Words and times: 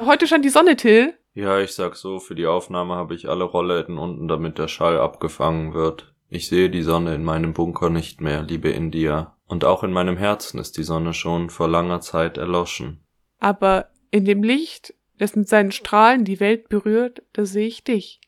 Heute 0.00 0.26
scheint 0.26 0.44
die 0.44 0.50
Sonne, 0.50 0.76
Till. 0.76 1.14
Ja, 1.34 1.60
ich 1.60 1.72
sag 1.72 1.96
so, 1.96 2.18
für 2.18 2.34
die 2.34 2.46
Aufnahme 2.46 2.94
habe 2.94 3.14
ich 3.14 3.28
alle 3.28 3.44
Rollläden 3.44 3.98
unten, 3.98 4.28
damit 4.28 4.58
der 4.58 4.68
Schall 4.68 4.98
abgefangen 4.98 5.72
wird. 5.72 6.14
Ich 6.28 6.48
sehe 6.48 6.70
die 6.70 6.82
Sonne 6.82 7.14
in 7.14 7.22
meinem 7.22 7.52
Bunker 7.52 7.90
nicht 7.90 8.20
mehr, 8.20 8.42
liebe 8.42 8.70
India. 8.70 9.36
Und 9.46 9.64
auch 9.64 9.84
in 9.84 9.92
meinem 9.92 10.16
Herzen 10.16 10.58
ist 10.58 10.76
die 10.76 10.82
Sonne 10.82 11.12
schon 11.12 11.50
vor 11.50 11.68
langer 11.68 12.00
Zeit 12.00 12.38
erloschen. 12.38 13.04
Aber 13.38 13.90
in 14.10 14.24
dem 14.24 14.42
Licht, 14.42 14.94
das 15.18 15.36
mit 15.36 15.48
seinen 15.48 15.70
Strahlen 15.70 16.24
die 16.24 16.40
Welt 16.40 16.68
berührt, 16.68 17.22
da 17.32 17.44
sehe 17.44 17.66
ich 17.66 17.84
dich. 17.84 18.20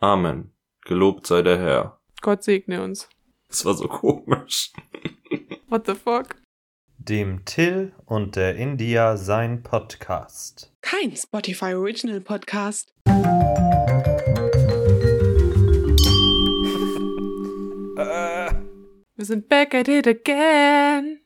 Amen. 0.00 0.52
Gelobt 0.84 1.26
sei 1.26 1.42
der 1.42 1.58
Herr. 1.58 2.00
Gott 2.22 2.42
segne 2.42 2.82
uns. 2.82 3.08
Das 3.48 3.64
war 3.64 3.74
so 3.74 3.86
komisch. 3.86 4.72
What 5.68 5.86
the 5.86 5.94
fuck? 5.94 6.36
Dem 6.98 7.44
Till 7.44 7.92
und 8.06 8.36
der 8.36 8.56
India 8.56 9.16
sein 9.16 9.62
Podcast. 9.62 10.73
Kein 10.84 11.16
Spotify 11.16 11.72
Original 11.72 12.20
Podcast. 12.20 12.92
Wir 19.16 19.24
sind 19.24 19.48
back 19.48 19.74
at 19.74 19.88
it 19.88 20.06
again. 20.06 21.20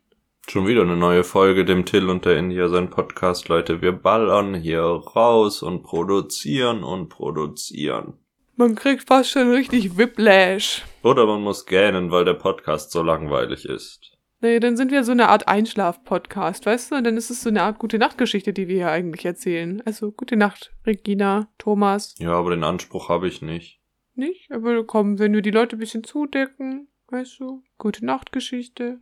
Schon 0.47 0.69
wieder 0.69 0.83
eine 0.83 0.95
neue 0.97 1.25
Folge, 1.25 1.65
dem 1.65 1.85
Till 1.85 2.09
und 2.09 2.25
der 2.25 2.37
India 2.39 2.69
sein 2.69 2.89
Podcast, 2.89 3.49
Leute. 3.49 3.83
Wir 3.83 3.91
ballern 3.91 4.55
hier 4.55 4.81
raus 4.81 5.65
und 5.65 5.83
produzieren 5.83 6.85
und 6.85 7.09
produzieren. 7.09 8.13
Man 8.55 8.77
kriegt 8.77 9.09
fast 9.09 9.31
schon 9.31 9.51
richtig 9.51 9.99
Whiplash. 9.99 10.85
Oder 11.03 11.27
man 11.27 11.43
muss 11.43 11.67
gähnen, 11.67 12.13
weil 12.13 12.25
der 12.25 12.35
Podcast 12.35 12.93
so 12.93 13.03
langweilig 13.03 13.65
ist. 13.65 14.18
Nee, 14.41 14.61
dann 14.61 14.77
sind 14.77 14.93
wir 14.93 15.03
so 15.03 15.11
eine 15.13 15.29
Art 15.31 15.49
Einschlaf-Podcast, 15.49 16.65
weißt 16.65 16.93
du? 16.93 16.97
Und 16.97 17.05
dann 17.05 17.17
ist 17.17 17.31
es 17.31 17.43
so 17.43 17.49
eine 17.49 17.63
Art 17.63 17.81
Gute-Nacht-Geschichte, 17.81 18.53
die 18.53 18.69
wir 18.69 18.77
hier 18.77 18.91
eigentlich 18.91 19.25
erzählen. 19.25 19.83
Also, 19.85 20.13
Gute 20.13 20.37
Nacht, 20.37 20.73
Regina, 20.87 21.53
Thomas. 21.59 22.15
Ja, 22.19 22.33
aber 22.33 22.51
den 22.51 22.63
Anspruch 22.63 23.09
habe 23.09 23.27
ich 23.27 23.43
nicht. 23.43 23.81
Nicht? 24.15 24.53
Aber 24.53 24.85
komm, 24.85 25.19
wenn 25.19 25.35
wir 25.35 25.43
die 25.43 25.51
Leute 25.51 25.77
ein 25.77 25.81
bisschen 25.81 26.05
zudecken, 26.05 26.89
weißt 27.09 27.41
du? 27.41 27.65
Gute-Nacht-Geschichte. 27.79 29.01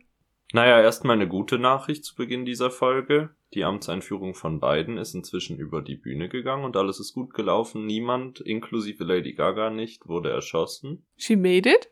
Naja, 0.53 0.81
erstmal 0.81 1.17
eine 1.17 1.27
gute 1.27 1.59
Nachricht 1.59 2.03
zu 2.05 2.15
Beginn 2.15 2.45
dieser 2.45 2.71
Folge. 2.71 3.35
Die 3.53 3.63
Amtseinführung 3.63 4.33
von 4.33 4.59
Biden 4.59 4.97
ist 4.97 5.13
inzwischen 5.13 5.57
über 5.57 5.81
die 5.81 5.97
Bühne 5.97 6.29
gegangen 6.29 6.63
und 6.65 6.75
alles 6.75 6.99
ist 6.99 7.13
gut 7.13 7.33
gelaufen. 7.33 7.85
Niemand, 7.85 8.39
inklusive 8.39 9.03
Lady 9.03 9.33
Gaga 9.33 9.69
nicht, 9.69 10.07
wurde 10.07 10.29
erschossen. 10.31 11.05
She 11.15 11.35
made 11.35 11.69
it? 11.69 11.89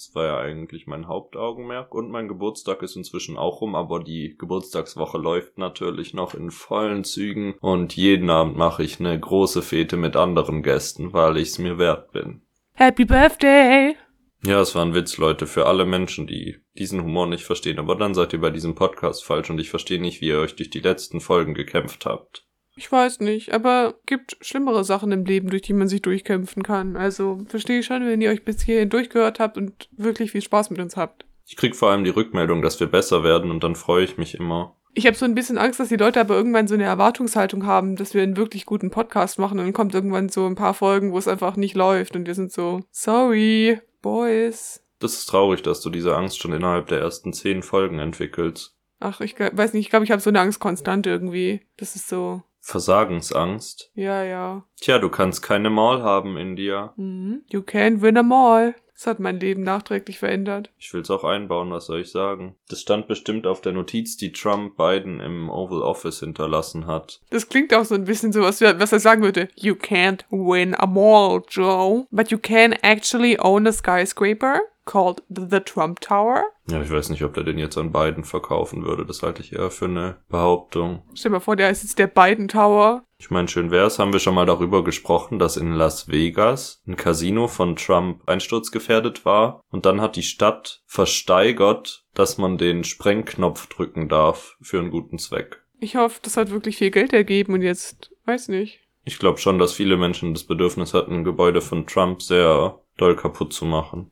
Das 0.00 0.14
war 0.14 0.24
ja 0.24 0.38
eigentlich 0.38 0.86
mein 0.86 1.08
Hauptaugenmerk. 1.08 1.94
Und 1.94 2.10
mein 2.10 2.26
Geburtstag 2.26 2.80
ist 2.80 2.96
inzwischen 2.96 3.36
auch 3.36 3.60
rum, 3.60 3.74
aber 3.74 4.02
die 4.02 4.34
Geburtstagswoche 4.38 5.18
läuft 5.18 5.58
natürlich 5.58 6.14
noch 6.14 6.32
in 6.32 6.50
vollen 6.50 7.04
Zügen. 7.04 7.54
Und 7.60 7.94
jeden 7.96 8.30
Abend 8.30 8.56
mache 8.56 8.82
ich 8.82 8.98
eine 8.98 9.20
große 9.20 9.60
Fete 9.60 9.98
mit 9.98 10.16
anderen 10.16 10.62
Gästen, 10.62 11.12
weil 11.12 11.36
ich 11.36 11.48
es 11.48 11.58
mir 11.58 11.76
wert 11.76 12.12
bin. 12.12 12.40
Happy 12.72 13.04
Birthday! 13.04 13.94
Ja, 14.42 14.62
es 14.62 14.74
war 14.74 14.86
ein 14.86 14.94
Witz, 14.94 15.18
Leute, 15.18 15.46
für 15.46 15.66
alle 15.66 15.84
Menschen, 15.84 16.26
die 16.26 16.56
diesen 16.78 17.02
Humor 17.02 17.26
nicht 17.26 17.44
verstehen. 17.44 17.78
Aber 17.78 17.94
dann 17.94 18.14
seid 18.14 18.32
ihr 18.32 18.40
bei 18.40 18.48
diesem 18.48 18.74
Podcast 18.74 19.22
falsch 19.22 19.50
und 19.50 19.60
ich 19.60 19.68
verstehe 19.68 20.00
nicht, 20.00 20.22
wie 20.22 20.28
ihr 20.28 20.40
euch 20.40 20.56
durch 20.56 20.70
die 20.70 20.80
letzten 20.80 21.20
Folgen 21.20 21.52
gekämpft 21.52 22.06
habt. 22.06 22.46
Ich 22.76 22.90
weiß 22.90 23.20
nicht, 23.20 23.52
aber 23.52 23.94
gibt 24.06 24.36
schlimmere 24.40 24.84
Sachen 24.84 25.12
im 25.12 25.24
Leben, 25.24 25.50
durch 25.50 25.62
die 25.62 25.72
man 25.72 25.88
sich 25.88 26.02
durchkämpfen 26.02 26.62
kann. 26.62 26.96
Also 26.96 27.42
verstehe 27.46 27.80
ich 27.80 27.86
schon, 27.86 28.06
wenn 28.06 28.20
ihr 28.20 28.30
euch 28.30 28.44
bis 28.44 28.62
hierhin 28.62 28.88
durchgehört 28.88 29.40
habt 29.40 29.56
und 29.58 29.88
wirklich 29.96 30.32
viel 30.32 30.42
Spaß 30.42 30.70
mit 30.70 30.80
uns 30.80 30.96
habt. 30.96 31.26
Ich 31.46 31.56
krieg 31.56 31.74
vor 31.74 31.90
allem 31.90 32.04
die 32.04 32.10
Rückmeldung, 32.10 32.62
dass 32.62 32.78
wir 32.78 32.86
besser 32.86 33.24
werden 33.24 33.50
und 33.50 33.64
dann 33.64 33.74
freue 33.74 34.04
ich 34.04 34.18
mich 34.18 34.34
immer. 34.34 34.76
Ich 34.94 35.06
habe 35.06 35.16
so 35.16 35.24
ein 35.24 35.34
bisschen 35.34 35.58
Angst, 35.58 35.78
dass 35.78 35.88
die 35.88 35.96
Leute 35.96 36.20
aber 36.20 36.34
irgendwann 36.34 36.66
so 36.66 36.74
eine 36.74 36.84
Erwartungshaltung 36.84 37.64
haben, 37.64 37.96
dass 37.96 38.14
wir 38.14 38.22
einen 38.22 38.36
wirklich 38.36 38.66
guten 38.66 38.90
Podcast 38.90 39.38
machen 39.38 39.58
und 39.58 39.64
dann 39.64 39.72
kommt 39.72 39.94
irgendwann 39.94 40.28
so 40.28 40.46
ein 40.46 40.56
paar 40.56 40.74
Folgen, 40.74 41.12
wo 41.12 41.18
es 41.18 41.28
einfach 41.28 41.56
nicht 41.56 41.76
läuft 41.76 42.16
und 42.16 42.26
wir 42.26 42.34
sind 42.34 42.52
so, 42.52 42.80
sorry, 42.90 43.80
boys. 44.02 44.82
Das 44.98 45.14
ist 45.14 45.26
traurig, 45.26 45.62
dass 45.62 45.80
du 45.80 45.90
diese 45.90 46.16
Angst 46.16 46.40
schon 46.40 46.52
innerhalb 46.52 46.88
der 46.88 47.00
ersten 47.00 47.32
zehn 47.32 47.62
Folgen 47.62 47.98
entwickelst. 47.98 48.76
Ach, 48.98 49.20
ich 49.20 49.38
weiß 49.38 49.72
nicht, 49.72 49.86
ich 49.86 49.90
glaube, 49.90 50.04
ich 50.04 50.10
habe 50.10 50.20
so 50.20 50.30
eine 50.30 50.40
Angst 50.40 50.60
konstant 50.60 51.06
irgendwie. 51.06 51.62
Das 51.78 51.96
ist 51.96 52.08
so, 52.08 52.42
Versagensangst. 52.60 53.90
ja, 53.94 54.22
ja. 54.22 54.64
Tja, 54.80 54.98
du 54.98 55.08
kannst 55.08 55.42
keine 55.42 55.70
Maul 55.70 56.02
haben, 56.02 56.36
India. 56.36 56.92
Mhm. 56.96 57.42
You 57.50 57.60
can't 57.60 58.00
win 58.02 58.14
them 58.14 58.32
all. 58.32 58.74
Das 59.00 59.06
hat 59.06 59.18
mein 59.18 59.40
Leben 59.40 59.62
nachträglich 59.62 60.18
verändert. 60.18 60.70
Ich 60.76 60.92
will's 60.92 61.10
auch 61.10 61.24
einbauen, 61.24 61.70
was 61.70 61.86
soll 61.86 62.02
ich 62.02 62.10
sagen? 62.10 62.56
Das 62.68 62.82
stand 62.82 63.08
bestimmt 63.08 63.46
auf 63.46 63.62
der 63.62 63.72
Notiz, 63.72 64.18
die 64.18 64.30
Trump 64.30 64.76
Biden 64.76 65.20
im 65.20 65.48
Oval 65.48 65.80
Office 65.80 66.20
hinterlassen 66.20 66.86
hat. 66.86 67.22
Das 67.30 67.48
klingt 67.48 67.72
auch 67.72 67.86
so 67.86 67.94
ein 67.94 68.04
bisschen 68.04 68.30
so, 68.30 68.42
was, 68.42 68.60
was 68.60 68.92
er 68.92 69.00
sagen 69.00 69.22
würde. 69.22 69.48
You 69.56 69.72
can't 69.72 70.24
win 70.28 70.74
a 70.74 70.86
mall, 70.86 71.40
Joe. 71.48 72.08
But 72.10 72.30
you 72.30 72.36
can 72.36 72.74
actually 72.82 73.38
own 73.40 73.66
a 73.66 73.72
skyscraper 73.72 74.60
called 74.84 75.22
the 75.30 75.60
Trump 75.60 76.02
Tower. 76.02 76.44
Ja, 76.68 76.82
ich 76.82 76.90
weiß 76.90 77.08
nicht, 77.08 77.24
ob 77.24 77.32
der 77.32 77.44
den 77.44 77.56
jetzt 77.56 77.78
an 77.78 77.92
Biden 77.92 78.24
verkaufen 78.24 78.84
würde. 78.84 79.06
Das 79.06 79.22
halte 79.22 79.40
ich 79.40 79.54
eher 79.54 79.70
für 79.70 79.86
eine 79.86 80.16
Behauptung. 80.28 81.04
Stell 81.14 81.30
dir 81.30 81.36
mal 81.36 81.40
vor, 81.40 81.56
der 81.56 81.70
ist 81.70 81.84
jetzt 81.84 81.98
der 81.98 82.06
Biden 82.06 82.48
Tower. 82.48 83.02
Ich 83.22 83.28
meine, 83.30 83.48
schön 83.48 83.70
wär's, 83.70 83.98
haben 83.98 84.14
wir 84.14 84.18
schon 84.18 84.34
mal 84.34 84.46
darüber 84.46 84.82
gesprochen, 84.82 85.38
dass 85.38 85.58
in 85.58 85.72
Las 85.74 86.08
Vegas 86.08 86.80
ein 86.86 86.96
Casino 86.96 87.48
von 87.48 87.76
Trump 87.76 88.26
einsturzgefährdet 88.26 89.26
war 89.26 89.62
und 89.70 89.84
dann 89.84 90.00
hat 90.00 90.16
die 90.16 90.22
Stadt 90.22 90.80
versteigert, 90.86 92.06
dass 92.14 92.38
man 92.38 92.56
den 92.56 92.82
Sprengknopf 92.82 93.66
drücken 93.66 94.08
darf 94.08 94.56
für 94.62 94.78
einen 94.78 94.90
guten 94.90 95.18
Zweck. 95.18 95.62
Ich 95.80 95.96
hoffe, 95.96 96.18
das 96.22 96.38
hat 96.38 96.50
wirklich 96.50 96.78
viel 96.78 96.90
Geld 96.90 97.12
ergeben 97.12 97.52
und 97.52 97.60
jetzt, 97.60 98.10
weiß 98.24 98.48
nicht. 98.48 98.80
Ich 99.04 99.18
glaube 99.18 99.38
schon, 99.38 99.58
dass 99.58 99.74
viele 99.74 99.98
Menschen 99.98 100.32
das 100.32 100.44
Bedürfnis 100.44 100.94
hatten, 100.94 101.16
ein 101.16 101.24
Gebäude 101.24 101.60
von 101.60 101.86
Trump 101.86 102.22
sehr 102.22 102.80
doll 102.96 103.16
kaputt 103.16 103.52
zu 103.52 103.66
machen. 103.66 104.10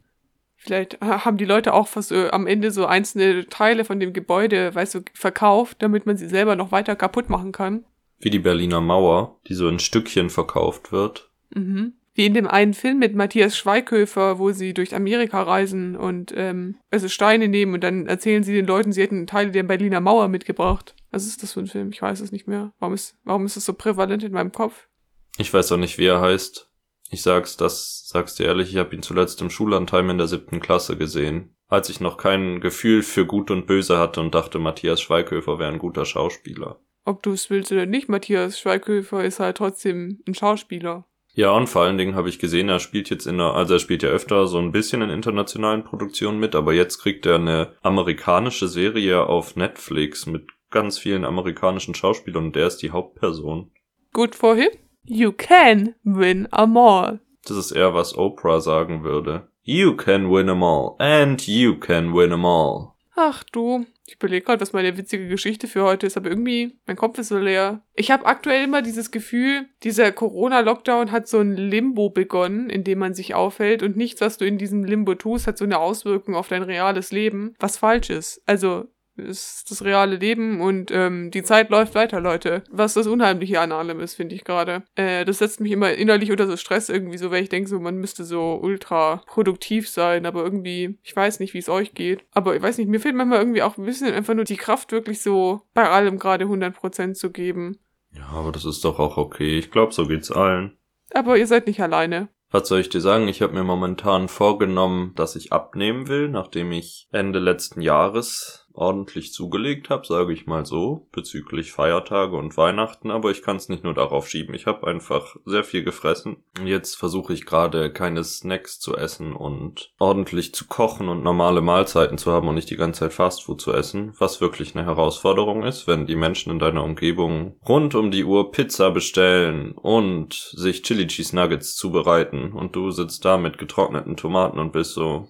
Vielleicht 0.55 1.01
ha- 1.01 1.25
haben 1.25 1.39
die 1.39 1.45
Leute 1.47 1.73
auch 1.73 1.89
fast 1.89 2.13
äh, 2.13 2.29
am 2.29 2.47
Ende 2.47 2.71
so 2.71 2.85
einzelne 2.85 3.47
Teile 3.47 3.87
von 3.87 4.01
dem 4.01 4.13
Gebäude, 4.13 4.75
weißt 4.75 4.97
du, 4.97 5.01
verkauft, 5.15 5.79
damit 5.81 6.05
man 6.05 6.19
sie 6.19 6.29
selber 6.29 6.57
noch 6.57 6.73
weiter 6.73 6.95
kaputt 6.95 7.31
machen 7.31 7.53
kann. 7.53 7.85
Wie 8.19 8.31
die 8.31 8.39
Berliner 8.39 8.81
Mauer, 8.81 9.41
die 9.47 9.55
so 9.55 9.69
in 9.69 9.79
Stückchen 9.79 10.31
verkauft 10.31 10.93
wird. 10.93 11.31
Mhm. 11.55 11.95
Wie 12.15 12.27
in 12.27 12.35
dem 12.35 12.49
einen 12.49 12.75
Film 12.75 12.99
mit 12.99 13.15
Matthias 13.15 13.57
Schweighöfer, 13.57 14.41
wo 14.41 14.51
sie 14.51 14.75
durch 14.75 14.93
Amerika 14.93 15.41
reisen 15.41 15.95
und 15.95 16.33
ähm, 16.37 16.75
also 16.91 17.09
Steine 17.09 17.47
nehmen 17.47 17.75
und 17.75 17.85
dann 17.85 18.07
erzählen 18.07 18.43
sie 18.43 18.55
den 18.55 18.67
Leuten, 18.67 18.91
sie 18.91 19.03
hätten 19.03 19.29
Teile 19.29 19.53
der 19.53 19.63
Berliner 19.63 20.01
Mauer 20.01 20.27
mitgebracht. 20.27 20.97
Was 21.13 21.27
ist 21.27 21.45
das 21.45 21.53
für 21.53 21.61
ein 21.61 21.69
Film? 21.69 21.91
Ich 21.93 22.03
weiß 22.03 22.21
es 22.21 22.33
nicht 22.33 22.49
mehr. 22.49 22.73
Warum 22.81 22.95
ist, 22.95 23.17
warum 23.23 23.47
ist 23.47 23.57
es 23.57 23.65
so 23.65 23.73
prävalent 23.73 24.25
in 24.25 24.33
meinem 24.33 24.51
Kopf? 24.51 24.89
Ich 25.37 25.55
weiß 25.55 25.71
auch 25.71 25.77
nicht, 25.77 25.99
wie 25.99 26.07
er 26.07 26.21
heißt. 26.21 26.69
Ich 27.11 27.23
sag's, 27.23 27.57
das 27.57 28.09
sag's 28.09 28.35
dir 28.35 28.47
ehrlich, 28.47 28.71
ich 28.71 28.77
habe 28.77 28.95
ihn 28.95 29.03
zuletzt 29.03 29.41
im 29.41 29.49
Schullandheim 29.49 30.11
in 30.11 30.19
der 30.19 30.27
siebten 30.27 30.59
Klasse 30.59 30.97
gesehen. 30.97 31.55
Als 31.69 31.89
ich 31.89 32.01
noch 32.01 32.17
kein 32.17 32.61
Gefühl 32.61 33.03
für 33.03 33.27
Gut 33.27 33.51
und 33.51 33.67
Böse 33.67 33.99
hatte 33.99 34.21
und 34.21 34.35
dachte, 34.35 34.59
Matthias 34.59 35.01
Schweighöfer 35.01 35.59
wäre 35.59 35.71
ein 35.71 35.79
guter 35.79 36.05
Schauspieler. 36.05 36.81
Ob 37.09 37.23
du 37.23 37.33
es 37.33 37.49
willst 37.49 37.73
oder 37.73 37.87
nicht, 37.87 38.11
Matthias 38.11 38.61
Schweighöfer 38.61 39.25
ist 39.25 39.41
halt 39.41 39.57
trotzdem 39.57 40.21
ein 40.29 40.35
Schauspieler. 40.35 41.07
Ja, 41.33 41.53
und 41.53 41.67
vor 41.67 41.81
allen 41.81 41.97
Dingen 41.97 42.15
habe 42.15 42.29
ich 42.29 42.39
gesehen, 42.39 42.69
er 42.69 42.81
spielt 42.81 43.09
jetzt 43.09 43.27
in 43.27 43.37
einer, 43.37 43.55
also 43.55 43.75
er 43.75 43.81
spielt 43.81 44.03
ja 44.03 44.11
öfter 44.11 44.47
so 44.47 44.59
ein 44.59 44.73
bisschen 44.73 45.01
in 45.01 45.09
internationalen 45.09 45.85
Produktionen 45.85 46.39
mit, 46.39 46.55
aber 46.55 46.75
jetzt 46.75 46.99
kriegt 46.99 47.25
er 47.25 47.37
eine 47.37 47.73
amerikanische 47.81 48.69
Serie 48.69 49.25
auf 49.25 49.57
Netflix 49.57 50.27
mit 50.27 50.49
ganz 50.71 50.99
vielen 50.99 51.25
amerikanischen 51.25 51.95
Schauspielern 51.95 52.45
und 52.45 52.57
der 52.57 52.67
ist 52.67 52.83
die 52.83 52.91
Hauptperson. 52.91 53.71
Good 54.13 54.35
for 54.35 54.55
him. 54.55 54.69
You 55.05 55.33
can 55.33 55.95
win 56.05 56.47
a 56.51 56.67
mall. 56.67 57.21
Das 57.47 57.57
ist 57.57 57.71
eher, 57.71 57.95
was 57.95 58.19
Oprah 58.19 58.61
sagen 58.61 59.03
würde. 59.03 59.49
You 59.63 59.97
can 59.97 60.31
win 60.31 60.51
'em 60.51 60.63
all. 60.63 60.97
And 60.99 61.41
you 61.47 61.77
can 61.77 62.13
win 62.13 62.33
'em 62.33 62.45
all. 62.45 62.93
Ach 63.17 63.45
du, 63.45 63.87
ich 64.09 64.15
überlege 64.15 64.47
gerade, 64.47 64.61
was 64.63 64.73
meine 64.73 64.97
witzige 64.97 65.29
Geschichte 65.29 65.69
für 65.69 65.83
heute 65.83 66.07
ist, 66.07 66.17
aber 66.17 66.31
irgendwie, 66.31 66.79
mein 66.87 66.97
Kopf 66.97 67.19
ist 67.19 67.29
so 67.29 67.39
leer. 67.39 67.83
Ich 67.95 68.11
habe 68.11 68.25
aktuell 68.25 68.65
immer 68.65 68.81
dieses 68.81 69.11
Gefühl, 69.11 69.67
dieser 69.83 70.13
Corona-Lockdown 70.13 71.13
hat 71.13 71.29
so 71.29 71.41
ein 71.41 71.57
Limbo 71.57 72.09
begonnen, 72.09 72.71
in 72.71 72.85
dem 72.85 73.01
man 73.01 73.13
sich 73.13 73.35
aufhält 73.35 73.83
und 73.83 73.97
nichts, 73.97 74.23
was 74.23 74.39
du 74.39 74.47
in 74.47 74.57
diesem 74.57 74.83
Limbo 74.83 75.15
tust, 75.15 75.47
hat 75.47 75.59
so 75.59 75.65
eine 75.65 75.79
Auswirkung 75.79 76.35
auf 76.35 76.49
dein 76.49 76.63
reales 76.63 77.13
Leben, 77.13 77.55
was 77.59 77.77
falsch 77.77 78.09
ist. 78.09 78.43
Also, 78.47 78.89
ist 79.19 79.71
das 79.71 79.85
reale 79.85 80.17
Leben 80.17 80.61
und 80.61 80.91
ähm, 80.91 81.31
die 81.31 81.43
Zeit 81.43 81.71
läuft 81.71 81.95
weiter, 81.95 82.21
Leute. 82.21 82.63
Was 82.71 82.95
das 82.95 83.07
Unheimliche 83.07 83.61
an 83.61 83.73
allem 83.73 84.01
ist, 84.01 84.15
finde 84.15 84.35
ich 84.35 84.45
gerade. 84.45 84.83
Äh, 84.95 85.25
das 85.25 85.39
setzt 85.39 85.61
mich 85.61 85.73
immer 85.73 85.93
innerlich 85.93 86.31
unter 86.31 86.47
so 86.47 86.57
Stress 86.57 86.89
irgendwie 86.89 87.19
so, 87.19 87.31
weil 87.31 87.43
ich 87.43 87.49
denke 87.49 87.69
so, 87.69 87.79
man 87.81 87.97
müsste 87.97 88.25
so 88.25 88.59
ultra 88.63 89.23
produktiv 89.27 89.89
sein, 89.89 90.27
aber 90.27 90.43
irgendwie, 90.43 90.99
ich 91.03 91.15
weiß 91.15 91.41
nicht, 91.41 91.55
wie 91.55 91.59
es 91.59 91.69
euch 91.69 91.95
geht. 91.95 92.25
Aber 92.33 92.57
ich 92.57 92.63
weiß 92.63 92.79
nicht, 92.79 92.89
mir 92.89 93.01
fehlt 93.01 93.15
manchmal 93.15 93.39
irgendwie 93.41 93.63
auch 93.63 93.77
ein 93.77 93.85
bisschen 93.85 94.13
einfach 94.13 94.35
nur 94.35 94.45
die 94.45 94.57
Kraft, 94.57 94.93
wirklich 94.93 95.21
so 95.21 95.63
bei 95.75 95.89
allem 95.89 96.19
gerade 96.19 96.47
100% 96.47 97.15
zu 97.15 97.31
geben. 97.31 97.79
Ja, 98.13 98.29
aber 98.29 98.53
das 98.53 98.65
ist 98.65 98.85
doch 98.85 98.99
auch 98.99 99.17
okay. 99.17 99.59
Ich 99.59 99.71
glaube, 99.71 99.93
so 99.93 100.07
geht's 100.07 100.31
allen. 100.31 100.77
Aber 101.13 101.39
ihr 101.39 101.47
seid 101.47 101.67
nicht 101.67 101.81
alleine. 101.81 102.29
Was 102.51 102.69
soll 102.69 102.81
ich 102.81 102.89
dir 102.89 103.01
sagen? 103.01 103.29
Ich 103.29 103.43
habe 103.43 103.53
mir 103.53 103.65
momentan 103.65 104.29
vorgenommen, 104.29 105.13
dass 105.17 105.37
ich 105.37 105.53
abnehmen 105.53 106.09
will, 106.09 106.29
nachdem 106.29 106.73
ich 106.73 107.09
Ende 107.13 107.41
letzten 107.41 107.83
Jahres 107.83 108.68
ordentlich 108.79 109.33
zugelegt 109.33 109.91
habe, 109.91 110.07
sage 110.07 110.33
ich 110.33 110.47
mal 110.47 110.65
so, 110.65 111.07
bezüglich 111.13 111.73
Feiertage 111.73 112.37
und 112.37 112.57
Weihnachten, 112.57 113.11
aber 113.11 113.31
ich 113.31 113.43
kann 113.43 113.57
es 113.57 113.69
nicht 113.69 113.85
nur 113.85 113.95
darauf 113.95 114.29
schieben. 114.29 114.55
Ich 114.55 114.67
habe 114.67 114.87
einfach 114.87 115.37
sehr 115.45 115.65
viel 115.65 115.83
gefressen. 115.83 116.37
Jetzt 116.65 116.97
versuche 116.97 117.33
ich 117.33 117.47
gerade 117.47 117.93
keine 117.93 118.25
Snacks 118.25 118.79
zu 118.81 118.97
essen 118.97 119.35
und 119.35 119.93
ordentlich 119.99 120.55
zu 120.55 120.67
kochen 120.67 121.09
und 121.09 121.23
normale 121.23 121.61
Mahlzeiten 121.61 122.19
zu 122.19 122.33
haben 122.33 122.49
und 122.49 122.55
nicht 122.55 122.71
die 122.71 122.77
ganze 122.77 123.01
Zeit 123.01 123.13
Fastfood 123.13 123.61
zu 123.61 123.73
essen, 123.73 124.15
was 124.19 124.41
wirklich 124.41 124.75
eine 124.75 124.87
Herausforderung 124.87 125.65
ist, 125.65 125.87
wenn 125.87 126.07
die 126.07 126.17
Menschen 126.17 126.53
in 126.53 126.59
deiner 126.59 126.85
Umgebung 126.85 127.57
rund 127.69 127.95
um 127.95 128.11
die 128.11 128.25
Uhr 128.25 128.53
Pizza 128.53 128.91
bestellen 128.91 129.73
und 129.73 130.35
sich 130.35 130.83
Chili 130.83 131.07
Cheese 131.07 131.35
Nuggets 131.35 131.77
zubereiten 131.77 132.53
und 132.53 132.77
du 132.77 132.91
sitzt 132.91 133.25
da 133.25 133.39
mit 133.39 133.59
getrockneten 133.59 134.17
Tomaten 134.17 134.59
und 134.59 134.73
bist 134.73 134.95
so 134.95 135.29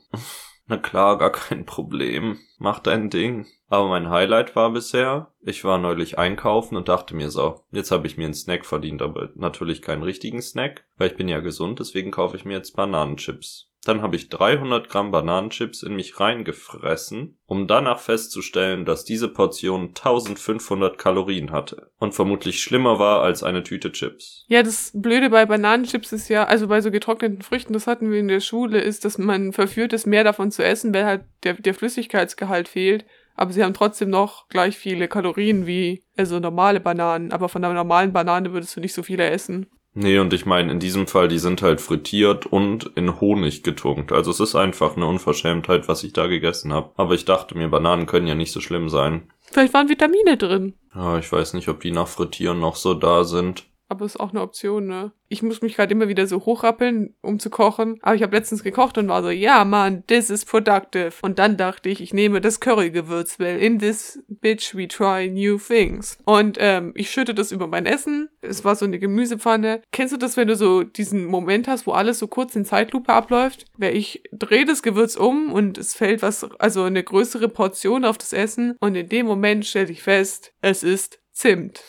na 0.68 0.76
klar, 0.76 1.18
gar 1.18 1.32
kein 1.32 1.64
Problem. 1.66 2.38
Mach 2.58 2.78
dein 2.78 3.10
Ding. 3.10 3.46
Aber 3.68 3.88
mein 3.88 4.08
Highlight 4.08 4.56
war 4.56 4.72
bisher, 4.72 5.32
ich 5.42 5.64
war 5.64 5.78
neulich 5.78 6.18
einkaufen 6.18 6.76
und 6.76 6.88
dachte 6.88 7.14
mir 7.14 7.30
so, 7.30 7.64
jetzt 7.70 7.90
habe 7.90 8.06
ich 8.06 8.16
mir 8.16 8.24
einen 8.24 8.34
Snack 8.34 8.64
verdient, 8.64 9.02
aber 9.02 9.30
natürlich 9.34 9.82
keinen 9.82 10.02
richtigen 10.02 10.40
Snack, 10.40 10.86
weil 10.96 11.10
ich 11.10 11.16
bin 11.16 11.28
ja 11.28 11.40
gesund, 11.40 11.78
deswegen 11.78 12.10
kaufe 12.10 12.36
ich 12.36 12.46
mir 12.46 12.54
jetzt 12.54 12.76
Bananenchips. 12.76 13.67
Dann 13.84 14.02
habe 14.02 14.16
ich 14.16 14.28
300 14.28 14.88
Gramm 14.88 15.10
Bananenchips 15.10 15.82
in 15.82 15.94
mich 15.94 16.18
reingefressen, 16.18 17.38
um 17.46 17.66
danach 17.66 18.00
festzustellen, 18.00 18.84
dass 18.84 19.04
diese 19.04 19.28
Portion 19.28 19.88
1500 19.88 20.98
Kalorien 20.98 21.52
hatte 21.52 21.90
und 21.98 22.14
vermutlich 22.14 22.62
schlimmer 22.62 22.98
war 22.98 23.22
als 23.22 23.42
eine 23.42 23.62
Tüte 23.62 23.92
Chips. 23.92 24.44
Ja, 24.48 24.62
das 24.62 24.90
Blöde 24.94 25.30
bei 25.30 25.46
Bananenchips 25.46 26.12
ist 26.12 26.28
ja, 26.28 26.44
also 26.44 26.68
bei 26.68 26.80
so 26.80 26.90
getrockneten 26.90 27.42
Früchten, 27.42 27.72
das 27.72 27.86
hatten 27.86 28.10
wir 28.10 28.18
in 28.18 28.28
der 28.28 28.40
Schule, 28.40 28.80
ist, 28.80 29.04
dass 29.04 29.16
man 29.16 29.52
verführt 29.52 29.92
ist, 29.92 30.06
mehr 30.06 30.24
davon 30.24 30.50
zu 30.50 30.64
essen, 30.64 30.92
weil 30.92 31.04
halt 31.04 31.24
der, 31.44 31.54
der 31.54 31.74
Flüssigkeitsgehalt 31.74 32.68
fehlt. 32.68 33.04
Aber 33.38 33.52
sie 33.52 33.62
haben 33.62 33.72
trotzdem 33.72 34.10
noch 34.10 34.48
gleich 34.48 34.76
viele 34.76 35.06
Kalorien 35.06 35.64
wie 35.64 36.02
also 36.16 36.40
normale 36.40 36.80
Bananen. 36.80 37.30
Aber 37.30 37.48
von 37.48 37.64
einer 37.64 37.72
normalen 37.72 38.12
Banane 38.12 38.52
würdest 38.52 38.76
du 38.76 38.80
nicht 38.80 38.92
so 38.92 39.04
viele 39.04 39.30
essen. 39.30 39.68
Nee, 40.00 40.20
und 40.20 40.32
ich 40.32 40.46
meine, 40.46 40.70
in 40.70 40.78
diesem 40.78 41.08
Fall, 41.08 41.26
die 41.26 41.40
sind 41.40 41.60
halt 41.60 41.80
frittiert 41.80 42.46
und 42.46 42.92
in 42.94 43.20
Honig 43.20 43.64
getunkt. 43.64 44.12
Also 44.12 44.30
es 44.30 44.38
ist 44.38 44.54
einfach 44.54 44.94
eine 44.94 45.06
Unverschämtheit, 45.06 45.88
was 45.88 46.04
ich 46.04 46.12
da 46.12 46.28
gegessen 46.28 46.72
habe. 46.72 46.92
Aber 46.94 47.14
ich 47.14 47.24
dachte 47.24 47.58
mir, 47.58 47.66
Bananen 47.66 48.06
können 48.06 48.28
ja 48.28 48.36
nicht 48.36 48.52
so 48.52 48.60
schlimm 48.60 48.90
sein. 48.90 49.28
Vielleicht 49.50 49.74
waren 49.74 49.88
Vitamine 49.88 50.36
drin. 50.36 50.74
Ja, 50.94 51.18
ich 51.18 51.32
weiß 51.32 51.54
nicht, 51.54 51.68
ob 51.68 51.80
die 51.80 51.90
nach 51.90 52.06
Frittieren 52.06 52.60
noch 52.60 52.76
so 52.76 52.94
da 52.94 53.24
sind. 53.24 53.64
Aber 53.88 54.04
ist 54.04 54.20
auch 54.20 54.30
eine 54.30 54.42
Option, 54.42 54.86
ne? 54.86 55.12
Ich 55.30 55.42
muss 55.42 55.60
mich 55.60 55.76
gerade 55.76 55.92
immer 55.92 56.08
wieder 56.08 56.26
so 56.26 56.44
hochrappeln, 56.44 57.14
um 57.20 57.38
zu 57.38 57.50
kochen. 57.50 57.98
Aber 58.02 58.14
ich 58.14 58.22
habe 58.22 58.36
letztens 58.36 58.62
gekocht 58.62 58.96
und 58.96 59.08
war 59.08 59.22
so, 59.22 59.30
ja, 59.30 59.64
man, 59.64 60.06
this 60.06 60.30
is 60.30 60.44
productive. 60.44 61.12
Und 61.22 61.38
dann 61.38 61.56
dachte 61.56 61.88
ich, 61.88 62.00
ich 62.00 62.14
nehme 62.14 62.40
das 62.40 62.60
Currygewürz, 62.60 63.38
weil 63.38 63.58
in 63.58 63.78
this 63.78 64.22
bitch 64.28 64.74
we 64.74 64.88
try 64.88 65.28
new 65.28 65.58
things. 65.58 66.18
Und 66.24 66.56
ähm, 66.60 66.92
ich 66.94 67.10
schütte 67.10 67.34
das 67.34 67.52
über 67.52 67.66
mein 67.66 67.86
Essen. 67.86 68.28
Es 68.40 68.64
war 68.64 68.74
so 68.74 68.84
eine 68.84 68.98
Gemüsepfanne. 68.98 69.82
Kennst 69.90 70.14
du 70.14 70.18
das, 70.18 70.36
wenn 70.36 70.48
du 70.48 70.56
so 70.56 70.82
diesen 70.82 71.24
Moment 71.26 71.68
hast, 71.68 71.86
wo 71.86 71.92
alles 71.92 72.18
so 72.18 72.26
kurz 72.26 72.56
in 72.56 72.64
Zeitlupe 72.64 73.12
abläuft? 73.12 73.66
Weil 73.76 73.96
ich 73.96 74.22
drehe 74.32 74.64
das 74.64 74.82
Gewürz 74.82 75.16
um 75.16 75.52
und 75.52 75.76
es 75.78 75.94
fällt 75.94 76.22
was, 76.22 76.44
also 76.58 76.84
eine 76.84 77.04
größere 77.04 77.48
Portion 77.48 78.04
auf 78.04 78.18
das 78.18 78.32
Essen. 78.32 78.76
Und 78.80 78.94
in 78.94 79.08
dem 79.08 79.26
Moment 79.26 79.66
stelle 79.66 79.90
ich 79.90 80.02
fest, 80.02 80.52
es 80.62 80.82
ist 80.82 81.20
Zimt. 81.38 81.84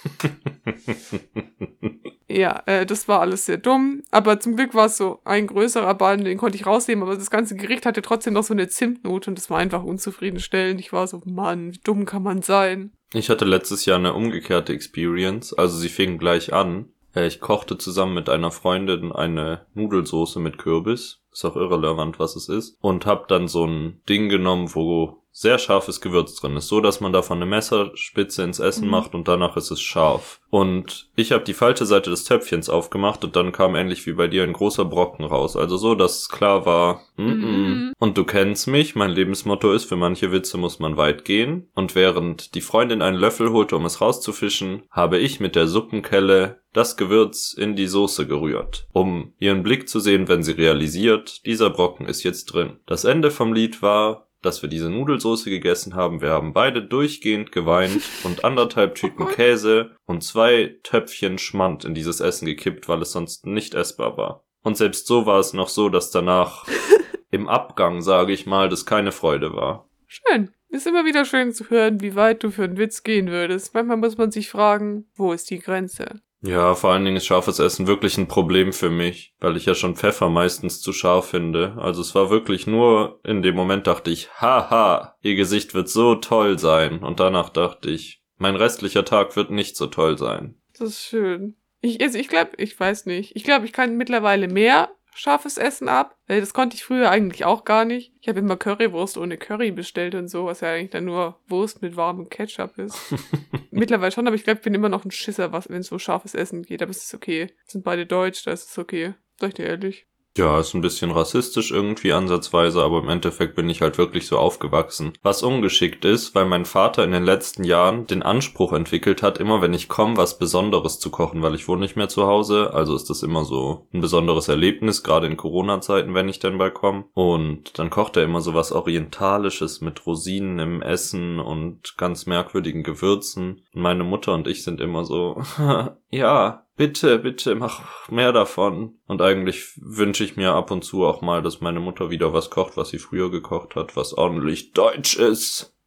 ja, 2.28 2.62
äh, 2.68 2.86
das 2.86 3.08
war 3.08 3.22
alles 3.22 3.48
sehr 3.48 3.58
dumm. 3.58 4.04
Aber 4.12 4.40
zum 4.40 4.56
Glück 4.56 4.76
war 4.76 4.86
es 4.86 4.98
so 4.98 5.22
ein 5.26 5.48
größerer 5.48 5.96
Ball, 5.96 6.18
den 6.18 6.38
konnte 6.38 6.56
ich 6.56 6.68
rausnehmen. 6.68 7.04
Aber 7.04 7.16
das 7.16 7.32
ganze 7.32 7.56
Gericht 7.56 7.88
hatte 7.88 8.04
trotzdem 8.04 8.36
noch 8.36 8.44
so 8.44 8.54
eine 8.54 8.68
Zimtnote 8.68 9.32
und 9.32 9.40
das 9.40 9.50
war 9.50 9.58
einfach 9.58 9.84
unzufriedenstellend. 9.84 10.80
Ich 10.80 10.94
war 10.94 11.08
so, 11.08 11.24
Mann, 11.26 11.74
wie 11.74 11.80
dumm 11.84 12.06
kann 12.06 12.22
man 12.22 12.44
sein? 12.44 12.92
Ich 13.12 13.32
hatte 13.32 13.46
letztes 13.46 13.86
Jahr 13.86 13.98
eine 13.98 14.14
umgekehrte 14.14 14.72
Experience. 14.72 15.52
Also 15.52 15.80
sie 15.80 15.90
fing 15.90 16.20
gleich 16.20 16.54
an. 16.54 16.90
Äh, 17.16 17.26
ich 17.26 17.40
kochte 17.40 17.80
zusammen 17.80 18.14
mit 18.14 18.30
einer 18.30 18.52
Freundin 18.52 19.12
eine 19.12 19.66
Nudelsoße 19.74 20.40
mit 20.40 20.60
Kürbis. 20.60 21.24
Ist 21.32 21.44
auch 21.44 21.56
irrelevant, 21.56 22.20
was 22.20 22.36
es 22.36 22.50
ist. 22.50 22.78
Und 22.82 23.08
hab 23.08 23.28
dann 23.30 23.48
so 23.48 23.66
ein 23.66 24.04
Ding 24.08 24.30
genommen, 24.30 24.76
wo 24.76 25.24
sehr 25.32 25.58
scharfes 25.58 26.02
Gewürz 26.02 26.36
drin 26.36 26.58
ist, 26.58 26.68
so 26.68 26.82
dass 26.82 27.02
man 27.02 27.14
davon 27.14 27.38
eine 27.38 27.46
Messerspitze 27.46 28.44
ins 28.44 28.60
Essen 28.60 28.86
mhm. 28.86 28.92
macht 28.92 29.16
und 29.16 29.28
danach 29.28 29.56
ist 29.58 29.72
es 29.72 29.82
scharf. 29.82 30.42
Und 30.50 31.10
ich 31.16 31.32
habe 31.32 31.44
die 31.44 31.54
falsche 31.54 31.86
Seite 31.86 32.10
des 32.10 32.24
Töpfchens 32.24 32.70
aufgemacht 32.70 33.24
und 33.24 33.36
dann 33.36 33.52
kam 33.52 33.76
ähnlich 33.76 34.06
wie 34.08 34.14
bei 34.14 34.28
dir 34.28 34.44
ein 34.44 34.54
großer 34.54 34.86
Brocken 34.86 35.26
raus. 35.26 35.56
Also 35.56 35.78
so, 35.78 35.94
dass 35.94 36.30
klar 36.30 36.66
war, 36.66 37.02
mm 37.18 37.22
-mm. 37.22 37.36
Mhm. 37.36 37.94
und 38.00 38.18
du 38.18 38.24
kennst 38.24 38.68
mich, 38.68 38.96
mein 38.96 39.12
Lebensmotto 39.12 39.72
ist, 39.72 39.86
für 39.86 39.96
manche 39.96 40.32
Witze 40.32 40.58
muss 40.58 40.80
man 40.80 40.98
weit 40.98 41.24
gehen. 41.26 41.70
Und 41.76 41.94
während 41.94 42.56
die 42.56 42.62
Freundin 42.62 43.02
einen 43.02 43.18
Löffel 43.18 43.52
holte, 43.52 43.76
um 43.76 43.86
es 43.86 44.02
rauszufischen, 44.02 44.84
habe 44.90 45.20
ich 45.20 45.40
mit 45.40 45.56
der 45.56 45.68
Suppenkelle 45.68 46.62
das 46.74 46.98
Gewürz 46.98 47.54
in 47.54 47.76
die 47.76 47.88
Soße 47.88 48.28
gerührt, 48.28 48.88
um 48.92 49.34
ihren 49.40 49.64
Blick 49.64 49.90
zu 49.90 50.00
sehen, 50.00 50.28
wenn 50.28 50.44
sie 50.44 50.52
realisiert, 50.52 51.46
dieser 51.46 51.70
Brocken 51.70 52.06
ist 52.06 52.24
jetzt 52.24 52.46
drin. 52.46 52.80
Das 52.86 53.06
Ende 53.06 53.32
vom 53.32 53.54
Lied 53.54 53.82
war, 53.82 54.29
dass 54.42 54.62
wir 54.62 54.70
diese 54.70 54.90
Nudelsoße 54.90 55.50
gegessen 55.50 55.96
haben. 55.96 56.22
Wir 56.22 56.30
haben 56.30 56.54
beide 56.54 56.84
durchgehend 56.84 57.52
geweint 57.52 58.02
und 58.24 58.44
anderthalb 58.46 58.96
Tüten 58.96 59.28
Käse 59.28 59.96
und 60.06 60.24
zwei 60.24 60.78
Töpfchen 60.84 61.38
Schmand 61.38 61.86
in 61.86 61.94
dieses 61.94 62.20
Essen 62.20 62.46
gekippt, 62.46 62.88
weil 62.88 63.02
es 63.02 63.12
sonst 63.12 63.46
nicht 63.46 63.74
essbar 63.74 64.18
war. 64.18 64.46
Und 64.64 64.78
selbst 64.78 65.08
so 65.08 65.26
war 65.26 65.40
es 65.40 65.54
noch 65.54 65.70
so, 65.70 65.90
dass 65.90 66.12
danach 66.12 66.66
im 67.32 67.48
Abgang, 67.48 68.02
sage 68.02 68.34
ich 68.34 68.46
mal, 68.46 68.70
das 68.70 68.86
keine 68.86 69.12
Freude 69.12 69.54
war. 69.54 69.90
Schön. 70.08 70.52
Ist 70.72 70.86
immer 70.86 71.04
wieder 71.04 71.26
schön 71.26 71.52
zu 71.52 71.70
hören, 71.72 72.00
wie 72.00 72.16
weit 72.16 72.44
du 72.44 72.52
für 72.52 72.64
einen 72.64 72.78
Witz 72.78 73.02
gehen 73.02 73.30
würdest. 73.30 73.74
Manchmal 73.74 73.98
muss 73.98 74.18
man 74.18 74.30
sich 74.30 74.50
fragen, 74.50 75.10
wo 75.16 75.34
ist 75.34 75.50
die 75.50 75.60
Grenze? 75.60 76.22
Ja, 76.42 76.74
vor 76.74 76.92
allen 76.92 77.04
Dingen 77.04 77.18
ist 77.18 77.26
scharfes 77.26 77.60
Essen 77.60 77.88
wirklich 77.88 78.18
ein 78.18 78.28
Problem 78.28 78.72
für 78.72 78.90
mich, 78.90 79.34
weil 79.40 79.58
ich 79.58 79.66
ja 79.66 79.76
schon 79.76 79.96
Pfeffer 79.96 80.30
meistens 80.30 80.82
zu 80.82 80.94
scharf 80.94 81.30
finde. 81.30 81.76
Also 81.78 82.02
es 82.02 82.16
war 82.16 82.30
wirklich 82.30 82.66
nur 82.66 83.20
in 83.24 83.42
dem 83.42 83.56
Moment 83.56 83.88
dachte 83.88 84.10
ich, 84.10 84.30
haha, 84.40 85.16
ihr 85.22 85.36
Gesicht 85.36 85.74
wird 85.74 85.90
so 85.90 86.16
toll 86.16 86.58
sein. 86.58 87.00
Und 87.00 87.20
danach 87.20 87.50
dachte 87.50 87.90
ich, 87.90 88.24
mein 88.38 88.56
restlicher 88.56 89.04
Tag 89.04 89.36
wird 89.36 89.52
nicht 89.52 89.76
so 89.76 89.88
toll 89.88 90.18
sein. 90.18 90.56
Das 90.78 90.90
ist 90.90 91.04
schön. 91.04 91.58
Ich, 91.82 92.02
also 92.02 92.18
ich 92.18 92.30
glaube, 92.30 92.52
ich 92.58 92.80
weiß 92.80 93.06
nicht. 93.06 93.36
Ich 93.36 93.44
glaube, 93.44 93.66
ich 93.66 93.74
kann 93.74 93.98
mittlerweile 93.98 94.48
mehr 94.48 94.90
scharfes 95.16 95.58
Essen 95.58 95.90
ab. 95.90 96.16
Das 96.28 96.54
konnte 96.54 96.76
ich 96.76 96.84
früher 96.84 97.10
eigentlich 97.10 97.46
auch 97.46 97.66
gar 97.66 97.86
nicht. 97.86 98.14
Ich 98.22 98.28
habe 98.28 98.40
immer 98.40 98.58
Currywurst 98.58 99.18
ohne 99.18 99.38
Curry 99.38 99.72
bestellt 99.72 100.16
und 100.16 100.28
so, 100.28 100.46
was 100.46 100.62
ja 100.62 100.74
eigentlich 100.74 100.92
dann 100.92 101.06
nur 101.06 101.40
Wurst 101.48 101.82
mit 101.82 101.96
warmem 101.96 102.30
Ketchup 102.30 102.78
ist. 102.78 102.98
Mittlerweile 103.72 104.12
schon, 104.12 104.28
aber 104.28 104.36
ich 104.36 104.44
glaube, 104.44 104.60
ich 104.60 104.64
bin 104.64 104.74
immer 104.74 104.90
noch 104.90 105.06
ein 105.06 105.12
Schisser, 105.12 105.52
wenn 105.52 105.82
es 105.82 105.88
so 105.88 106.00
scharfes 106.00 106.36
Essen 106.36 106.64
geht. 106.64 106.82
Aber 106.82 106.92
es 106.92 107.04
ist 107.04 107.14
okay. 107.14 107.48
Sind 107.66 107.84
beide 107.84 108.06
deutsch, 108.06 108.44
da 108.46 108.52
ist 108.52 108.70
es 108.70 108.78
okay. 108.78 109.14
Sag 109.40 109.50
ich 109.50 109.54
dir 109.56 109.66
ehrlich. 109.66 110.09
Ja, 110.38 110.60
ist 110.60 110.74
ein 110.74 110.82
bisschen 110.82 111.12
rassistisch 111.12 111.72
irgendwie 111.72 112.14
ansatzweise, 112.14 112.82
aber 112.82 113.00
im 113.00 113.10
Endeffekt 113.10 113.56
bin 113.56 113.70
ich 113.70 113.82
halt 113.82 113.98
wirklich 113.98 114.28
so 114.28 114.38
aufgewachsen. 114.38 115.14
Was 115.22 115.44
ungeschickt 115.44 116.06
ist, 116.06 116.36
weil 116.36 116.46
mein 116.46 116.66
Vater 116.66 117.04
in 117.04 117.12
den 117.12 117.24
letzten 117.26 117.64
Jahren 117.64 118.06
den 118.06 118.24
Anspruch 118.24 118.74
entwickelt 118.74 119.24
hat, 119.24 119.40
immer 119.40 119.62
wenn 119.62 119.74
ich 119.74 119.90
komme, 119.90 120.18
was 120.18 120.38
Besonderes 120.38 121.00
zu 121.00 121.10
kochen, 121.10 121.42
weil 121.42 121.56
ich 121.56 121.68
wohne 121.68 121.82
nicht 121.82 121.96
mehr 121.96 122.10
zu 122.10 122.28
Hause. 122.28 122.74
Also 122.74 122.96
ist 122.96 123.10
das 123.10 123.24
immer 123.24 123.44
so 123.44 123.88
ein 123.94 124.02
besonderes 124.02 124.48
Erlebnis, 124.48 125.04
gerade 125.04 125.28
in 125.28 125.36
Corona-Zeiten, 125.36 126.14
wenn 126.14 126.30
ich 126.30 126.40
dann 126.40 126.58
mal 126.58 126.72
komme. 126.72 127.06
Und 127.14 127.78
dann 127.78 127.90
kocht 127.90 128.16
er 128.16 128.24
immer 128.24 128.42
so 128.42 128.54
was 128.54 128.72
Orientalisches 128.72 129.82
mit 129.82 130.06
Rosinen 130.06 130.60
im 130.60 130.82
Essen 130.82 131.40
und 131.40 131.98
ganz 131.98 132.28
merkwürdigen 132.28 132.84
Gewürzen. 132.84 133.64
Und 133.74 133.82
meine 133.82 134.04
Mutter 134.04 134.34
und 134.36 134.48
ich 134.48 134.64
sind 134.64 134.80
immer 134.80 135.06
so, 135.06 135.42
ja, 136.12 136.66
bitte, 136.80 137.20
bitte, 137.20 137.56
mach 137.56 138.08
mehr 138.10 138.32
davon. 138.32 139.00
Und 139.06 139.22
eigentlich 139.22 139.74
wünsche 139.76 140.24
ich 140.24 140.38
mir 140.38 140.54
ab 140.54 140.72
und 140.72 140.86
zu 140.86 141.06
auch 141.06 141.22
mal, 141.22 141.42
dass 141.42 141.60
meine 141.60 141.82
Mutter 141.82 142.10
wieder 142.10 142.32
was 142.32 142.50
kocht, 142.50 142.78
was 142.78 142.88
sie 142.88 143.00
früher 143.00 143.30
gekocht 143.30 143.76
hat, 143.76 143.98
was 143.98 144.14
ordentlich 144.14 144.72
deutsch 144.72 145.18
ist. 145.18 145.78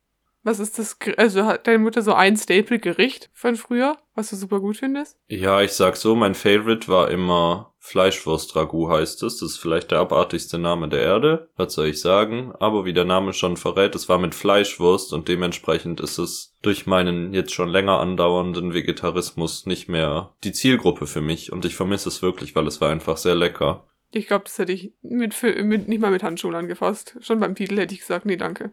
Was 0.44 0.58
ist 0.58 0.78
das? 0.78 0.96
Also 1.16 1.44
hat 1.44 1.66
deine 1.66 1.78
Mutter 1.78 2.02
so 2.02 2.14
ein 2.14 2.36
Staple-Gericht 2.36 3.30
von 3.32 3.54
früher, 3.54 3.98
was 4.14 4.30
du 4.30 4.36
super 4.36 4.60
gut 4.60 4.76
findest? 4.76 5.16
Ja, 5.28 5.62
ich 5.62 5.72
sag 5.72 5.96
so, 5.96 6.16
mein 6.16 6.34
Favorite 6.34 6.88
war 6.88 7.10
immer 7.10 7.72
Fleischwurst-Ragout 7.78 8.90
heißt 8.90 9.22
es. 9.24 9.38
Das 9.38 9.50
ist 9.50 9.58
vielleicht 9.58 9.90
der 9.90 9.98
abartigste 9.98 10.58
Name 10.58 10.88
der 10.88 11.00
Erde. 11.00 11.48
Was 11.56 11.74
soll 11.74 11.88
ich 11.88 12.00
sagen? 12.00 12.52
Aber 12.58 12.84
wie 12.84 12.92
der 12.92 13.04
Name 13.04 13.32
schon 13.32 13.56
verrät, 13.56 13.94
es 13.94 14.08
war 14.08 14.18
mit 14.18 14.34
Fleischwurst 14.34 15.12
und 15.12 15.28
dementsprechend 15.28 16.00
ist 16.00 16.18
es 16.18 16.56
durch 16.62 16.86
meinen 16.86 17.34
jetzt 17.34 17.52
schon 17.52 17.68
länger 17.68 17.98
andauernden 17.98 18.72
Vegetarismus 18.72 19.66
nicht 19.66 19.88
mehr 19.88 20.32
die 20.44 20.52
Zielgruppe 20.52 21.06
für 21.06 21.20
mich. 21.20 21.52
Und 21.52 21.64
ich 21.64 21.74
vermisse 21.74 22.08
es 22.08 22.22
wirklich, 22.22 22.54
weil 22.54 22.66
es 22.66 22.80
war 22.80 22.90
einfach 22.90 23.16
sehr 23.16 23.34
lecker. 23.34 23.88
Ich 24.12 24.26
glaube, 24.28 24.44
das 24.44 24.58
hätte 24.58 24.72
ich 24.72 24.92
mit, 25.02 25.34
mit, 25.42 25.88
nicht 25.88 26.00
mal 26.00 26.10
mit 26.10 26.22
Handschuhen 26.22 26.54
angefasst. 26.54 27.16
Schon 27.20 27.40
beim 27.40 27.54
Titel 27.54 27.78
hätte 27.78 27.94
ich 27.94 28.00
gesagt, 28.00 28.26
nee, 28.26 28.36
danke. 28.36 28.70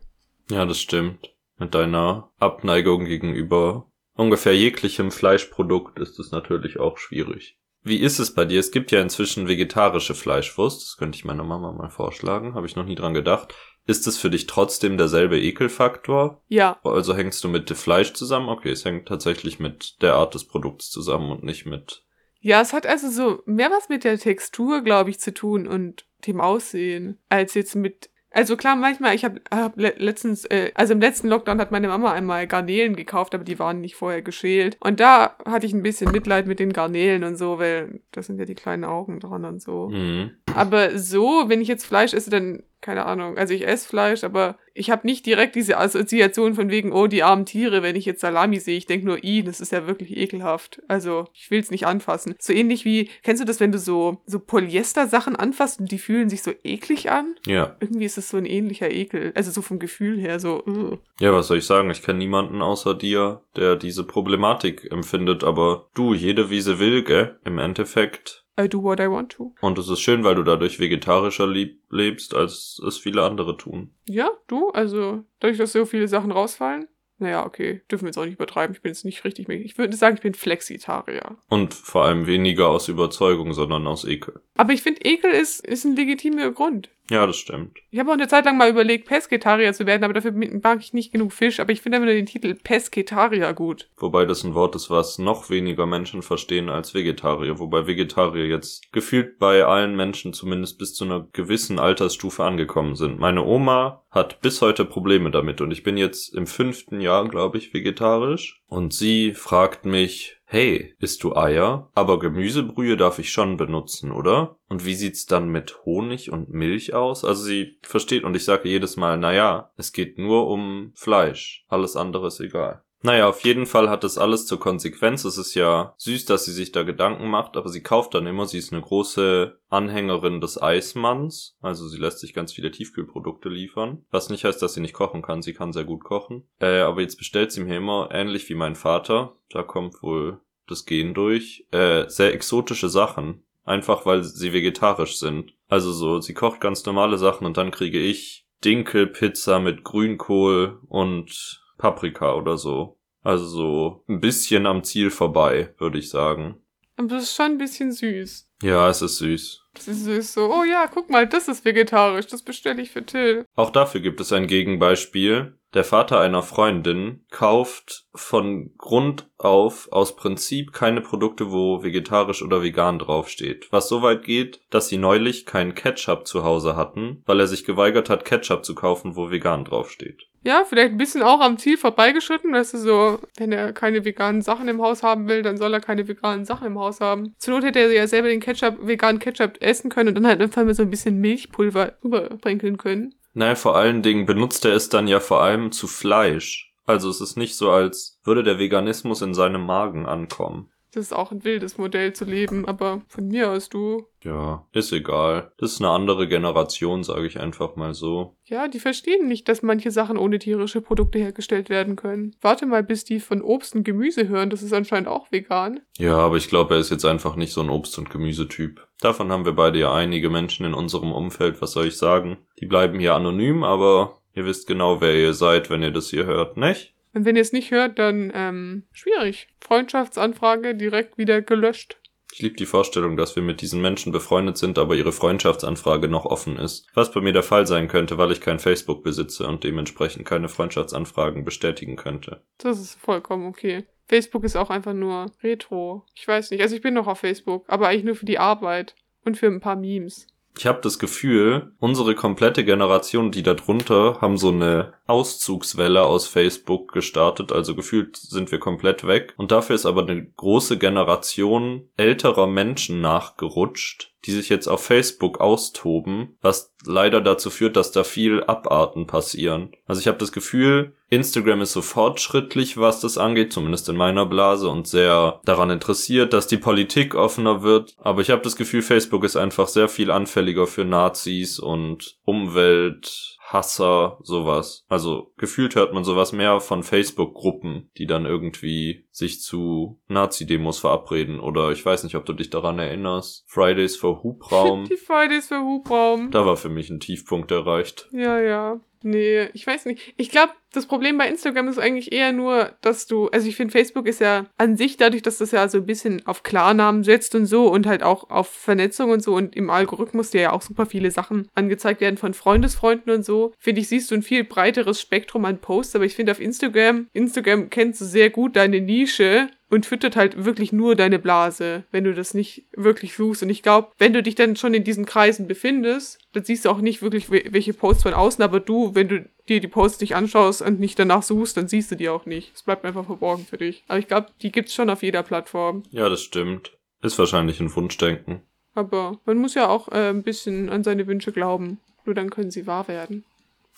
Ja, 0.52 0.66
das 0.66 0.80
stimmt 0.80 1.32
mit 1.60 1.76
deiner 1.76 2.32
Abneigung 2.40 3.06
gegenüber 3.06 3.86
ungefähr 4.16 4.56
jeglichem 4.56 5.12
Fleischprodukt 5.12 6.00
ist 6.00 6.20
es 6.20 6.32
natürlich 6.32 6.80
auch 6.80 6.98
schwierig. 6.98 7.58
Wie 7.82 7.98
ist 7.98 8.20
es 8.20 8.34
bei 8.34 8.44
dir? 8.44 8.60
Es 8.60 8.72
gibt 8.72 8.92
ja 8.92 9.02
inzwischen 9.02 9.48
vegetarische 9.48 10.14
Fleischwurst. 10.14 10.82
Das 10.82 10.98
könnte 10.98 11.16
ich 11.18 11.24
meiner 11.24 11.46
Mama 11.46 11.72
mal 11.72 11.90
vorschlagen. 11.90 12.54
Habe 12.54 12.66
ich 12.68 12.76
noch 12.76 12.86
nie 12.86 12.96
dran 12.96 13.14
gedacht. 13.14 13.56
ist 13.86 14.06
es 14.06 14.18
für 14.18 14.30
dich 14.30 14.46
trotzdem 14.46 14.98
derselbe 14.98 15.40
Ekelfaktor? 15.40 16.44
Ja, 16.48 16.78
Also 16.84 17.16
hängst 17.16 17.44
du 17.44 17.48
mit 17.48 17.70
Fleisch 17.72 18.14
zusammen? 18.14 18.50
Okay, 18.50 18.72
es 18.72 18.84
hängt 18.84 19.08
tatsächlich 19.08 19.60
mit 19.60 20.02
der 20.02 20.16
Art 20.16 20.34
des 20.36 20.46
Produkts 20.46 20.90
zusammen 20.92 21.32
und 21.32 21.44
nicht 21.44 21.66
mit. 21.66 22.04
Ja, 22.42 22.62
es 22.62 22.74
hat 22.74 22.86
also 22.86 23.10
so 23.10 23.42
mehr 23.46 23.72
was 23.72 23.90
mit 23.90 24.04
der 24.04 24.18
Textur, 24.20 24.82
glaube 24.82 25.10
ich, 25.10 25.20
zu 25.20 25.34
tun 25.34 25.66
und 25.68 26.06
dem 26.28 26.42
Aussehen, 26.42 27.18
als 27.30 27.54
jetzt 27.54 27.76
mit. 27.76 28.10
Also 28.32 28.56
klar, 28.58 28.76
manchmal, 28.76 29.16
ich 29.16 29.26
habe 29.26 29.42
hab 29.52 29.76
le 29.76 29.94
letztens, 29.98 30.46
äh, 30.46 30.72
also 30.76 30.94
im 30.94 31.02
letzten 31.02 31.28
Lockdown 31.30 31.60
hat 31.60 31.72
meine 31.72 31.88
Mama 31.88 32.12
einmal 32.12 32.46
Garnelen 32.48 32.96
gekauft, 32.96 33.34
aber 33.34 33.44
die 33.44 33.58
waren 33.58 33.82
nicht 33.82 33.96
vorher 33.96 34.22
geschält. 34.22 34.78
Und 34.82 35.00
da 35.00 35.36
hatte 35.46 35.66
ich 35.66 35.74
ein 35.74 35.82
bisschen 35.82 36.12
Mitleid 36.12 36.46
mit 36.46 36.60
den 36.60 36.74
Garnelen 36.74 37.24
und 37.24 37.38
so, 37.38 37.58
weil 37.58 38.02
da 38.12 38.22
sind 38.22 38.40
ja 38.40 38.46
die 38.46 38.56
kleinen 38.56 38.84
Augen 38.84 39.20
dran 39.20 39.46
und 39.46 39.62
so. 39.62 39.90
Mhm. 39.90 40.32
Aber 40.56 40.98
so, 40.98 41.46
wenn 41.48 41.62
ich 41.62 41.68
jetzt 41.68 41.86
Fleisch 41.86 42.14
esse, 42.14 42.30
dann, 42.30 42.64
keine 42.82 43.06
Ahnung, 43.06 43.38
also 43.38 43.54
ich 43.54 43.68
esse 43.68 43.88
Fleisch, 43.88 44.24
aber 44.24 44.58
ich 44.80 44.90
habe 44.90 45.06
nicht 45.06 45.26
direkt 45.26 45.56
diese 45.56 45.78
Assoziation 45.78 46.56
von 46.56 46.70
wegen, 46.70 46.94
oh, 46.94 47.08
die 47.08 47.22
armen 47.22 47.46
Tiere, 47.46 47.84
wenn 47.84 47.98
ich 47.98 48.06
jetzt 48.06 48.22
Salami 48.22 48.60
sehe. 48.60 48.78
Ich 48.78 48.86
denke 48.86 49.06
nur, 49.06 49.24
i, 49.24 49.44
das 49.44 49.60
ist 49.60 49.74
ja 49.74 49.88
wirklich 49.88 50.16
ekelhaft. 50.16 50.82
Also, 50.88 51.26
ich 51.34 51.52
will 51.52 51.60
es 51.60 51.70
nicht 51.70 51.86
anfassen. 51.86 52.36
So 52.40 52.54
ähnlich 52.54 52.86
wie, 52.86 53.10
kennst 53.24 53.42
du 53.42 53.46
das, 53.46 53.60
wenn 53.60 53.74
du 53.74 53.78
so, 53.78 54.22
so 54.26 54.40
Polyester-Sachen 54.40 55.36
anfasst 55.36 55.82
und 55.82 55.92
die 55.92 56.00
fühlen 56.00 56.30
sich 56.30 56.44
so 56.44 56.52
eklig 56.64 57.12
an? 57.12 57.36
Ja. 57.46 57.76
Irgendwie 57.82 58.06
ist 58.06 58.18
es 58.18 58.30
so 58.30 58.38
ein 58.38 58.46
ähnlicher 58.46 58.90
Ekel. 58.90 59.34
Also 59.36 59.52
so 59.52 59.62
vom 59.62 59.80
Gefühl 59.80 60.18
her, 60.20 60.40
so, 60.40 60.64
uh. 60.66 60.98
Ja, 61.20 61.34
was 61.34 61.48
soll 61.48 61.58
ich 61.58 61.66
sagen? 61.66 61.90
Ich 61.90 62.02
kenne 62.02 62.20
niemanden 62.20 62.62
außer 62.62 62.96
dir, 62.96 63.42
der 63.58 63.76
diese 63.76 64.06
Problematik 64.06 64.90
empfindet, 64.92 65.44
aber 65.44 65.90
du, 65.94 66.14
jede 66.14 66.50
wie 66.50 66.62
sie 66.62 66.80
will, 66.80 67.04
gell? 67.04 67.38
Im 67.44 67.60
Endeffekt. 67.60 68.46
I 68.60 68.68
do 68.68 68.84
what 68.84 69.00
I 69.00 69.10
want 69.10 69.32
to. 69.34 69.54
Und 69.62 69.78
es 69.78 69.90
ist 69.90 70.02
schön, 70.02 70.24
weil 70.24 70.36
du 70.36 70.44
dadurch 70.44 70.80
vegetarischer 70.80 71.48
lebst, 71.48 72.34
als 72.34 72.82
es 72.86 72.98
viele 72.98 73.24
andere 73.24 73.58
tun. 73.58 73.92
Ja, 74.06 74.30
du, 74.48 74.70
also, 74.70 75.24
dadurch, 75.40 75.58
dass 75.58 75.72
so 75.72 75.86
viele 75.86 76.08
Sachen 76.08 76.32
rausfallen. 76.32 76.88
Naja, 77.22 77.46
okay, 77.46 77.82
dürfen 77.92 78.06
wir 78.06 78.10
jetzt 78.10 78.18
auch 78.18 78.24
nicht 78.24 78.36
übertreiben. 78.36 78.74
Ich 78.74 78.82
bin 78.82 78.92
jetzt 78.92 79.04
nicht 79.04 79.26
richtig, 79.26 79.50
ich 79.50 79.78
würde 79.78 79.96
sagen, 79.96 80.16
ich 80.16 80.22
bin 80.22 80.34
Flexitarier. 80.34 81.38
Und 81.50 81.74
vor 81.74 82.06
allem 82.06 82.28
weniger 82.28 82.70
aus 82.70 82.88
Überzeugung, 82.88 83.54
sondern 83.54 83.86
aus 83.88 84.06
Ekel. 84.06 84.42
Aber 84.56 84.72
ich 84.72 84.82
finde, 84.82 85.02
Ekel 85.04 85.32
ist, 85.32 85.66
ist 85.66 85.84
ein 85.84 85.98
legitimer 85.98 86.50
Grund. 86.52 86.90
Ja, 87.10 87.26
das 87.26 87.38
stimmt. 87.38 87.80
Ich 87.90 88.00
habe 88.00 88.10
auch 88.10 88.14
eine 88.14 88.28
Zeit 88.28 88.46
lang 88.46 88.58
mal 88.58 88.70
überlegt, 88.70 89.08
Pesketarier 89.08 89.74
zu 89.74 89.86
werden, 89.86 90.04
aber 90.04 90.14
dafür 90.14 90.32
mag 90.32 90.80
ich 90.80 90.94
nicht 90.94 91.12
genug 91.12 91.34
Fisch. 91.34 91.60
Aber 91.60 91.72
ich 91.72 91.82
finde 91.82 91.98
einfach 91.98 92.06
nur 92.06 92.16
den 92.16 92.28
Titel 92.28 92.54
Pesketarier 92.54 93.54
gut. 93.54 93.90
Wobei 93.98 94.26
das 94.26 94.44
ein 94.44 94.54
Wort 94.54 94.76
ist, 94.76 94.90
was 94.90 95.18
noch 95.18 95.50
weniger 95.50 95.88
Menschen 95.88 96.22
verstehen 96.22 96.70
als 96.70 96.94
Vegetarier. 96.94 97.58
Wobei 97.60 97.88
Vegetarier 97.88 98.46
jetzt 98.46 98.92
gefühlt 98.94 99.40
bei 99.40 99.66
allen 99.66 99.96
Menschen 99.96 100.34
zumindest 100.34 100.78
bis 100.78 100.94
zu 100.94 101.06
einer 101.06 101.28
gewissen 101.34 101.80
Altersstufe 101.80 102.44
angekommen 102.44 102.96
sind. 102.96 103.20
Meine 103.20 103.44
Oma 103.44 104.04
hat 104.12 104.42
bis 104.42 104.62
heute 104.62 104.86
Probleme 104.86 105.32
damit 105.32 105.62
und 105.62 105.72
ich 105.72 105.84
bin 105.84 105.98
jetzt 105.98 106.36
im 106.36 106.48
fünften 106.48 107.02
Jahr, 107.02 107.28
glaube 107.28 107.58
ich, 107.58 107.74
vegetarisch. 107.74 108.62
Und 108.68 108.94
sie 108.94 109.34
fragt 109.34 109.86
mich, 109.86 110.39
hey, 110.52 110.96
isst 110.98 111.24
du 111.24 111.36
Eier? 111.36 111.92
Aber 111.94 112.18
Gemüsebrühe 112.18 112.98
darf 112.98 113.20
ich 113.20 113.32
schon 113.32 113.56
benutzen, 113.56 114.12
oder? 114.12 114.58
Und 114.68 114.84
wie 114.84 114.96
sieht's 114.96 115.28
dann 115.28 115.50
mit 115.50 115.86
Honig 115.86 116.32
und 116.32 116.50
Milch 116.50 116.96
aus? 116.96 117.24
Also 117.24 117.44
sie 117.44 117.78
versteht 117.84 118.24
und 118.24 118.36
ich 118.36 118.46
sage 118.46 118.68
jedes 118.68 118.98
Mal, 118.98 119.18
naja, 119.18 119.72
es 119.78 119.94
geht 119.94 120.18
nur 120.18 120.48
um 120.48 120.92
Fleisch. 120.96 121.66
Alles 121.68 121.96
andere 121.96 122.28
ist 122.28 122.40
egal. 122.40 122.84
Naja, 123.02 123.30
auf 123.30 123.46
jeden 123.46 123.66
Fall 123.66 123.90
hat 123.90 124.04
das 124.04 124.18
alles 124.18 124.46
zur 124.46 124.60
Konsequenz. 124.60 125.24
Es 125.24 125.38
ist 125.38 125.56
ja 125.56 125.94
süß, 125.98 126.26
dass 126.26 126.46
sie 126.46 126.52
sich 126.52 126.74
da 126.74 126.84
Gedanken 126.84 127.30
macht, 127.30 127.56
aber 127.56 127.70
sie 127.70 127.82
kauft 127.82 128.14
dann 128.14 128.28
immer, 128.28 128.46
sie 128.46 128.58
ist 128.58 128.74
eine 128.74 128.82
große 128.82 129.58
Anhängerin 129.70 130.42
des 130.42 130.62
Eismanns. 130.62 131.58
Also 131.62 131.88
sie 131.88 131.98
lässt 131.98 132.20
sich 132.20 132.34
ganz 132.34 132.52
viele 132.52 132.72
Tiefkühlprodukte 132.72 133.48
liefern. 133.48 134.04
Was 134.12 134.30
nicht 134.30 134.44
heißt, 134.44 134.62
dass 134.62 134.74
sie 134.74 134.82
nicht 134.82 134.94
kochen 134.94 135.22
kann. 135.22 135.42
Sie 135.42 135.54
kann 135.54 135.72
sehr 135.72 135.86
gut 135.86 136.04
kochen. 136.04 136.44
Äh, 136.60 136.80
aber 136.80 137.02
jetzt 137.02 137.18
bestellt 137.18 137.52
sie 137.54 137.64
mir 137.64 137.78
immer, 137.78 138.10
ähnlich 138.12 138.50
wie 138.50 138.56
mein 138.56 138.76
Vater, 138.76 139.36
da 139.50 139.64
kommt 139.64 140.04
wohl 140.04 140.42
das 140.68 140.86
Gen 140.86 141.14
durch, 141.14 141.66
äh, 141.72 142.08
sehr 142.10 142.34
exotische 142.34 142.90
Sachen. 142.90 143.44
Einfach 143.64 144.06
weil 144.06 144.24
sie 144.24 144.52
vegetarisch 144.52 145.20
sind. 145.20 145.54
Also 145.68 145.92
so, 145.92 146.20
sie 146.20 146.34
kocht 146.34 146.60
ganz 146.60 146.86
normale 146.86 147.18
Sachen 147.18 147.46
und 147.46 147.56
dann 147.56 147.72
kriege 147.72 148.00
ich 148.00 148.48
Dinkelpizza 148.66 149.60
mit 149.60 149.84
Grünkohl 149.84 150.80
und 150.88 151.62
Paprika 151.80 152.36
oder 152.36 152.58
so. 152.58 152.98
Also 153.24 153.46
so 153.46 154.04
ein 154.08 154.22
bisschen 154.22 154.68
am 154.68 154.84
Ziel 154.84 155.10
vorbei, 155.10 155.74
würde 155.80 155.98
ich 155.98 156.10
sagen. 156.10 156.62
Aber 156.96 157.08
das 157.08 157.24
ist 157.24 157.36
schon 157.36 157.54
ein 157.54 157.58
bisschen 157.58 157.92
süß. 157.92 158.50
Ja, 158.62 158.90
es 158.90 159.02
ist 159.02 159.18
süß. 159.18 159.64
Das 159.74 159.88
ist 159.88 160.04
süß 160.04 160.34
so, 160.34 160.54
oh 160.54 160.64
ja, 160.64 160.88
guck 160.88 161.10
mal, 161.10 161.28
das 161.28 161.48
ist 161.48 161.66
vegetarisch, 161.66 162.28
das 162.28 162.44
bestelle 162.44 162.82
ich 162.82 162.92
für 162.92 163.06
Till. 163.06 163.46
Auch 163.56 163.72
dafür 163.72 164.02
gibt 164.02 164.20
es 164.20 164.32
ein 164.32 164.48
Gegenbeispiel. 164.48 165.58
Der 165.76 165.84
Vater 165.84 166.20
einer 166.20 166.42
Freundin 166.42 167.24
kauft 167.30 168.08
von 168.16 168.72
Grund 168.78 169.30
auf 169.38 169.88
aus 169.92 170.16
Prinzip 170.16 170.74
keine 170.74 171.02
Produkte, 171.02 171.52
wo 171.52 171.84
vegetarisch 171.84 172.42
oder 172.42 172.64
vegan 172.64 172.98
draufsteht. 172.98 173.68
Was 173.70 173.88
so 173.88 174.02
weit 174.02 174.24
geht, 174.24 174.62
dass 174.72 174.90
sie 174.90 174.98
neulich 174.98 175.46
keinen 175.46 175.76
Ketchup 175.76 176.26
zu 176.26 176.44
Hause 176.44 176.76
hatten, 176.76 177.22
weil 177.28 177.40
er 177.40 177.48
sich 177.48 177.66
geweigert 177.66 178.10
hat, 178.10 178.26
Ketchup 178.26 178.66
zu 178.66 178.74
kaufen, 178.74 179.16
wo 179.16 179.30
vegan 179.30 179.64
draufsteht. 179.64 180.28
Ja, 180.42 180.64
vielleicht 180.68 180.92
ein 180.92 180.98
bisschen 180.98 181.22
auch 181.22 181.42
am 181.42 181.58
Ziel 181.58 181.78
vorbeigeschritten, 181.78 182.54
weißt 182.54 182.74
du, 182.74 182.78
so, 182.78 183.20
wenn 183.38 183.52
er 183.52 183.74
keine 183.74 184.06
veganen 184.06 184.42
Sachen 184.42 184.70
im 184.70 184.82
Haus 184.82 185.04
haben 185.04 185.28
will, 185.28 185.42
dann 185.42 185.58
soll 185.58 185.74
er 185.74 185.82
keine 185.82 186.08
veganen 186.08 186.46
Sachen 186.46 186.66
im 186.66 186.80
Haus 186.80 187.02
haben. 187.02 187.36
Zur 187.38 187.56
Not 187.56 187.66
hätte 187.66 187.80
er 187.80 187.92
ja 187.92 188.08
selber 188.08 188.30
den 188.30 188.40
Ketchup, 188.40 188.78
veganen 188.82 189.20
Ketchup 189.20 189.58
essen 189.60 189.90
können 189.90 190.10
und 190.10 190.16
dann 190.16 190.28
halt 190.28 190.42
einfach 190.42 190.64
mit 190.64 190.78
so 190.78 190.84
ein 190.84 190.90
bisschen 190.90 191.20
Milchpulver 191.20 191.94
rüberbrinkeln 192.04 192.78
können. 192.78 193.16
Naja, 193.34 193.56
vor 193.56 193.76
allen 193.76 194.02
Dingen 194.02 194.26
benutzt 194.26 194.66
er 194.66 194.74
es 194.74 194.90
dann 194.90 195.08
ja 195.08 195.20
vor 195.20 195.42
allem 195.42 195.72
zu 195.72 195.88
Fleisch. 195.88 196.74
Also 196.86 197.10
es 197.10 197.22
ist 197.22 197.38
nicht 197.38 197.56
so, 197.56 197.72
als 197.72 198.20
würde 198.24 198.44
der 198.44 198.58
Veganismus 198.58 199.22
in 199.22 199.34
seinem 199.34 199.66
Magen 199.66 200.06
ankommen. 200.08 200.72
Das 200.94 201.06
ist 201.06 201.14
auch 201.14 201.32
ein 201.32 201.44
wildes 201.44 201.78
Modell 201.78 202.14
zu 202.14 202.26
leben, 202.26 202.68
aber 202.68 203.02
von 203.08 203.28
mir 203.28 203.52
aus 203.52 203.70
du. 203.70 204.08
Ja, 204.24 204.68
ist 204.74 204.92
egal. 204.92 205.52
Das 205.58 205.74
ist 205.74 205.82
eine 205.82 205.92
andere 205.92 206.28
Generation, 206.28 207.04
sage 207.04 207.28
ich 207.28 207.40
einfach 207.40 207.76
mal 207.76 207.94
so. 207.94 208.36
Ja, 208.44 208.68
die 208.68 208.80
verstehen 208.80 209.28
nicht, 209.28 209.48
dass 209.48 209.62
manche 209.62 209.92
Sachen 209.92 210.18
ohne 210.18 210.40
tierische 210.40 210.82
Produkte 210.82 211.20
hergestellt 211.20 211.70
werden 211.70 211.96
können. 211.96 212.36
Warte 212.42 212.66
mal, 212.66 212.84
bis 212.84 213.06
die 213.06 213.20
von 213.20 213.42
Obst 213.42 213.76
und 213.76 213.84
Gemüse 213.84 214.28
hören, 214.28 214.50
das 214.50 214.64
ist 214.64 214.74
anscheinend 214.74 215.08
auch 215.08 215.32
vegan. 215.32 215.82
Ja, 215.98 216.18
aber 216.18 216.38
ich 216.38 216.50
glaube, 216.50 216.74
er 216.74 216.80
ist 216.80 216.90
jetzt 216.90 217.06
einfach 217.06 217.36
nicht 217.36 217.54
so 217.54 217.62
ein 217.62 217.70
Obst- 217.70 217.98
und 217.98 218.10
Gemüsetyp. 218.10 218.88
Davon 219.00 219.32
haben 219.32 219.46
wir 219.46 219.54
beide 219.54 219.80
ja 219.80 219.94
einige 219.94 220.30
Menschen 220.30 220.66
in 220.66 220.74
unserem 220.74 221.12
Umfeld, 221.12 221.62
was 221.62 221.74
soll 221.74 221.88
ich 221.88 221.98
sagen? 221.98 222.38
Die 222.60 222.66
bleiben 222.66 223.00
hier 223.00 223.14
anonym, 223.14 223.64
aber 223.64 224.18
ihr 224.34 224.46
wisst 224.46 224.68
genau, 224.68 225.02
wer 225.02 225.16
ihr 225.16 225.34
seid, 225.34 225.70
wenn 225.70 225.84
ihr 225.84 225.92
das 225.92 226.10
hier 226.10 226.26
hört, 226.26 226.58
nicht? 226.58 226.94
Und 227.14 227.26
wenn 227.26 227.36
ihr 227.36 227.42
es 227.42 227.54
nicht 227.54 227.72
hört, 227.72 227.98
dann 228.00 228.32
ähm, 228.34 228.84
schwierig. 228.92 229.48
Freundschaftsanfrage 229.62 230.76
direkt 230.76 231.18
wieder 231.18 231.42
gelöscht. 231.42 231.98
Ich 232.32 232.40
liebe 232.40 232.56
die 232.56 232.68
Vorstellung, 232.68 233.18
dass 233.18 233.36
wir 233.36 233.42
mit 233.42 233.62
diesen 233.62 233.82
Menschen 233.82 234.12
befreundet 234.12 234.58
sind, 234.58 234.78
aber 234.78 234.96
ihre 234.96 235.12
Freundschaftsanfrage 235.12 236.08
noch 236.08 236.26
offen 236.26 236.58
ist. 236.58 236.88
Was 236.94 237.12
bei 237.12 237.22
mir 237.22 237.34
der 237.34 237.44
Fall 237.44 237.66
sein 237.66 237.88
könnte, 237.88 238.18
weil 238.18 238.32
ich 238.32 238.40
kein 238.40 238.60
Facebook 238.60 239.04
besitze 239.04 239.48
und 239.48 239.64
dementsprechend 239.64 240.26
keine 240.26 240.48
Freundschaftsanfragen 240.48 241.44
bestätigen 241.44 241.96
könnte. 241.96 242.44
Das 242.60 242.80
ist 242.80 243.00
vollkommen 243.00 243.48
okay. 243.48 243.86
Facebook 244.08 244.44
ist 244.44 244.56
auch 244.56 244.70
einfach 244.70 244.94
nur 244.94 245.32
Retro. 245.42 246.06
Ich 246.14 246.28
weiß 246.28 246.52
nicht. 246.52 246.62
Also 246.62 246.76
ich 246.76 246.82
bin 246.82 246.94
noch 246.94 247.08
auf 247.08 247.20
Facebook, 247.20 247.66
aber 247.68 247.88
eigentlich 247.88 248.06
nur 248.06 248.16
für 248.16 248.26
die 248.26 248.40
Arbeit 248.40 248.96
und 249.24 249.38
für 249.38 249.48
ein 249.48 249.60
paar 249.60 249.76
Memes. 249.76 250.28
Ich 250.60 250.66
habe 250.66 250.82
das 250.82 251.00
Gefühl, 251.00 251.72
unsere 251.80 252.16
komplette 252.16 252.66
Generation, 252.66 253.32
die 253.32 253.44
da 253.44 253.54
drunter, 253.54 254.20
haben 254.20 254.36
so 254.36 254.50
eine 254.50 254.92
Auszugswelle 255.08 256.04
aus 256.04 256.28
Facebook 256.28 256.92
gestartet. 256.92 257.54
Also 257.54 257.76
gefühlt 257.76 258.18
sind 258.18 258.52
wir 258.52 258.60
komplett 258.60 259.08
weg. 259.08 259.34
Und 259.38 259.54
dafür 259.54 259.78
ist 259.78 259.86
aber 259.86 260.02
eine 260.02 260.22
große 260.22 260.78
Generation 260.78 261.88
älterer 261.96 262.46
Menschen 262.46 263.00
nachgerutscht, 263.00 264.12
die 264.26 264.32
sich 264.32 264.50
jetzt 264.50 264.68
auf 264.68 264.84
Facebook 264.84 265.40
austoben, 265.40 266.38
was 266.42 266.74
leider 266.86 267.22
dazu 267.22 267.50
führt, 267.50 267.76
dass 267.76 267.92
da 267.92 268.04
viel 268.04 268.44
Abarten 268.44 269.08
passieren. 269.08 269.72
Also 269.86 270.02
ich 270.02 270.08
habe 270.08 270.18
das 270.18 270.32
Gefühl, 270.32 270.94
Instagram 271.10 271.62
ist 271.62 271.74
so 271.74 271.82
fortschrittlich, 271.82 272.78
was 272.78 273.00
das 273.00 273.18
angeht, 273.18 273.54
zumindest 273.54 273.90
in 273.90 273.96
meiner 273.96 274.26
Blase, 274.26 274.70
und 274.70 274.88
sehr 274.88 275.40
daran 275.46 275.70
interessiert, 275.70 276.34
dass 276.34 276.48
die 276.48 276.58
Politik 276.58 277.16
offener 277.16 277.64
wird. 277.64 277.96
Aber 277.98 278.22
ich 278.22 278.30
habe 278.30 278.42
das 278.42 278.56
Gefühl, 278.56 278.82
Facebook 278.82 279.24
ist 279.24 279.36
einfach 279.36 279.68
sehr 279.68 279.88
viel 279.88 280.12
anfälliger 280.12 280.68
für 280.68 280.86
Nazis 280.86 281.58
und 281.60 282.18
Umwelt. 282.26 283.39
Hasser, 283.52 284.20
sowas. 284.22 284.86
Also 284.90 285.32
gefühlt 285.38 285.76
hört 285.76 285.94
man 285.94 286.04
sowas 286.04 286.34
mehr 286.34 286.60
von 286.60 286.84
Facebook-Gruppen, 286.84 287.90
die 287.98 288.06
dann 288.06 288.26
irgendwie 288.26 289.08
sich 289.12 289.42
zu 289.42 290.00
Nazi-Demos 290.08 290.80
verabreden. 290.80 291.40
Oder 291.40 291.72
ich 291.72 291.84
weiß 291.84 292.04
nicht, 292.04 292.16
ob 292.16 292.26
du 292.26 292.34
dich 292.34 292.52
daran 292.52 292.78
erinnerst. 292.78 293.46
Fridays 293.48 293.98
for 293.98 294.22
Hubraum. 294.24 294.86
Die 294.90 294.98
Fridays 294.98 295.48
für 295.48 295.62
Hubraum. 295.62 296.30
da 296.32 296.46
war 296.46 296.58
für 296.58 296.70
mich 296.70 296.90
ein 296.90 297.00
Tiefpunkt 297.00 297.50
erreicht. 297.52 298.08
Ja, 298.12 298.40
ja. 298.40 298.80
Nee, 299.02 299.48
ich 299.54 299.66
weiß 299.66 299.86
nicht. 299.86 300.14
Ich 300.18 300.30
glaube, 300.30 300.54
das 300.74 300.86
Problem 300.86 301.18
bei 301.18 301.28
Instagram 301.30 301.70
ist 301.70 301.80
eigentlich 301.80 302.12
eher 302.12 302.34
nur, 302.34 302.74
dass 302.82 303.08
du, 303.08 303.28
also 303.30 303.48
ich 303.48 303.56
finde, 303.56 303.72
Facebook 303.72 304.08
ist 304.08 304.20
ja 304.20 304.48
an 304.58 304.76
sich 304.76 304.98
dadurch, 304.98 305.22
dass 305.22 305.38
das 305.38 305.52
ja 305.52 305.68
so 305.70 305.78
ein 305.78 305.86
bisschen 305.86 306.26
auf 306.28 306.44
Klarnamen 306.44 307.04
setzt 307.04 307.34
und 307.34 307.46
so 307.46 307.72
und 307.72 307.88
halt 307.88 308.04
auch 308.04 308.30
auf 308.30 308.50
Vernetzung 308.50 309.10
und 309.10 309.24
so 309.24 309.36
und 309.36 309.56
im 309.56 309.70
Algorithmus 309.70 310.32
dir 310.32 310.42
ja 310.42 310.52
auch 310.52 310.62
super 310.62 310.86
viele 310.86 311.12
Sachen 311.12 311.48
angezeigt 311.56 312.02
werden 312.02 312.18
von 312.18 312.34
Freundesfreunden 312.34 313.14
und 313.14 313.24
so, 313.24 313.54
finde 313.58 313.82
ich, 313.82 313.88
siehst 313.88 314.12
du 314.12 314.16
ein 314.16 314.22
viel 314.22 314.44
breiteres 314.44 315.00
Spektrum 315.00 315.46
an 315.46 315.60
Posts, 315.60 315.96
aber 315.96 316.06
ich 316.06 316.16
finde 316.16 316.34
auf 316.34 316.42
Instagram, 316.42 317.08
Instagram 317.14 317.70
kennst 317.70 318.02
du 318.02 318.06
sehr 318.06 318.30
gut 318.30 318.58
deine 318.58 318.82
Nische 318.82 319.50
und 319.70 319.86
füttert 319.86 320.16
halt 320.16 320.46
wirklich 320.46 320.72
nur 320.72 320.96
deine 320.96 321.20
Blase, 321.20 321.84
wenn 321.92 322.04
du 322.04 322.14
das 322.14 322.34
nicht 322.34 322.66
wirklich 322.76 323.16
suchst. 323.16 323.44
Und 323.44 323.50
ich 323.50 323.64
glaube, 323.64 323.90
wenn 323.98 324.14
du 324.14 324.24
dich 324.24 324.36
dann 324.36 324.56
schon 324.56 324.74
in 324.74 324.84
diesen 324.84 325.06
Kreisen 325.06 325.48
befindest, 325.48 326.20
dann 326.34 326.44
siehst 326.44 326.66
du 326.66 326.70
auch 326.70 326.82
nicht 326.82 327.02
wirklich 327.02 327.30
welche 327.30 327.74
Posts 327.74 328.04
von 328.04 328.14
außen, 328.14 328.44
aber 328.44 328.60
du, 328.60 328.96
wenn 328.96 329.08
du 329.08 329.30
dir 329.48 329.60
die 329.60 329.68
Posts 329.68 330.02
nicht 330.02 330.16
anschaust 330.16 330.62
und 330.62 330.80
nicht 330.80 330.98
danach 330.98 331.24
suchst, 331.24 331.58
dann 331.58 331.68
siehst 331.68 331.92
du 331.92 331.96
die 331.96 332.10
auch 332.10 332.26
nicht. 332.26 332.52
Es 332.56 332.64
bleibt 332.64 332.86
einfach 332.86 333.06
verborgen 333.06 333.46
für 333.46 333.58
dich. 333.58 333.84
Aber 333.88 334.00
ich 334.00 334.08
glaube, 334.08 334.28
die 334.42 334.52
gibt's 334.52 334.74
schon 334.74 334.90
auf 334.90 335.04
jeder 335.04 335.24
Plattform. 335.24 335.84
Ja, 335.92 336.10
das 336.10 336.22
stimmt. 336.22 336.78
Ist 337.02 337.18
wahrscheinlich 337.18 337.60
ein 337.60 337.74
Wunschdenken. 337.76 338.42
Aber 338.74 339.20
man 339.26 339.38
muss 339.38 339.56
ja 339.56 339.68
auch 339.68 339.88
äh, 339.90 340.10
ein 340.10 340.24
bisschen 340.24 340.70
an 340.70 340.84
seine 340.84 341.08
Wünsche 341.08 341.32
glauben. 341.32 341.80
Nur 342.06 342.16
dann 342.16 342.30
können 342.30 342.52
sie 342.52 342.68
wahr 342.68 342.88
werden. 342.88 343.24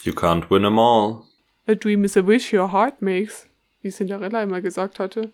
You 0.03 0.13
can't 0.13 0.50
win 0.50 0.63
them 0.63 0.79
all. 0.79 1.24
A 1.67 1.75
dream 1.75 2.03
is 2.03 2.17
a 2.17 2.25
wish 2.25 2.53
your 2.53 2.71
heart 2.71 3.01
makes, 3.01 3.48
wie 3.81 3.91
Cinderella 3.91 4.41
immer 4.43 4.62
gesagt 4.62 5.00
hatte. 5.00 5.31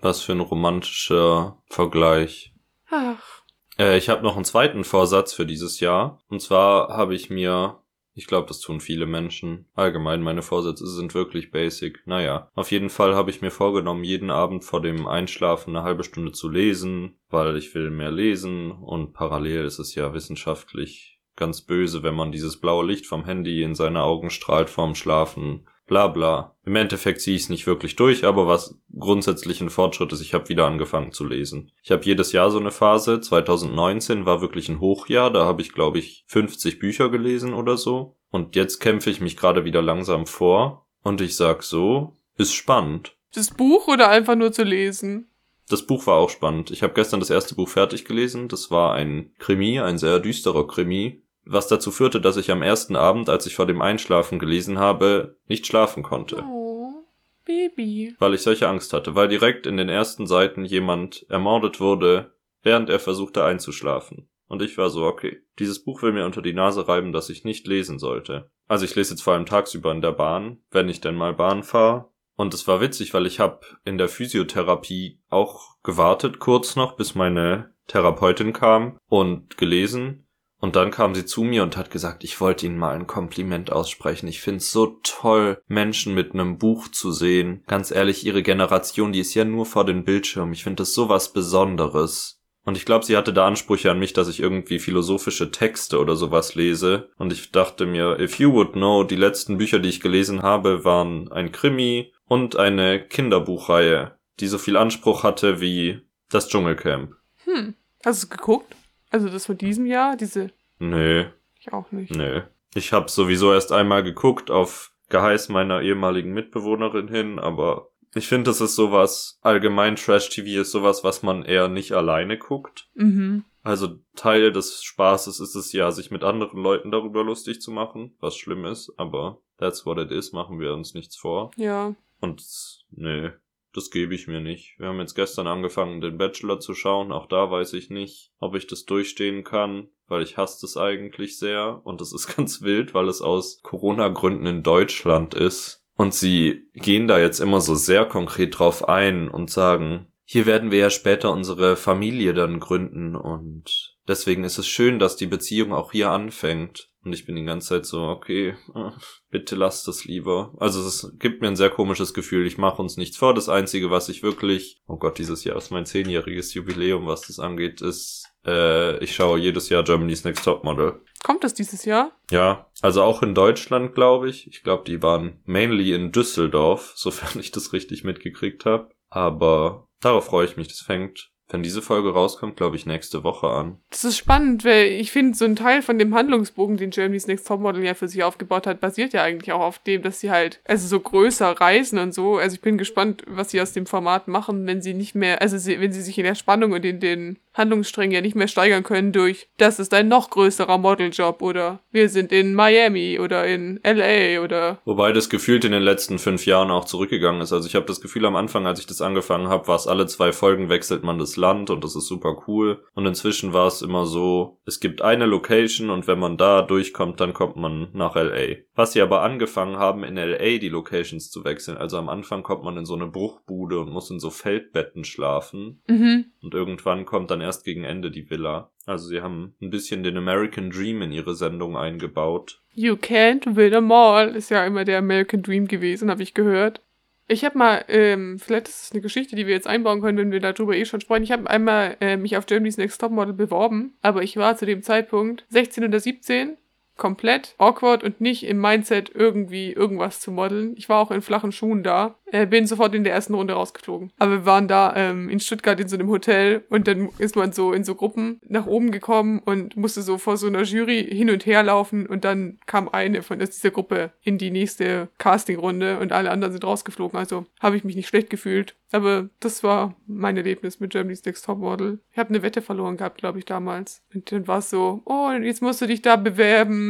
Was 0.00 0.20
für 0.20 0.32
ein 0.32 0.40
romantischer 0.40 1.62
Vergleich. 1.66 2.52
Ach, 2.90 3.42
Äh, 3.78 3.98
ich 3.98 4.08
habe 4.08 4.22
noch 4.22 4.36
einen 4.36 4.44
zweiten 4.44 4.84
Vorsatz 4.84 5.32
für 5.32 5.46
dieses 5.46 5.80
Jahr. 5.80 6.20
Und 6.28 6.40
zwar 6.40 6.88
habe 6.88 7.14
ich 7.14 7.30
mir, 7.30 7.80
ich 8.14 8.26
glaube, 8.26 8.48
das 8.48 8.60
tun 8.60 8.80
viele 8.80 9.06
Menschen. 9.06 9.66
Allgemein, 9.74 10.22
meine 10.22 10.42
Vorsätze 10.42 10.86
sind 10.86 11.14
wirklich 11.14 11.50
basic. 11.50 12.02
Naja, 12.06 12.50
auf 12.54 12.70
jeden 12.70 12.90
Fall 12.90 13.14
habe 13.14 13.30
ich 13.30 13.42
mir 13.42 13.50
vorgenommen, 13.50 14.04
jeden 14.04 14.30
Abend 14.30 14.64
vor 14.64 14.80
dem 14.80 15.06
Einschlafen 15.06 15.76
eine 15.76 15.84
halbe 15.84 16.04
Stunde 16.04 16.32
zu 16.32 16.48
lesen, 16.48 17.18
weil 17.28 17.56
ich 17.56 17.74
will 17.74 17.90
mehr 17.90 18.10
lesen. 18.10 18.72
Und 18.72 19.12
parallel 19.12 19.64
ist 19.64 19.78
es 19.78 19.94
ja 19.94 20.12
wissenschaftlich 20.14 21.20
ganz 21.36 21.60
böse, 21.60 22.02
wenn 22.02 22.14
man 22.14 22.32
dieses 22.32 22.58
blaue 22.58 22.86
Licht 22.86 23.06
vom 23.06 23.24
Handy 23.24 23.62
in 23.62 23.74
seine 23.74 24.02
Augen 24.02 24.30
strahlt 24.30 24.70
vorm 24.70 24.94
Schlafen. 24.94 25.68
Bla 25.86 26.08
bla. 26.08 26.56
Im 26.64 26.74
Endeffekt 26.74 27.20
ziehe 27.20 27.36
ich 27.36 27.44
es 27.44 27.48
nicht 27.48 27.66
wirklich 27.66 27.94
durch, 27.94 28.24
aber 28.24 28.48
was 28.48 28.76
grundsätzlich 28.98 29.60
ein 29.60 29.70
Fortschritt 29.70 30.12
ist, 30.12 30.20
ich 30.20 30.34
habe 30.34 30.48
wieder 30.48 30.66
angefangen 30.66 31.12
zu 31.12 31.24
lesen. 31.24 31.70
Ich 31.82 31.92
habe 31.92 32.04
jedes 32.04 32.32
Jahr 32.32 32.50
so 32.50 32.58
eine 32.58 32.72
Phase. 32.72 33.20
2019 33.20 34.26
war 34.26 34.40
wirklich 34.40 34.68
ein 34.68 34.80
Hochjahr, 34.80 35.30
da 35.30 35.44
habe 35.44 35.62
ich, 35.62 35.72
glaube 35.72 35.98
ich, 35.98 36.24
50 36.26 36.80
Bücher 36.80 37.08
gelesen 37.08 37.54
oder 37.54 37.76
so. 37.76 38.16
Und 38.30 38.56
jetzt 38.56 38.80
kämpfe 38.80 39.10
ich 39.10 39.20
mich 39.20 39.36
gerade 39.36 39.64
wieder 39.64 39.80
langsam 39.80 40.26
vor. 40.26 40.86
Und 41.02 41.20
ich 41.20 41.36
sag 41.36 41.62
so, 41.62 42.16
ist 42.36 42.52
spannend. 42.52 43.16
das 43.34 43.50
Buch 43.52 43.86
oder 43.86 44.08
einfach 44.08 44.34
nur 44.34 44.50
zu 44.50 44.64
lesen? 44.64 45.30
Das 45.68 45.86
Buch 45.86 46.06
war 46.06 46.16
auch 46.16 46.30
spannend. 46.30 46.70
Ich 46.70 46.82
habe 46.82 46.94
gestern 46.94 47.20
das 47.20 47.30
erste 47.30 47.54
Buch 47.54 47.68
fertig 47.68 48.04
gelesen. 48.04 48.48
Das 48.48 48.70
war 48.70 48.94
ein 48.94 49.32
Krimi, 49.38 49.80
ein 49.80 49.98
sehr 49.98 50.20
düsterer 50.20 50.66
Krimi, 50.66 51.22
was 51.46 51.68
dazu 51.68 51.90
führte, 51.90 52.20
dass 52.20 52.36
ich 52.36 52.50
am 52.50 52.62
ersten 52.62 52.96
Abend, 52.96 53.28
als 53.28 53.46
ich 53.46 53.54
vor 53.56 53.66
dem 53.66 53.80
Einschlafen 53.80 54.38
gelesen 54.38 54.78
habe, 54.78 55.36
nicht 55.48 55.66
schlafen 55.66 56.02
konnte, 56.02 56.42
Oh, 56.46 57.04
Baby. 57.44 58.14
weil 58.18 58.34
ich 58.34 58.42
solche 58.42 58.68
Angst 58.68 58.92
hatte, 58.92 59.14
weil 59.14 59.28
direkt 59.28 59.66
in 59.66 59.76
den 59.76 59.88
ersten 59.88 60.26
Seiten 60.26 60.64
jemand 60.64 61.24
ermordet 61.28 61.80
wurde, 61.80 62.32
während 62.62 62.90
er 62.90 62.98
versuchte 62.98 63.44
einzuschlafen. 63.44 64.28
Und 64.48 64.62
ich 64.62 64.78
war 64.78 64.90
so, 64.90 65.04
okay, 65.04 65.40
dieses 65.58 65.82
Buch 65.82 66.02
will 66.02 66.12
mir 66.12 66.24
unter 66.24 66.42
die 66.42 66.52
Nase 66.52 66.86
reiben, 66.86 67.12
dass 67.12 67.30
ich 67.30 67.44
nicht 67.44 67.66
lesen 67.66 67.98
sollte. 67.98 68.50
Also 68.68 68.84
ich 68.84 68.94
lese 68.94 69.14
jetzt 69.14 69.22
vor 69.22 69.34
allem 69.34 69.46
tagsüber 69.46 69.92
in 69.92 70.02
der 70.02 70.12
Bahn, 70.12 70.58
wenn 70.70 70.88
ich 70.88 71.00
denn 71.00 71.16
mal 71.16 71.34
Bahn 71.34 71.62
fahre. 71.62 72.10
Und 72.36 72.52
es 72.54 72.68
war 72.68 72.80
witzig, 72.80 73.14
weil 73.14 73.26
ich 73.26 73.40
habe 73.40 73.60
in 73.84 73.98
der 73.98 74.08
Physiotherapie 74.08 75.20
auch 75.30 75.76
gewartet 75.82 76.38
kurz 76.38 76.76
noch, 76.76 76.96
bis 76.96 77.14
meine 77.14 77.72
Therapeutin 77.88 78.52
kam 78.52 78.98
und 79.08 79.56
gelesen. 79.56 80.25
Und 80.58 80.74
dann 80.74 80.90
kam 80.90 81.14
sie 81.14 81.26
zu 81.26 81.42
mir 81.42 81.62
und 81.62 81.76
hat 81.76 81.90
gesagt, 81.90 82.24
ich 82.24 82.40
wollte 82.40 82.66
Ihnen 82.66 82.78
mal 82.78 82.94
ein 82.94 83.06
Kompliment 83.06 83.70
aussprechen. 83.70 84.26
Ich 84.26 84.40
finde 84.40 84.58
es 84.58 84.72
so 84.72 84.98
toll, 85.02 85.60
Menschen 85.66 86.14
mit 86.14 86.32
einem 86.32 86.56
Buch 86.56 86.88
zu 86.88 87.12
sehen. 87.12 87.62
Ganz 87.66 87.90
ehrlich, 87.90 88.24
Ihre 88.24 88.42
Generation, 88.42 89.12
die 89.12 89.20
ist 89.20 89.34
ja 89.34 89.44
nur 89.44 89.66
vor 89.66 89.84
den 89.84 90.04
Bildschirmen. 90.04 90.54
Ich 90.54 90.64
finde 90.64 90.82
das 90.82 90.94
so 90.94 91.08
was 91.08 91.32
Besonderes. 91.32 92.40
Und 92.64 92.76
ich 92.76 92.84
glaube, 92.84 93.04
sie 93.04 93.16
hatte 93.16 93.32
da 93.32 93.46
Ansprüche 93.46 93.92
an 93.92 94.00
mich, 94.00 94.12
dass 94.12 94.26
ich 94.26 94.40
irgendwie 94.40 94.80
philosophische 94.80 95.52
Texte 95.52 96.00
oder 96.00 96.16
sowas 96.16 96.56
lese. 96.56 97.10
Und 97.16 97.32
ich 97.32 97.52
dachte 97.52 97.86
mir, 97.86 98.18
if 98.18 98.40
you 98.40 98.52
would 98.52 98.72
know, 98.72 99.04
die 99.04 99.14
letzten 99.14 99.56
Bücher, 99.56 99.78
die 99.78 99.88
ich 99.88 100.00
gelesen 100.00 100.42
habe, 100.42 100.84
waren 100.84 101.30
ein 101.30 101.52
Krimi 101.52 102.12
und 102.24 102.56
eine 102.56 103.00
Kinderbuchreihe, 103.06 104.18
die 104.40 104.48
so 104.48 104.58
viel 104.58 104.76
Anspruch 104.76 105.22
hatte 105.22 105.60
wie 105.60 106.00
das 106.28 106.48
Dschungelcamp. 106.48 107.12
Hm. 107.44 107.74
Hast 108.04 108.24
du 108.24 108.28
geguckt? 108.30 108.74
Also 109.10 109.28
das 109.28 109.46
von 109.46 109.56
diesem 109.58 109.86
Jahr? 109.86 110.16
Diese. 110.16 110.50
Nee, 110.78 111.26
Ich 111.58 111.72
auch 111.72 111.90
nicht. 111.92 112.14
nee. 112.14 112.42
Ich 112.74 112.92
habe 112.92 113.10
sowieso 113.10 113.52
erst 113.52 113.72
einmal 113.72 114.02
geguckt 114.02 114.50
auf 114.50 114.92
Geheiß 115.08 115.48
meiner 115.48 115.80
ehemaligen 115.82 116.32
Mitbewohnerin 116.32 117.08
hin, 117.08 117.38
aber 117.38 117.88
ich 118.14 118.28
finde, 118.28 118.50
das 118.50 118.60
ist 118.60 118.74
sowas, 118.76 119.38
allgemein 119.42 119.96
Trash-TV 119.96 120.60
ist 120.62 120.72
sowas, 120.72 121.04
was 121.04 121.22
man 121.22 121.42
eher 121.44 121.68
nicht 121.68 121.92
alleine 121.92 122.36
guckt. 122.38 122.88
Mhm. 122.94 123.44
Also 123.62 123.98
Teil 124.14 124.52
des 124.52 124.82
Spaßes 124.82 125.40
ist 125.40 125.54
es 125.54 125.72
ja, 125.72 125.90
sich 125.90 126.10
mit 126.10 126.22
anderen 126.22 126.62
Leuten 126.62 126.90
darüber 126.90 127.24
lustig 127.24 127.60
zu 127.60 127.70
machen, 127.70 128.14
was 128.20 128.36
schlimm 128.36 128.64
ist, 128.64 128.92
aber 128.96 129.40
that's 129.58 129.84
what 129.86 129.98
it 129.98 130.10
is, 130.10 130.32
machen 130.32 130.60
wir 130.60 130.72
uns 130.72 130.94
nichts 130.94 131.16
vor. 131.16 131.50
Ja. 131.56 131.94
Und 132.20 132.42
nee, 132.90 133.30
das 133.76 133.90
gebe 133.90 134.14
ich 134.14 134.26
mir 134.26 134.40
nicht. 134.40 134.78
Wir 134.78 134.88
haben 134.88 135.00
jetzt 135.00 135.14
gestern 135.14 135.46
angefangen, 135.46 136.00
den 136.00 136.18
Bachelor 136.18 136.60
zu 136.60 136.74
schauen. 136.74 137.12
Auch 137.12 137.26
da 137.26 137.50
weiß 137.50 137.74
ich 137.74 137.90
nicht, 137.90 138.32
ob 138.38 138.54
ich 138.54 138.66
das 138.66 138.84
durchstehen 138.84 139.44
kann, 139.44 139.88
weil 140.08 140.22
ich 140.22 140.36
hasse 140.36 140.64
es 140.64 140.76
eigentlich 140.76 141.38
sehr. 141.38 141.80
Und 141.84 142.00
es 142.00 142.12
ist 142.12 142.26
ganz 142.36 142.62
wild, 142.62 142.94
weil 142.94 143.08
es 143.08 143.20
aus 143.20 143.60
Corona-Gründen 143.62 144.46
in 144.46 144.62
Deutschland 144.62 145.34
ist. 145.34 145.84
Und 145.96 146.14
sie 146.14 146.68
gehen 146.74 147.08
da 147.08 147.18
jetzt 147.18 147.40
immer 147.40 147.60
so 147.60 147.74
sehr 147.74 148.04
konkret 148.04 148.58
drauf 148.58 148.88
ein 148.88 149.28
und 149.28 149.50
sagen, 149.50 150.12
hier 150.24 150.44
werden 150.44 150.70
wir 150.70 150.78
ja 150.78 150.90
später 150.90 151.32
unsere 151.32 151.76
Familie 151.76 152.34
dann 152.34 152.58
gründen 152.58 153.14
und 153.14 153.96
deswegen 154.08 154.42
ist 154.42 154.58
es 154.58 154.66
schön, 154.66 154.98
dass 154.98 155.16
die 155.16 155.26
Beziehung 155.26 155.72
auch 155.72 155.92
hier 155.92 156.10
anfängt. 156.10 156.90
Und 157.06 157.12
ich 157.12 157.24
bin 157.24 157.36
die 157.36 157.44
ganze 157.44 157.68
Zeit 157.68 157.86
so, 157.86 158.02
okay, 158.02 158.56
äh, 158.74 158.90
bitte 159.30 159.54
lasst 159.54 159.86
es 159.86 160.04
lieber. 160.06 160.52
Also 160.58 160.80
es 160.80 161.12
gibt 161.20 161.40
mir 161.40 161.46
ein 161.46 161.54
sehr 161.54 161.70
komisches 161.70 162.14
Gefühl. 162.14 162.44
Ich 162.48 162.58
mache 162.58 162.82
uns 162.82 162.96
nichts 162.96 163.16
vor. 163.16 163.32
Das 163.32 163.48
Einzige, 163.48 163.92
was 163.92 164.08
ich 164.08 164.24
wirklich, 164.24 164.82
oh 164.88 164.96
Gott, 164.96 165.18
dieses 165.18 165.44
Jahr 165.44 165.56
ist 165.56 165.70
mein 165.70 165.86
zehnjähriges 165.86 166.52
Jubiläum, 166.54 167.06
was 167.06 167.20
das 167.20 167.38
angeht, 167.38 167.80
ist, 167.80 168.26
äh, 168.44 168.98
ich 168.98 169.14
schaue 169.14 169.38
jedes 169.38 169.68
Jahr 169.68 169.84
Germany's 169.84 170.24
Next 170.24 170.44
Topmodel. 170.44 171.00
Kommt 171.22 171.44
das 171.44 171.54
dieses 171.54 171.84
Jahr? 171.84 172.10
Ja, 172.32 172.66
also 172.82 173.04
auch 173.04 173.22
in 173.22 173.36
Deutschland, 173.36 173.94
glaube 173.94 174.28
ich. 174.28 174.48
Ich 174.48 174.64
glaube, 174.64 174.82
die 174.84 175.00
waren 175.00 175.40
mainly 175.44 175.92
in 175.92 176.10
Düsseldorf, 176.10 176.92
sofern 176.96 177.38
ich 177.38 177.52
das 177.52 177.72
richtig 177.72 178.02
mitgekriegt 178.02 178.64
habe. 178.64 178.90
Aber 179.10 179.86
darauf 180.00 180.26
freue 180.26 180.46
ich 180.46 180.56
mich. 180.56 180.66
Das 180.66 180.80
fängt, 180.80 181.30
wenn 181.48 181.62
diese 181.62 181.82
Folge 181.82 182.12
rauskommt, 182.12 182.56
glaube 182.56 182.76
ich, 182.76 182.86
nächste 182.86 183.22
Woche 183.22 183.48
an. 183.48 183.78
Das 183.90 184.04
ist 184.04 184.16
spannend, 184.16 184.64
weil 184.64 184.86
ich 184.86 185.12
finde, 185.12 185.36
so 185.36 185.44
ein 185.44 185.56
Teil 185.56 185.82
von 185.82 185.98
dem 185.98 186.14
Handlungsbogen, 186.14 186.76
den 186.76 186.90
Germany's 186.90 187.26
Next 187.26 187.46
Topmodel 187.46 187.84
ja 187.84 187.94
für 187.94 188.08
sich 188.08 188.24
aufgebaut 188.24 188.66
hat, 188.66 188.80
basiert 188.80 189.12
ja 189.12 189.22
eigentlich 189.22 189.52
auch 189.52 189.60
auf 189.60 189.78
dem, 189.78 190.02
dass 190.02 190.20
sie 190.20 190.30
halt, 190.30 190.60
also 190.64 190.88
so 190.88 190.98
größer 190.98 191.52
reisen 191.52 191.98
und 191.98 192.12
so. 192.12 192.36
Also 192.36 192.54
ich 192.54 192.62
bin 192.62 192.78
gespannt, 192.78 193.22
was 193.28 193.50
sie 193.50 193.60
aus 193.60 193.72
dem 193.72 193.86
Format 193.86 194.28
machen, 194.28 194.66
wenn 194.66 194.82
sie 194.82 194.94
nicht 194.94 195.14
mehr, 195.14 195.40
also 195.40 195.56
sie, 195.58 195.80
wenn 195.80 195.92
sie 195.92 196.02
sich 196.02 196.18
in 196.18 196.24
der 196.24 196.34
Spannung 196.34 196.72
und 196.72 196.84
in 196.84 197.00
den 197.00 197.38
Handlungssträngen 197.56 198.14
ja 198.14 198.20
nicht 198.20 198.36
mehr 198.36 198.48
steigern 198.48 198.82
können 198.82 199.12
durch, 199.12 199.48
das 199.58 199.78
ist 199.78 199.94
ein 199.94 200.08
noch 200.08 200.30
größerer 200.30 200.78
Modeljob 200.78 201.42
oder 201.42 201.80
wir 201.90 202.08
sind 202.08 202.32
in 202.32 202.54
Miami 202.54 203.18
oder 203.18 203.46
in 203.46 203.80
LA 203.84 204.42
oder 204.42 204.78
Wobei 204.84 205.12
das 205.12 205.30
gefühlt 205.30 205.64
in 205.64 205.72
den 205.72 205.82
letzten 205.82 206.18
fünf 206.18 206.46
Jahren 206.46 206.70
auch 206.70 206.84
zurückgegangen 206.84 207.40
ist. 207.40 207.52
Also 207.52 207.66
ich 207.66 207.74
habe 207.74 207.86
das 207.86 208.00
Gefühl, 208.00 208.26
am 208.26 208.36
Anfang, 208.36 208.66
als 208.66 208.80
ich 208.80 208.86
das 208.86 209.00
angefangen 209.00 209.48
habe, 209.48 209.68
war 209.68 209.76
es 209.76 209.86
alle 209.86 210.06
zwei 210.06 210.32
Folgen 210.32 210.68
wechselt 210.68 211.02
man 211.02 211.18
das 211.18 211.36
Land 211.36 211.70
und 211.70 211.82
das 211.82 211.96
ist 211.96 212.06
super 212.06 212.44
cool. 212.46 212.84
Und 212.94 213.06
inzwischen 213.06 213.52
war 213.52 213.66
es 213.66 213.82
immer 213.82 214.06
so, 214.06 214.58
es 214.66 214.80
gibt 214.80 215.02
eine 215.02 215.26
Location 215.26 215.90
und 215.90 216.06
wenn 216.06 216.18
man 216.18 216.36
da 216.36 216.62
durchkommt, 216.62 217.20
dann 217.20 217.32
kommt 217.32 217.56
man 217.56 217.88
nach 217.92 218.14
LA. 218.14 218.56
Was 218.74 218.92
sie 218.92 219.00
aber 219.00 219.22
angefangen 219.22 219.76
haben, 219.76 220.04
in 220.04 220.16
LA 220.16 220.58
die 220.58 220.68
Locations 220.68 221.30
zu 221.30 221.44
wechseln. 221.44 221.76
Also 221.76 221.98
am 221.98 222.08
Anfang 222.08 222.42
kommt 222.42 222.64
man 222.64 222.76
in 222.76 222.84
so 222.84 222.94
eine 222.94 223.06
Bruchbude 223.06 223.80
und 223.80 223.90
muss 223.90 224.10
in 224.10 224.20
so 224.20 224.30
Feldbetten 224.30 225.04
schlafen. 225.04 225.82
mhm. 225.86 226.26
Und 226.42 226.54
irgendwann 226.54 227.06
kommt 227.06 227.30
dann 227.32 227.40
erst 227.46 227.64
gegen 227.64 227.84
Ende 227.84 228.10
die 228.10 228.28
Villa. 228.28 228.70
Also 228.84 229.08
sie 229.08 229.22
haben 229.22 229.54
ein 229.62 229.70
bisschen 229.70 230.02
den 230.02 230.16
American 230.16 230.70
Dream 230.70 231.00
in 231.02 231.12
ihre 231.12 231.34
Sendung 231.34 231.76
eingebaut. 231.76 232.60
You 232.74 232.94
can't 232.94 233.56
win 233.56 233.72
them 233.72 233.90
all 233.90 234.36
ist 234.36 234.50
ja 234.50 234.64
immer 234.66 234.84
der 234.84 234.98
American 234.98 235.42
Dream 235.42 235.66
gewesen, 235.66 236.10
habe 236.10 236.22
ich 236.22 236.34
gehört. 236.34 236.82
Ich 237.28 237.44
habe 237.44 237.58
mal, 237.58 237.84
ähm, 237.88 238.38
vielleicht 238.38 238.68
ist 238.68 238.84
es 238.84 238.92
eine 238.92 239.00
Geschichte, 239.00 239.34
die 239.34 239.46
wir 239.46 239.54
jetzt 239.54 239.66
einbauen 239.66 240.00
können, 240.00 240.18
wenn 240.18 240.30
wir 240.30 240.38
darüber 240.38 240.76
eh 240.76 240.84
schon 240.84 241.00
sprechen. 241.00 241.24
Ich 241.24 241.32
habe 241.32 241.50
einmal 241.50 241.96
äh, 242.00 242.16
mich 242.16 242.36
auf 242.36 242.46
Germany's 242.46 242.76
Next 242.76 243.00
Topmodel 243.00 243.34
beworben, 243.34 243.94
aber 244.00 244.22
ich 244.22 244.36
war 244.36 244.56
zu 244.56 244.64
dem 244.64 244.82
Zeitpunkt 244.82 245.44
16 245.48 245.84
oder 245.84 245.98
17 245.98 246.56
komplett 246.96 247.54
awkward 247.58 248.02
und 248.02 248.20
nicht 248.20 248.44
im 248.44 248.60
Mindset 248.60 249.10
irgendwie 249.14 249.72
irgendwas 249.72 250.20
zu 250.20 250.30
modeln. 250.30 250.74
Ich 250.76 250.88
war 250.88 251.00
auch 251.00 251.10
in 251.10 251.22
flachen 251.22 251.52
Schuhen 251.52 251.82
da, 251.82 252.16
äh, 252.32 252.46
bin 252.46 252.66
sofort 252.66 252.94
in 252.94 253.04
der 253.04 253.12
ersten 253.12 253.34
Runde 253.34 253.54
rausgeflogen. 253.54 254.12
Aber 254.18 254.32
wir 254.32 254.46
waren 254.46 254.68
da 254.68 254.94
ähm, 254.96 255.28
in 255.28 255.40
Stuttgart 255.40 255.78
in 255.80 255.88
so 255.88 255.96
einem 255.96 256.08
Hotel 256.08 256.64
und 256.70 256.88
dann 256.88 257.10
ist 257.18 257.36
man 257.36 257.52
so 257.52 257.72
in 257.72 257.84
so 257.84 257.94
Gruppen 257.94 258.40
nach 258.48 258.66
oben 258.66 258.90
gekommen 258.90 259.40
und 259.44 259.76
musste 259.76 260.02
so 260.02 260.18
vor 260.18 260.36
so 260.36 260.46
einer 260.46 260.62
Jury 260.62 261.04
hin 261.04 261.30
und 261.30 261.46
her 261.46 261.62
laufen 261.62 262.06
und 262.06 262.24
dann 262.24 262.58
kam 262.66 262.88
eine 262.88 263.22
von 263.22 263.38
dieser 263.38 263.70
Gruppe 263.70 264.12
in 264.22 264.38
die 264.38 264.50
nächste 264.50 265.08
Castingrunde 265.18 265.98
und 265.98 266.12
alle 266.12 266.30
anderen 266.30 266.52
sind 266.52 266.64
rausgeflogen. 266.64 267.18
Also 267.18 267.46
habe 267.60 267.76
ich 267.76 267.84
mich 267.84 267.96
nicht 267.96 268.08
schlecht 268.08 268.30
gefühlt. 268.30 268.74
Aber 268.92 269.28
das 269.40 269.62
war 269.62 269.96
mein 270.06 270.36
Erlebnis 270.36 270.80
mit 270.80 270.90
Germany's 270.92 271.24
Next 271.24 271.44
Topmodel. 271.44 271.98
Ich 272.12 272.18
habe 272.18 272.30
eine 272.30 272.42
Wette 272.42 272.62
verloren 272.62 272.96
gehabt, 272.96 273.18
glaube 273.18 273.38
ich, 273.38 273.44
damals. 273.44 274.02
Und 274.14 274.30
dann 274.30 274.46
war 274.46 274.58
es 274.58 274.70
so, 274.70 275.02
oh, 275.04 275.30
jetzt 275.30 275.60
musst 275.60 275.80
du 275.80 275.86
dich 275.86 276.02
da 276.02 276.16
bewerben. 276.16 276.85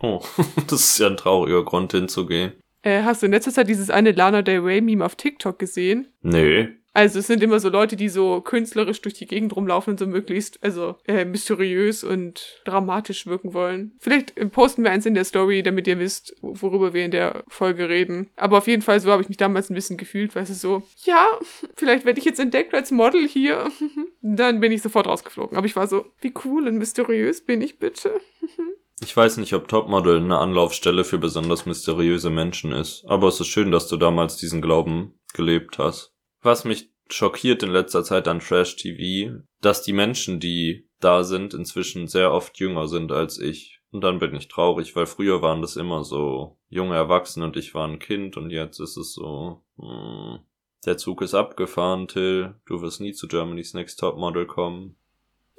Oh, 0.00 0.22
das 0.68 0.80
ist 0.80 0.98
ja 0.98 1.08
ein 1.08 1.16
trauriger 1.16 1.64
Grund 1.64 1.92
hinzugehen. 1.92 2.52
äh, 2.82 3.02
hast 3.02 3.22
du 3.22 3.26
in 3.26 3.32
letzter 3.32 3.52
Zeit 3.52 3.68
dieses 3.68 3.90
eine 3.90 4.12
Lana 4.12 4.42
Del 4.42 4.60
Rey 4.60 4.80
Meme 4.80 5.04
auf 5.04 5.16
TikTok 5.16 5.58
gesehen? 5.58 6.08
Nee. 6.22 6.68
Also 6.92 7.20
es 7.20 7.28
sind 7.28 7.40
immer 7.40 7.60
so 7.60 7.68
Leute, 7.68 7.94
die 7.94 8.08
so 8.08 8.40
künstlerisch 8.40 9.00
durch 9.00 9.14
die 9.14 9.26
Gegend 9.26 9.54
rumlaufen 9.54 9.92
und 9.92 9.98
so 9.98 10.08
möglichst, 10.08 10.58
also 10.64 10.96
äh, 11.06 11.24
mysteriös 11.24 12.02
und 12.02 12.60
dramatisch 12.64 13.26
wirken 13.28 13.54
wollen. 13.54 13.92
Vielleicht 14.00 14.36
äh, 14.36 14.46
posten 14.46 14.82
wir 14.82 14.90
eins 14.90 15.06
in 15.06 15.14
der 15.14 15.24
Story, 15.24 15.62
damit 15.62 15.86
ihr 15.86 16.00
wisst, 16.00 16.34
worüber 16.40 16.92
wir 16.92 17.04
in 17.04 17.12
der 17.12 17.44
Folge 17.46 17.88
reden. 17.88 18.30
Aber 18.34 18.58
auf 18.58 18.66
jeden 18.66 18.82
Fall, 18.82 18.98
so 18.98 19.12
habe 19.12 19.22
ich 19.22 19.28
mich 19.28 19.36
damals 19.38 19.70
ein 19.70 19.74
bisschen 19.74 19.98
gefühlt, 19.98 20.34
weil 20.34 20.42
es 20.42 20.50
ist 20.50 20.62
so, 20.62 20.82
ja, 21.04 21.28
vielleicht 21.76 22.04
werde 22.06 22.18
ich 22.18 22.24
jetzt 22.24 22.40
entdeckt 22.40 22.74
als 22.74 22.90
Model 22.90 23.26
hier. 23.28 23.70
Dann 24.20 24.58
bin 24.58 24.72
ich 24.72 24.82
sofort 24.82 25.06
rausgeflogen. 25.06 25.56
Aber 25.56 25.66
ich 25.66 25.76
war 25.76 25.86
so, 25.86 26.06
wie 26.20 26.34
cool 26.44 26.66
und 26.66 26.76
mysteriös 26.76 27.44
bin 27.44 27.62
ich 27.62 27.78
bitte. 27.78 28.20
Ich 29.02 29.16
weiß 29.16 29.38
nicht, 29.38 29.54
ob 29.54 29.66
Topmodel 29.66 30.18
eine 30.18 30.38
Anlaufstelle 30.38 31.04
für 31.04 31.16
besonders 31.16 31.64
mysteriöse 31.64 32.28
Menschen 32.28 32.72
ist, 32.72 33.04
aber 33.06 33.28
es 33.28 33.40
ist 33.40 33.46
schön, 33.46 33.70
dass 33.70 33.88
du 33.88 33.96
damals 33.96 34.36
diesen 34.36 34.60
Glauben 34.60 35.18
gelebt 35.32 35.78
hast. 35.78 36.14
Was 36.42 36.64
mich 36.64 36.90
schockiert 37.08 37.62
in 37.62 37.70
letzter 37.70 38.04
Zeit 38.04 38.28
an 38.28 38.40
Trash 38.40 38.76
TV, 38.76 39.40
dass 39.62 39.82
die 39.82 39.94
Menschen, 39.94 40.38
die 40.38 40.86
da 41.00 41.24
sind, 41.24 41.54
inzwischen 41.54 42.08
sehr 42.08 42.32
oft 42.32 42.58
jünger 42.58 42.88
sind 42.88 43.10
als 43.10 43.38
ich. 43.38 43.80
Und 43.90 44.02
dann 44.04 44.18
bin 44.18 44.34
ich 44.36 44.48
traurig, 44.48 44.94
weil 44.94 45.06
früher 45.06 45.40
waren 45.42 45.62
das 45.62 45.76
immer 45.76 46.04
so 46.04 46.58
junge 46.68 46.94
Erwachsene 46.94 47.46
und 47.46 47.56
ich 47.56 47.74
war 47.74 47.88
ein 47.88 47.98
Kind 47.98 48.36
und 48.36 48.50
jetzt 48.50 48.78
ist 48.80 48.96
es 48.96 49.14
so, 49.14 49.64
hm, 49.78 50.40
der 50.84 50.96
Zug 50.96 51.22
ist 51.22 51.34
abgefahren, 51.34 52.06
Till, 52.06 52.54
du 52.66 52.82
wirst 52.82 53.00
nie 53.00 53.12
zu 53.12 53.28
Germany's 53.28 53.74
Next 53.74 53.98
Topmodel 53.98 54.46
kommen. 54.46 54.96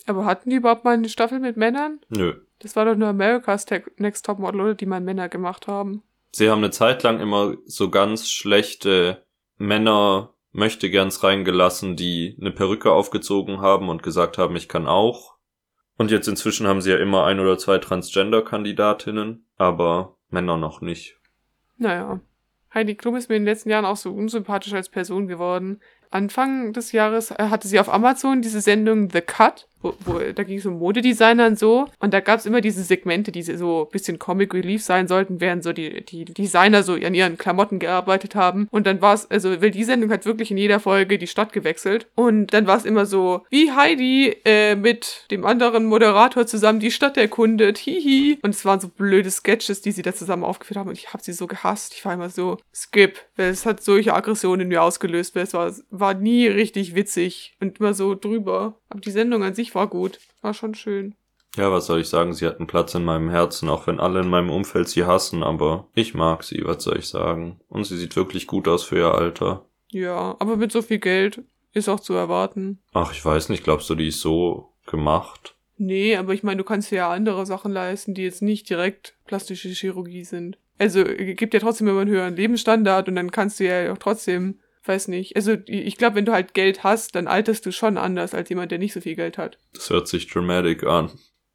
Aber 0.08 0.26
hatten 0.26 0.50
die 0.50 0.56
überhaupt 0.58 0.84
mal 0.84 0.94
eine 0.94 1.10
Staffel 1.10 1.40
mit 1.40 1.58
Männern? 1.58 2.00
Nö. 2.10 2.34
Das 2.60 2.76
war 2.76 2.86
doch 2.86 2.96
nur 2.96 3.08
America's 3.08 3.66
Next 3.98 4.26
Topmodel, 4.26 4.62
oder? 4.62 4.76
Die 4.76 4.86
mal 4.86 5.02
Männer 5.02 5.30
gemacht 5.30 5.68
haben. 5.68 6.04
Sie 6.32 6.50
haben 6.50 6.60
eine 6.60 6.72
Zeit 6.72 7.04
lang 7.04 7.20
immer 7.20 7.56
so 7.66 7.90
ganz 7.90 8.30
schlechte 8.30 9.26
Männer 9.58 10.34
möchte 10.54 10.90
gerns 10.90 11.24
reingelassen, 11.24 11.96
die 11.96 12.38
eine 12.40 12.52
Perücke 12.52 12.92
aufgezogen 12.92 13.62
haben 13.62 13.90
und 13.90 14.04
gesagt 14.04 14.38
haben, 14.38 14.56
ich 14.56 14.68
kann 14.68 14.88
auch. 14.88 15.36
Und 15.98 16.12
jetzt 16.12 16.28
inzwischen 16.28 16.68
haben 16.68 16.82
sie 16.82 16.92
ja 16.92 16.98
immer 16.98 17.26
ein 17.26 17.40
oder 17.40 17.58
zwei 17.58 17.78
Transgender-Kandidatinnen, 17.78 19.46
aber 19.58 20.18
Männer 20.30 20.58
noch 20.58 20.82
nicht. 20.82 21.18
Naja. 21.78 22.20
Heidi 22.74 22.96
Klum 22.96 23.16
ist 23.18 23.30
mir 23.30 23.36
in 23.36 23.44
den 23.44 23.54
letzten 23.54 23.70
Jahren 23.70 23.86
auch 23.86 23.98
so 23.98 24.14
unsympathisch 24.14 24.74
als 24.74 24.90
Person 24.90 25.28
geworden. 25.28 25.82
Anfang 26.10 26.74
des 26.74 26.92
Jahres 26.92 27.32
äh, 27.32 27.48
hatte 27.50 27.68
sie 27.68 27.80
auf 27.80 27.94
Amazon 27.94 28.42
diese 28.42 28.62
Sendung 28.62 29.10
The 29.10 29.22
Cut, 29.22 29.68
wo, 29.82 29.94
wo 30.06 30.20
da 30.20 30.44
ging 30.44 30.58
es 30.58 30.66
um 30.66 30.80
Modedesigner 30.80 31.48
und 31.48 31.60
so. 31.60 31.88
Und 32.00 32.14
da 32.14 32.20
gab 32.20 32.40
es 32.40 32.46
immer 32.46 32.62
diese 32.62 32.84
Segmente, 32.84 33.32
die 33.32 33.44
so 33.44 33.90
bisschen 33.92 34.20
Comic 34.20 34.54
Relief 34.54 34.84
sein 34.84 35.08
sollten, 35.08 35.42
während 35.42 35.64
so 35.64 35.74
die, 35.74 36.06
die 36.06 36.26
Designer 36.26 36.84
so 36.84 36.94
an 36.94 37.14
ihren 37.14 37.38
Klamotten 37.38 37.80
gearbeitet 37.80 38.36
haben. 38.36 38.68
Und 38.72 38.88
dann 38.88 39.02
war 39.02 39.14
es, 39.14 39.30
also 39.30 39.62
weil 39.62 39.72
die 39.72 39.84
Sendung 39.84 40.12
hat 40.12 40.26
wirklich 40.26 40.52
in 40.52 40.58
jeder 40.58 40.80
Folge 40.80 41.18
die 41.18 41.28
Stadt 41.28 41.54
gewechselt. 41.54 42.08
Und 42.16 42.54
dann 42.54 42.68
war 42.68 42.78
es 42.78 42.86
immer 42.86 43.06
so, 43.06 43.44
wie 43.50 43.72
Heidi 43.72 44.36
äh, 44.46 44.76
mit 44.76 45.26
dem 45.32 45.46
anderen 45.46 45.86
Moderator 45.86 46.46
zusammen 46.46 46.80
die 46.80 46.92
Stadt 46.92 47.18
erkundet. 47.18 47.78
Hihi. 47.78 48.40
Und 48.42 48.52
es 48.52 48.66
waren 48.66 48.80
so 48.80 48.88
blöde 48.88 49.32
Sketches, 49.32 49.82
die 49.82 49.92
sie 49.92 50.02
da 50.02 50.14
zusammen 50.14 50.44
aufgeführt 50.44 50.78
haben. 50.78 50.90
Und 50.90 50.98
ich 50.98 51.14
habe 51.14 51.24
sie 51.24 51.34
so 51.34 51.48
gehasst. 51.48 51.94
Ich 51.94 52.06
war 52.06 52.14
immer 52.14 52.30
so, 52.30 52.58
skip. 52.74 53.20
Es 53.38 53.66
hat 53.66 53.84
solche 53.84 54.14
Aggressionen 54.14 54.62
in 54.62 54.68
mir 54.68 54.84
ausgelöst, 54.84 55.36
weil 55.36 55.44
es 55.44 55.54
war, 55.54 55.74
war 55.90 56.14
nie 56.14 56.48
richtig 56.48 56.96
witzig 56.96 57.56
und 57.60 57.80
immer 57.80 57.94
so 57.94 58.16
drüber. 58.16 58.76
Aber 58.90 59.00
die 59.00 59.12
Sendung 59.12 59.44
an 59.44 59.56
sich 59.56 59.71
war 59.76 59.88
gut. 59.88 60.20
War 60.42 60.54
schon 60.54 60.76
schön. 60.76 61.16
Ja, 61.58 61.72
was 61.72 61.86
soll 61.86 62.00
ich 62.00 62.08
sagen? 62.08 62.34
Sie 62.34 62.46
hat 62.46 62.60
einen 62.60 62.68
Platz 62.68 62.96
in 62.96 63.04
meinem 63.04 63.30
Herzen, 63.30 63.68
auch 63.68 63.86
wenn 63.88 64.00
alle 64.00 64.22
in 64.22 64.30
meinem 64.30 64.50
Umfeld 64.50 64.88
sie 64.88 65.06
hassen, 65.06 65.44
aber 65.44 65.88
ich 65.94 66.14
mag 66.14 66.44
sie, 66.44 66.62
was 66.64 66.84
soll 66.84 66.98
ich 66.98 67.08
sagen? 67.08 67.60
Und 67.68 67.86
sie 67.86 67.98
sieht 67.98 68.16
wirklich 68.16 68.48
gut 68.48 68.68
aus 68.68 68.84
für 68.84 68.98
ihr 68.98 69.14
Alter. 69.14 69.66
Ja, 69.90 70.36
aber 70.40 70.56
mit 70.56 70.72
so 70.72 70.82
viel 70.82 71.00
Geld 71.00 71.44
ist 71.74 71.90
auch 71.90 72.00
zu 72.00 72.14
erwarten. 72.14 72.80
Ach, 72.94 73.12
ich 73.12 73.24
weiß 73.24 73.50
nicht, 73.50 73.64
glaubst 73.64 73.90
du, 73.90 73.96
die 73.96 74.08
ist 74.08 74.22
so 74.22 74.72
gemacht? 74.86 75.56
Nee, 75.78 76.16
aber 76.16 76.34
ich 76.34 76.44
meine, 76.44 76.58
du 76.58 76.64
kannst 76.64 76.92
dir 76.92 76.98
ja 76.98 77.12
andere 77.12 77.46
Sachen 77.46 77.72
leisten, 77.72 78.14
die 78.14 78.24
jetzt 78.24 78.42
nicht 78.42 78.70
direkt 78.70 79.16
plastische 79.26 79.70
Chirurgie 79.70 80.24
sind. 80.24 80.58
Also 80.78 81.00
äh, 81.02 81.34
gibt 81.34 81.54
ja 81.54 81.60
trotzdem 81.60 81.88
immer 81.88 82.02
einen 82.02 82.10
höheren 82.10 82.36
Lebensstandard 82.36 83.10
und 83.10 83.16
dann 83.16 83.32
kannst 83.32 83.60
du 83.60 83.66
ja 83.66 83.92
auch 83.92 83.98
trotzdem, 83.98 84.60
weiß 84.88 85.08
nicht. 85.08 85.36
Also 85.36 85.58
ich 85.66 85.98
glaube, 85.98 86.16
wenn 86.16 86.26
du 86.26 86.32
halt 86.32 86.54
Geld 86.54 86.84
hast, 86.84 87.16
dann 87.16 87.28
alterst 87.28 87.66
du 87.66 87.72
schon 87.72 87.98
anders 87.98 88.34
als 88.34 88.50
jemand, 88.50 88.72
der 88.72 88.80
nicht 88.80 88.94
so 88.94 89.02
viel 89.02 89.16
Geld 89.16 89.38
hat. 89.38 89.58
Das 89.74 89.90
hört 89.90 90.08
sich 90.08 90.28
dramatic 90.28 90.84
an. 90.84 91.12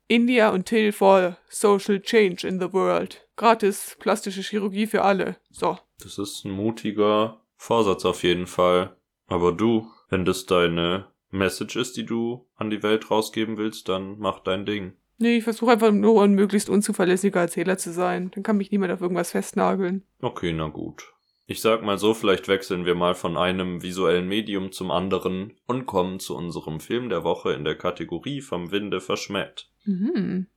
India 0.09 0.51
und 0.51 0.67
Till 0.67 0.93
for 0.93 1.37
Social 1.49 2.01
Change 2.01 2.47
in 2.47 2.61
the 2.61 2.73
World. 2.73 3.27
Gratis 3.37 3.97
plastische 3.99 4.43
Chirurgie 4.43 4.87
für 4.87 5.03
alle. 5.03 5.37
So. 5.51 5.79
Das 6.01 6.19
ist 6.19 6.45
ein 6.45 6.53
mutiger 6.53 7.41
Vorsatz 7.57 8.05
auf 8.05 8.23
jeden 8.23 8.47
Fall. 8.47 8.97
Aber 9.27 9.53
du, 9.53 9.91
wenn 10.09 10.25
das 10.25 10.47
deine 10.47 11.07
Message 11.31 11.77
ist, 11.77 11.97
die 11.97 12.07
du 12.07 12.47
an 12.55 12.71
die 12.71 12.83
Welt 12.83 13.11
rausgeben 13.11 13.57
willst, 13.57 13.89
dann 13.89 14.19
mach 14.19 14.41
dein 14.41 14.65
Ding. 14.65 14.93
Nee, 15.19 15.39
ich 15.39 15.45
versuche 15.45 15.73
einfach 15.73 15.93
nur 15.93 16.23
ein 16.23 16.35
möglichst 16.35 16.69
unzuverlässiger 16.69 17.41
Erzähler 17.41 17.79
zu 17.79 17.93
sein. 17.93 18.31
Dann 18.35 18.43
kann 18.43 18.59
mich 18.59 18.71
niemand 18.71 18.93
auf 18.93 19.01
irgendwas 19.01 19.31
festnageln. 19.31 20.05
Okay, 20.21 20.53
na 20.53 20.69
gut. 20.69 21.15
Ich 21.49 21.61
sag 21.61 21.85
mal 21.85 21.97
so, 21.97 22.13
vielleicht 22.13 22.49
wechseln 22.49 22.87
wir 22.87 22.97
mal 22.97 23.15
von 23.15 23.37
einem 23.37 23.81
visuellen 23.81 24.27
Medium 24.27 24.73
zum 24.73 24.91
anderen 24.91 25.53
und 25.67 25.87
kommen 25.87 26.19
zu 26.19 26.37
unserem 26.37 26.81
Film 26.81 27.09
der 27.09 27.23
Woche 27.23 27.53
in 27.53 27.63
der 27.63 27.77
Kategorie 27.77 28.41
vom 28.41 28.73
Winde 28.73 29.01
verschmäht. 29.01 29.69
Mhm. 29.85 30.49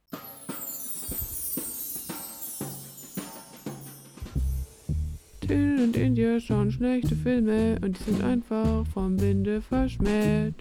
Till 5.42 5.80
und 5.80 5.96
India 5.96 6.40
schauen 6.40 6.72
schlechte 6.72 7.16
Filme 7.16 7.78
und 7.84 8.00
die 8.00 8.04
sind 8.04 8.24
einfach 8.24 8.88
vom 8.88 9.22
Winde 9.22 9.62
verschmäht. 9.62 10.56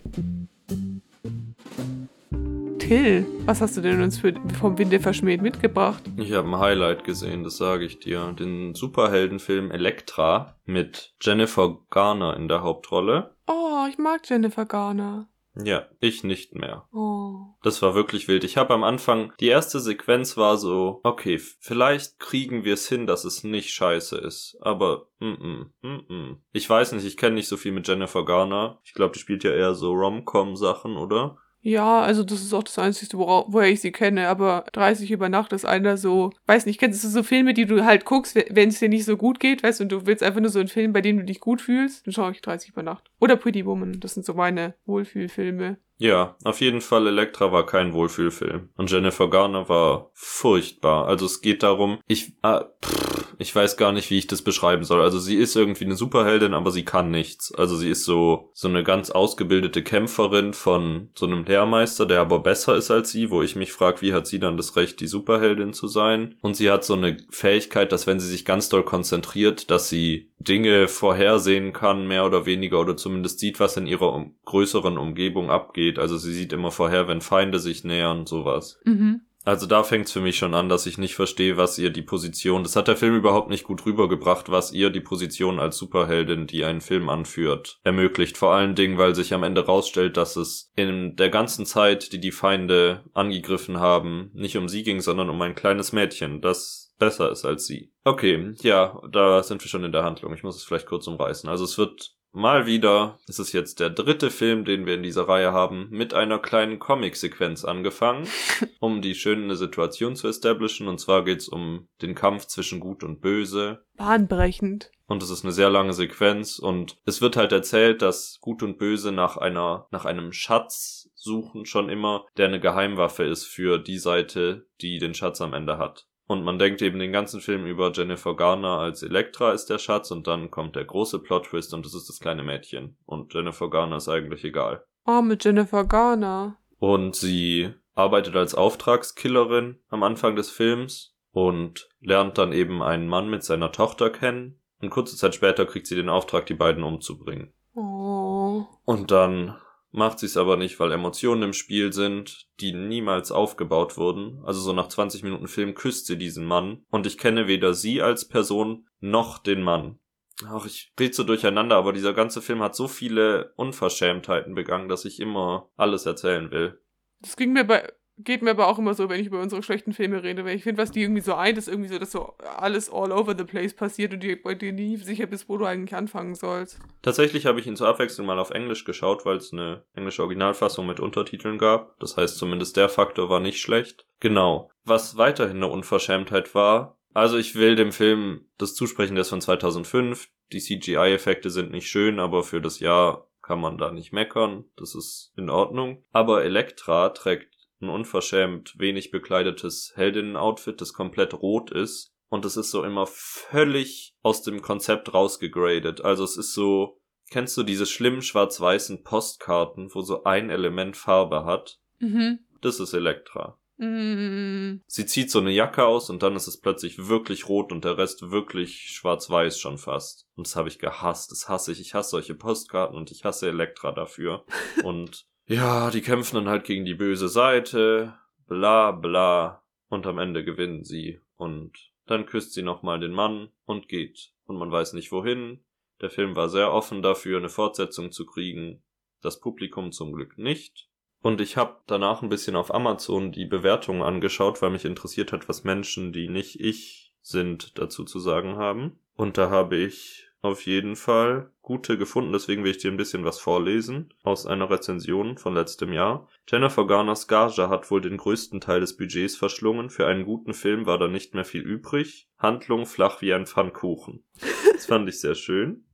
Till, 2.79 3.27
was 3.45 3.61
hast 3.61 3.77
du 3.77 3.81
denn 3.81 4.01
uns 4.01 4.19
für, 4.19 4.33
vom 4.59 4.79
Winde 4.79 5.01
verschmäht 5.01 5.43
mitgebracht? 5.43 6.03
Ich 6.17 6.33
habe 6.33 6.49
ein 6.49 6.59
Highlight 6.59 7.05
gesehen, 7.05 7.45
das 7.45 7.57
sage 7.57 7.85
ich 7.85 7.99
dir. 7.99 8.33
Den 8.38 8.75
Superheldenfilm 8.75 9.71
Elektra 9.71 10.57
mit 10.64 11.14
Jennifer 11.21 11.79
Garner 11.91 12.37
in 12.37 12.49
der 12.49 12.62
Hauptrolle. 12.62 13.35
Oh, 13.47 13.87
ich 13.91 13.99
mag 13.99 14.23
Jennifer 14.29 14.64
Garner. 14.64 15.29
Ja, 15.64 15.87
ich 16.01 16.25
nicht 16.25 16.55
mehr. 16.55 16.88
Oh. 16.93 17.57
Das 17.62 17.83
war 17.83 17.95
wirklich 17.95 18.29
wild. 18.29 18.45
Ich 18.45 18.57
habe 18.57 18.75
am 18.75 18.85
Anfang, 18.85 19.33
die 19.41 19.49
erste 19.49 19.81
Sequenz 19.81 20.37
war 20.37 20.57
so, 20.57 21.01
okay, 21.03 21.38
vielleicht 21.38 22.19
kriegen 22.21 22.64
wir 22.64 22.75
es 22.75 22.88
hin, 22.88 23.07
dass 23.07 23.25
es 23.25 23.43
nicht 23.45 23.71
scheiße 23.71 24.17
ist. 24.19 24.57
Aber, 24.61 25.09
mm, 25.19 25.27
mm, 25.27 25.73
mm, 25.83 26.14
mm. 26.14 26.43
Ich 26.53 26.71
weiß 26.71 26.93
nicht, 26.93 27.05
ich 27.05 27.17
kenne 27.17 27.35
nicht 27.35 27.49
so 27.49 27.57
viel 27.57 27.73
mit 27.73 27.88
Jennifer 27.88 28.25
Garner. 28.25 28.79
Ich 28.85 28.95
glaube, 28.95 29.14
die 29.14 29.19
spielt 29.19 29.43
ja 29.45 29.51
eher 29.51 29.75
so 29.75 29.93
Rom-Com-Sachen, 29.93 30.97
oder? 30.97 31.38
Ja, 31.68 32.00
also 32.00 32.24
das 32.24 32.40
ist 32.40 32.54
auch 32.54 32.62
das 32.62 32.78
Einzige, 32.78 33.18
woher 33.18 33.68
ich 33.68 33.83
sie 33.83 33.92
kenne, 33.92 34.28
aber 34.28 34.64
30 34.72 35.11
über 35.11 35.28
Nacht 35.28 35.52
ist 35.52 35.66
einer 35.66 35.98
so, 35.98 36.31
weiß 36.46 36.64
nicht, 36.64 36.81
kennst 36.81 37.04
du 37.04 37.09
so 37.09 37.22
Filme, 37.22 37.52
die 37.52 37.66
du 37.66 37.85
halt 37.85 38.07
guckst, 38.07 38.35
we- 38.35 38.46
wenn 38.48 38.70
es 38.70 38.78
dir 38.78 38.88
nicht 38.88 39.04
so 39.04 39.18
gut 39.18 39.38
geht, 39.38 39.62
weißt 39.62 39.81
du, 39.81 39.85
und 39.85 39.92
du 39.92 40.07
willst 40.07 40.22
einfach 40.22 40.40
nur 40.40 40.48
so 40.48 40.61
einen 40.61 40.68
Film, 40.68 40.94
bei 40.94 41.02
dem 41.02 41.18
du 41.18 41.24
dich 41.24 41.40
gut 41.40 41.61
fühlst, 41.61 42.07
dann 42.07 42.14
schaue 42.14 42.33
ich 42.33 42.40
30 42.40 42.70
über 42.70 42.83
Nacht. 42.83 43.11
Oder 43.20 43.37
Pretty 43.37 43.66
Woman, 43.66 44.00
das 44.00 44.14
sind 44.14 44.24
so 44.24 44.33
meine 44.33 44.76
Wohlfühlfilme. 44.87 45.76
Ja, 45.98 46.37
auf 46.44 46.61
jeden 46.62 46.81
Fall 46.81 47.07
Elektra 47.07 47.52
war 47.52 47.66
kein 47.66 47.92
Wohlfühlfilm. 47.92 48.70
Und 48.76 48.90
Jennifer 48.90 49.28
Garner 49.28 49.68
war 49.68 50.11
furchtbar. 50.14 51.07
Also 51.07 51.26
es 51.26 51.40
geht 51.42 51.62
darum, 51.62 51.98
ich, 52.07 52.33
ah, 52.42 52.64
pff, 52.83 53.17
ich 53.38 53.55
weiß 53.55 53.77
gar 53.77 53.92
nicht, 53.92 54.11
wie 54.11 54.18
ich 54.18 54.27
das 54.27 54.42
beschreiben 54.42 54.85
soll. 54.85 55.01
Also 55.01 55.18
sie 55.18 55.37
ist 55.37 55.55
irgendwie 55.55 55.85
eine 55.85 55.94
Superheldin, 55.94 56.55
aber 56.55 56.72
sie 56.72 56.85
kann 56.85 57.11
nichts. 57.11 57.55
Also 57.55 57.77
sie 57.77 57.88
ist 57.88 58.05
so, 58.05 58.51
so 58.53 58.68
eine 58.68 58.83
ganz 58.83 59.11
ausgebildete 59.11 59.83
Kämpferin 59.83 60.53
von 60.53 61.11
so 61.14 61.27
einem 61.27 61.44
Lehrmeister, 61.44 62.05
der 62.05 62.20
aber 62.20 62.40
besser 62.40 62.77
ist 62.77 62.90
als 62.90 63.11
sie, 63.11 63.31
wo 63.31 63.42
ich 63.42 63.55
mich 63.55 63.72
frage, 63.72 64.03
wie 64.03 64.12
hat 64.12 64.27
sie 64.27 64.40
dann 64.40 64.57
das 64.57 64.74
Recht, 64.77 64.98
die 65.01 65.07
Superheldin 65.07 65.72
zu 65.72 65.87
sein? 65.87 66.35
Und 66.40 66.57
sie 66.57 66.70
hat 66.70 66.85
so 66.85 66.94
eine 66.94 67.16
Fähigkeit, 67.31 67.92
dass 67.92 68.07
wenn 68.07 68.18
sie 68.18 68.29
sich 68.29 68.44
ganz 68.44 68.68
doll 68.68 68.83
konzentriert, 68.83 69.70
dass 69.70 69.88
sie 69.88 70.33
Dinge 70.40 70.88
vorhersehen 70.88 71.72
kann, 71.72 72.07
mehr 72.07 72.24
oder 72.24 72.46
weniger, 72.46 72.81
oder 72.81 72.96
zumindest 72.96 73.38
sieht, 73.38 73.61
was 73.61 73.77
in 73.77 73.87
ihrer 73.87 74.12
um 74.12 74.35
größeren 74.44 74.98
Umgebung 74.98 75.51
abgeht. 75.51 75.98
Also 75.98 76.16
sie 76.16 76.33
sieht 76.33 76.53
immer 76.53 76.70
vorher, 76.70 77.09
wenn 77.09 77.20
Feinde 77.20 77.59
sich 77.59 77.85
nähern, 77.85 78.27
sowas. 78.27 78.81
Mhm. 78.85 79.22
Also 79.49 79.65
da 79.65 79.83
fängt's 79.83 80.13
für 80.13 80.21
mich 80.21 80.37
schon 80.37 80.53
an, 80.53 80.69
dass 80.69 80.85
ich 80.85 80.99
nicht 80.99 81.15
verstehe, 81.15 81.57
was 81.57 81.79
ihr 81.79 81.89
die 81.89 82.03
Position, 82.03 82.65
das 82.65 82.77
hat 82.77 82.87
der 82.87 82.99
Film 82.99 83.17
überhaupt 83.17 83.49
nicht 83.49 83.65
gut 83.65 83.87
rübergebracht, 83.87 84.51
was 84.51 84.73
ihr 84.73 84.91
die 84.91 85.01
Position 85.01 85.59
als 85.59 85.79
Superheldin, 85.79 86.47
die 86.47 86.67
einen 86.67 86.83
Film 86.83 87.09
anführt, 87.09 87.81
ermöglicht. 87.83 88.37
Vor 88.37 88.53
allen 88.53 88.75
Dingen, 88.75 88.99
weil 88.99 89.15
sich 89.15 89.33
am 89.33 89.45
Ende 89.45 89.65
rausstellt, 89.65 90.19
dass 90.19 90.37
es 90.37 90.71
in 90.77 91.17
der 91.17 91.31
ganzen 91.31 91.65
Zeit, 91.65 92.13
die 92.13 92.21
die 92.21 92.31
Feinde 92.31 93.05
angegriffen 93.15 93.81
haben, 93.81 94.31
nicht 94.35 94.59
um 94.59 94.69
sie 94.69 94.83
ging, 94.83 95.01
sondern 95.01 95.31
um 95.31 95.41
ein 95.41 95.55
kleines 95.55 95.93
Mädchen, 95.93 96.43
das 96.43 96.95
besser 96.99 97.31
ist 97.31 97.47
als 97.47 97.67
sie. 97.67 97.91
Okay, 98.05 98.53
ja, 98.61 99.01
da 99.11 99.43
sind 99.43 99.65
wir 99.65 99.71
schon 99.71 99.85
in 99.85 99.93
der 99.93 100.05
Handlung. 100.05 100.35
Ich 100.35 100.43
muss 100.43 100.57
es 100.57 100.65
vielleicht 100.65 100.87
kurz 100.87 101.07
umreißen. 101.07 101.49
Also 101.49 101.65
es 101.65 101.79
wird 101.79 102.17
Mal 102.33 102.67
wieder 102.67 103.19
ist 103.27 103.38
es 103.38 103.53
jetzt 103.53 103.81
der 103.81 103.91
dritte 103.91 104.31
Film, 104.31 104.64
den 104.64 104.87
wir 104.87 104.95
in 104.95 105.03
dieser 105.03 105.29
Reihe 105.29 105.53
haben, 105.53 105.88
mit 105.91 106.14
einer 106.14 106.38
kleinen 106.38 106.79
Comic-Sequenz 106.79 107.64
angefangen, 107.64 108.29
um 108.81 109.01
die 109.01 109.14
schöne 109.14 109.57
Situation 109.57 110.14
zu 110.14 110.29
establishen. 110.29 110.88
Und 110.88 110.99
zwar 111.01 111.25
geht's 111.25 111.49
um 111.49 111.88
den 112.03 112.14
Kampf 112.14 112.47
zwischen 112.47 112.81
Gut 112.81 113.03
und 113.03 113.21
Böse. 113.21 113.85
Bahnbrechend. 113.97 114.91
Und 115.07 115.23
es 115.23 115.31
ist 115.31 115.43
eine 115.43 115.53
sehr 115.53 115.71
lange 115.71 115.95
Sequenz 115.95 116.59
und 116.59 116.99
es 117.07 117.23
wird 117.23 117.37
halt 117.37 117.51
erzählt, 117.51 118.03
dass 118.03 118.38
Gut 118.43 118.62
und 118.62 118.77
Böse 118.77 119.11
nach 119.11 119.38
einer, 119.38 119.88
nach 119.91 120.05
einem 120.05 120.33
Schatz 120.33 121.11
suchen 121.14 121.64
schon 121.64 121.88
immer, 121.88 122.27
der 122.37 122.49
eine 122.49 122.61
Geheimwaffe 122.61 123.25
ist 123.25 123.47
für 123.47 123.79
die 123.79 123.99
Seite, 123.99 124.67
die 124.83 124.99
den 124.99 125.14
Schatz 125.14 125.41
am 125.41 125.55
Ende 125.55 125.79
hat. 125.79 126.08
Und 126.29 126.45
man 126.45 126.59
denkt 126.59 126.83
eben 126.83 126.99
den 126.99 127.11
ganzen 127.11 127.41
Film 127.41 127.64
über 127.64 127.91
Jennifer 127.91 128.37
Garner 128.37 128.79
als 128.79 129.03
Elektra 129.03 129.53
ist 129.53 129.71
der 129.71 129.79
Schatz 129.79 130.11
und 130.11 130.27
dann 130.27 130.51
kommt 130.51 130.77
der 130.77 130.85
große 130.85 131.21
Plot-Twist 131.21 131.73
und 131.73 131.87
das 131.87 131.95
ist 131.95 132.09
das 132.11 132.21
kleine 132.21 132.43
Mädchen. 132.43 132.99
Und 133.07 133.33
Jennifer 133.33 133.71
Garner 133.71 133.97
ist 133.97 134.11
eigentlich 134.11 134.45
egal. 134.45 134.85
Arme 135.05 135.38
Jennifer 135.41 135.85
Garner. 135.85 136.59
Und 136.79 137.17
sie 137.17 137.73
arbeitet 137.95 138.37
als 138.37 138.55
Auftragskillerin 138.55 139.79
am 139.88 140.03
Anfang 140.03 140.37
des 140.37 140.51
Films 140.51 141.17
und 141.33 141.88
lernt 142.01 142.37
dann 142.37 142.53
eben 142.53 142.83
einen 142.83 143.09
Mann 143.09 143.31
mit 143.31 143.43
seiner 143.43 143.73
Tochter 143.73 144.11
kennen. 144.11 144.61
Und 144.83 144.91
kurze 144.91 145.17
Zeit 145.17 145.35
später 145.35 145.64
kriegt 145.64 145.87
sie 145.87 145.97
den 145.97 146.11
Auftrag, 146.11 146.45
die 146.45 146.55
beiden 146.55 146.85
umzubringen. 146.85 147.55
Oh. 147.75 148.67
Und 148.85 149.11
dann 149.11 149.57
macht 149.90 150.18
sie 150.18 150.27
es 150.27 150.37
aber 150.37 150.57
nicht, 150.57 150.79
weil 150.81 150.92
Emotionen 150.92 151.42
im 151.42 151.53
Spiel 151.53 151.92
sind, 151.92 152.48
die 152.61 152.72
niemals 152.72 153.33
aufgebaut 153.33 153.96
wurden. 153.96 154.42
Also 154.44 154.61
so 154.61 154.72
nach 154.72 154.88
20 154.88 155.22
Minuten 155.22 155.48
Film 155.48 155.74
küsst 155.74 156.07
sie 156.07 156.18
diesen 156.18 156.44
Mann 156.44 156.85
und 156.90 157.07
ich 157.07 157.18
kenne 157.18 157.46
weder 157.46 157.74
sie 157.74 158.03
als 158.03 158.29
Person 158.29 158.87
noch 159.01 159.38
den 159.38 159.62
Mann. 159.62 159.98
Ach, 160.46 160.66
ich 160.66 160.92
rede 160.98 161.14
so 161.14 161.24
durcheinander, 161.24 161.77
aber 161.77 161.92
dieser 161.92 162.14
ganze 162.14 162.40
Film 162.40 162.62
hat 162.62 162.77
so 162.77 162.87
viele 162.87 163.53
Unverschämtheiten 163.57 164.55
begangen, 164.55 164.88
dass 164.88 165.05
ich 165.05 165.18
immer 165.18 165.68
alles 165.77 166.07
erzählen 166.07 166.51
will. 166.51 166.81
Das 167.20 167.37
ging 167.37 167.53
mir 167.53 167.64
bei 167.64 167.92
geht 168.18 168.42
mir 168.42 168.50
aber 168.50 168.66
auch 168.66 168.78
immer 168.78 168.94
so, 168.94 169.09
wenn 169.09 169.20
ich 169.20 169.26
über 169.26 169.40
unsere 169.40 169.62
schlechten 169.62 169.92
Filme 169.92 170.22
rede, 170.22 170.44
weil 170.44 170.57
ich 170.57 170.64
finde, 170.64 170.83
was 170.83 170.90
die 170.90 171.02
irgendwie 171.02 171.20
so 171.22 171.35
eint, 171.35 171.59
ist 171.59 171.68
irgendwie 171.68 171.88
so, 171.88 171.98
dass 171.98 172.12
so 172.12 172.35
alles 172.57 172.90
all 172.90 173.12
over 173.12 173.35
the 173.37 173.44
place 173.44 173.74
passiert 173.74 174.12
und 174.12 174.22
du 174.22 174.37
bei 174.37 174.54
dir 174.54 174.72
nie 174.72 174.96
sicher 174.96 175.26
bist, 175.26 175.48
wo 175.48 175.57
du 175.57 175.64
eigentlich 175.64 175.94
anfangen 175.94 176.35
sollst. 176.35 176.78
Tatsächlich 177.02 177.46
habe 177.46 177.61
ich 177.61 177.66
ihn 177.66 177.76
zur 177.76 177.88
Abwechslung 177.88 178.26
mal 178.26 178.38
auf 178.38 178.50
Englisch 178.50 178.85
geschaut, 178.85 179.24
weil 179.24 179.37
es 179.37 179.52
eine 179.52 179.85
englische 179.94 180.22
Originalfassung 180.22 180.87
mit 180.87 181.00
Untertiteln 181.00 181.59
gab. 181.59 181.98
Das 182.00 182.16
heißt, 182.16 182.38
zumindest 182.38 182.76
der 182.76 182.88
Faktor 182.88 183.31
war 183.31 183.40
nicht 183.40 183.61
schlecht. 183.61 184.07
Genau. 184.20 184.70
Was 184.85 185.16
weiterhin 185.16 185.59
eine 185.59 185.68
Unverschämtheit 185.68 186.54
war, 186.54 186.98
also 187.14 187.37
ich 187.37 187.54
will 187.54 187.74
dem 187.74 187.92
Film 187.92 188.46
das 188.59 188.74
zusprechen, 188.74 189.14
der 189.14 189.22
ist 189.22 189.31
von 189.31 189.40
2005. 189.40 190.28
Die 190.52 190.61
CGI-Effekte 190.61 191.50
sind 191.50 191.70
nicht 191.70 191.88
schön, 191.88 192.20
aber 192.20 192.42
für 192.42 192.61
das 192.61 192.81
Jahr 192.81 193.28
kann 193.42 193.61
man 193.61 193.78
da 193.78 193.90
nicht 193.90 194.12
meckern. 194.12 194.64
Das 194.76 194.94
ist 194.94 195.33
in 195.37 195.50
Ordnung. 195.50 196.04
Aber 196.12 196.44
Elektra 196.44 197.09
trägt 197.09 197.58
ein 197.81 197.88
unverschämt 197.88 198.79
wenig 198.79 199.11
bekleidetes 199.11 199.93
Heldinnen-Outfit, 199.95 200.81
das 200.81 200.93
komplett 200.93 201.35
rot 201.35 201.71
ist. 201.71 202.12
Und 202.29 202.45
es 202.45 202.57
ist 202.57 202.71
so 202.71 202.85
immer 202.85 203.07
völlig 203.07 204.14
aus 204.23 204.43
dem 204.43 204.61
Konzept 204.61 205.14
rausgegradet. 205.14 206.03
Also 206.05 206.25
es 206.25 206.37
ist 206.37 206.53
so, 206.53 207.01
kennst 207.31 207.57
du 207.57 207.62
diese 207.62 207.87
schlimmen 207.87 208.23
schwarz-weißen 208.23 209.03
Postkarten, 209.03 209.95
wo 209.95 210.03
so 210.03 210.25
ein 210.25 210.51
Element 210.51 210.97
Farbe 210.97 211.45
hat? 211.45 211.79
Mhm. 212.01 212.41
Das 212.61 212.81
ist 212.81 212.93
Elektra. 212.93 213.59
Mm. 213.79 214.83
Sie 214.88 215.07
zieht 215.07 215.31
so 215.31 215.38
eine 215.38 215.53
Jacke 215.53 215.87
aus 215.87 216.11
und 216.11 216.23
dann 216.25 216.35
ist 216.35 216.49
es 216.49 216.61
plötzlich 216.61 217.07
wirklich 217.07 217.49
rot 217.49 217.71
und 217.71 217.85
der 217.85 217.97
Rest 217.97 218.31
wirklich 218.31 218.91
schwarz-weiß 218.91 219.59
schon 219.59 219.79
fast. 219.79 220.27
Und 220.35 220.49
das 220.49 220.57
habe 220.57 220.69
ich 220.69 220.81
gehasst. 220.81 221.31
Das 221.31 221.49
hasse 221.49 221.73
ich. 221.73 221.81
Ich 221.81 221.95
hasse 221.95 222.11
solche 222.11 222.35
Postkarten 222.35 222.97
und 222.97 223.12
ich 223.12 223.25
hasse 223.25 223.49
Elektra 223.49 223.93
dafür. 223.93 224.45
und 224.85 225.27
ja, 225.49 225.91
die 225.91 226.03
kämpfen 226.03 226.37
dann 226.37 226.49
halt 226.49 226.65
gegen 226.65 226.85
die 226.85 226.95
böse 226.95 227.29
Seite, 227.29 228.15
bla 228.47 228.93
bla, 228.93 229.65
und 229.89 230.07
am 230.07 230.19
Ende 230.19 230.45
gewinnen 230.45 230.85
sie. 230.85 231.21
Und 231.37 231.73
dann 232.07 232.27
küsst 232.27 232.53
sie 232.53 232.63
nochmal 232.63 233.01
den 233.01 233.13
Mann 233.13 233.49
und 233.65 233.89
geht. 233.89 234.33
Und 234.45 234.57
man 234.57 234.71
weiß 234.71 234.93
nicht 234.93 235.11
wohin. 235.11 235.65
Der 236.01 236.11
Film 236.11 236.37
war 236.37 236.49
sehr 236.49 236.73
offen 236.73 237.03
dafür, 237.03 237.39
eine 237.39 237.49
Fortsetzung 237.49 238.13
zu 238.13 238.27
kriegen. 238.27 238.83
Das 239.23 239.41
Publikum 239.41 239.91
zum 239.91 240.13
Glück 240.13 240.39
nicht. 240.39 240.89
Und 241.21 241.41
ich 241.41 241.57
habe 241.57 241.81
danach 241.87 242.23
ein 242.23 242.29
bisschen 242.29 242.55
auf 242.55 242.73
Amazon 242.73 243.33
die 243.33 243.47
Bewertungen 243.47 244.03
angeschaut, 244.03 244.63
weil 244.63 244.71
mich 244.71 244.85
interessiert 244.85 245.33
hat, 245.33 245.49
was 245.49 245.65
Menschen, 245.65 246.13
die 246.13 246.29
nicht 246.29 246.61
ich 246.61 247.15
sind, 247.21 247.77
dazu 247.79 248.05
zu 248.05 248.21
sagen 248.21 248.57
haben. 248.57 249.01
Und 249.15 249.37
da 249.39 249.51
habe 249.51 249.77
ich 249.77 250.28
auf 250.40 250.66
jeden 250.66 250.94
Fall 250.94 251.51
gute 251.62 251.98
gefunden, 251.98 252.33
deswegen 252.33 252.62
will 252.62 252.70
ich 252.70 252.79
dir 252.79 252.90
ein 252.90 252.96
bisschen 252.96 253.24
was 253.24 253.40
vorlesen 253.40 254.14
aus 254.22 254.46
einer 254.46 254.70
Rezension 254.70 255.37
von 255.37 255.55
letztem 255.55 255.92
Jahr. 255.92 256.29
Jennifer 256.48 256.87
Garners 256.87 257.27
Gage 257.27 257.68
hat 257.68 257.90
wohl 257.90 258.01
den 258.01 258.16
größten 258.16 258.61
Teil 258.61 258.81
des 258.81 258.96
Budgets 258.96 259.37
verschlungen. 259.37 259.90
Für 259.90 260.07
einen 260.07 260.24
guten 260.24 260.55
Film 260.55 260.87
war 260.87 260.98
da 260.98 261.09
nicht 261.09 261.35
mehr 261.35 261.44
viel 261.44 261.62
übrig. 261.62 262.29
Handlung 262.38 262.87
flach 262.87 263.20
wie 263.20 263.35
ein 263.35 263.46
Pfannkuchen. 263.46 264.24
Das 264.72 264.87
fand 264.87 265.09
ich 265.09 265.20
sehr 265.20 265.35
schön. 265.35 265.85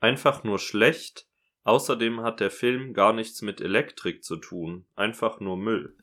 Einfach 0.00 0.44
nur 0.44 0.58
schlecht. 0.58 1.26
Außerdem 1.64 2.20
hat 2.20 2.40
der 2.40 2.50
Film 2.50 2.94
gar 2.94 3.12
nichts 3.12 3.42
mit 3.42 3.60
Elektrik 3.60 4.22
zu 4.22 4.36
tun. 4.36 4.86
Einfach 4.96 5.40
nur 5.40 5.56
Müll. 5.56 5.96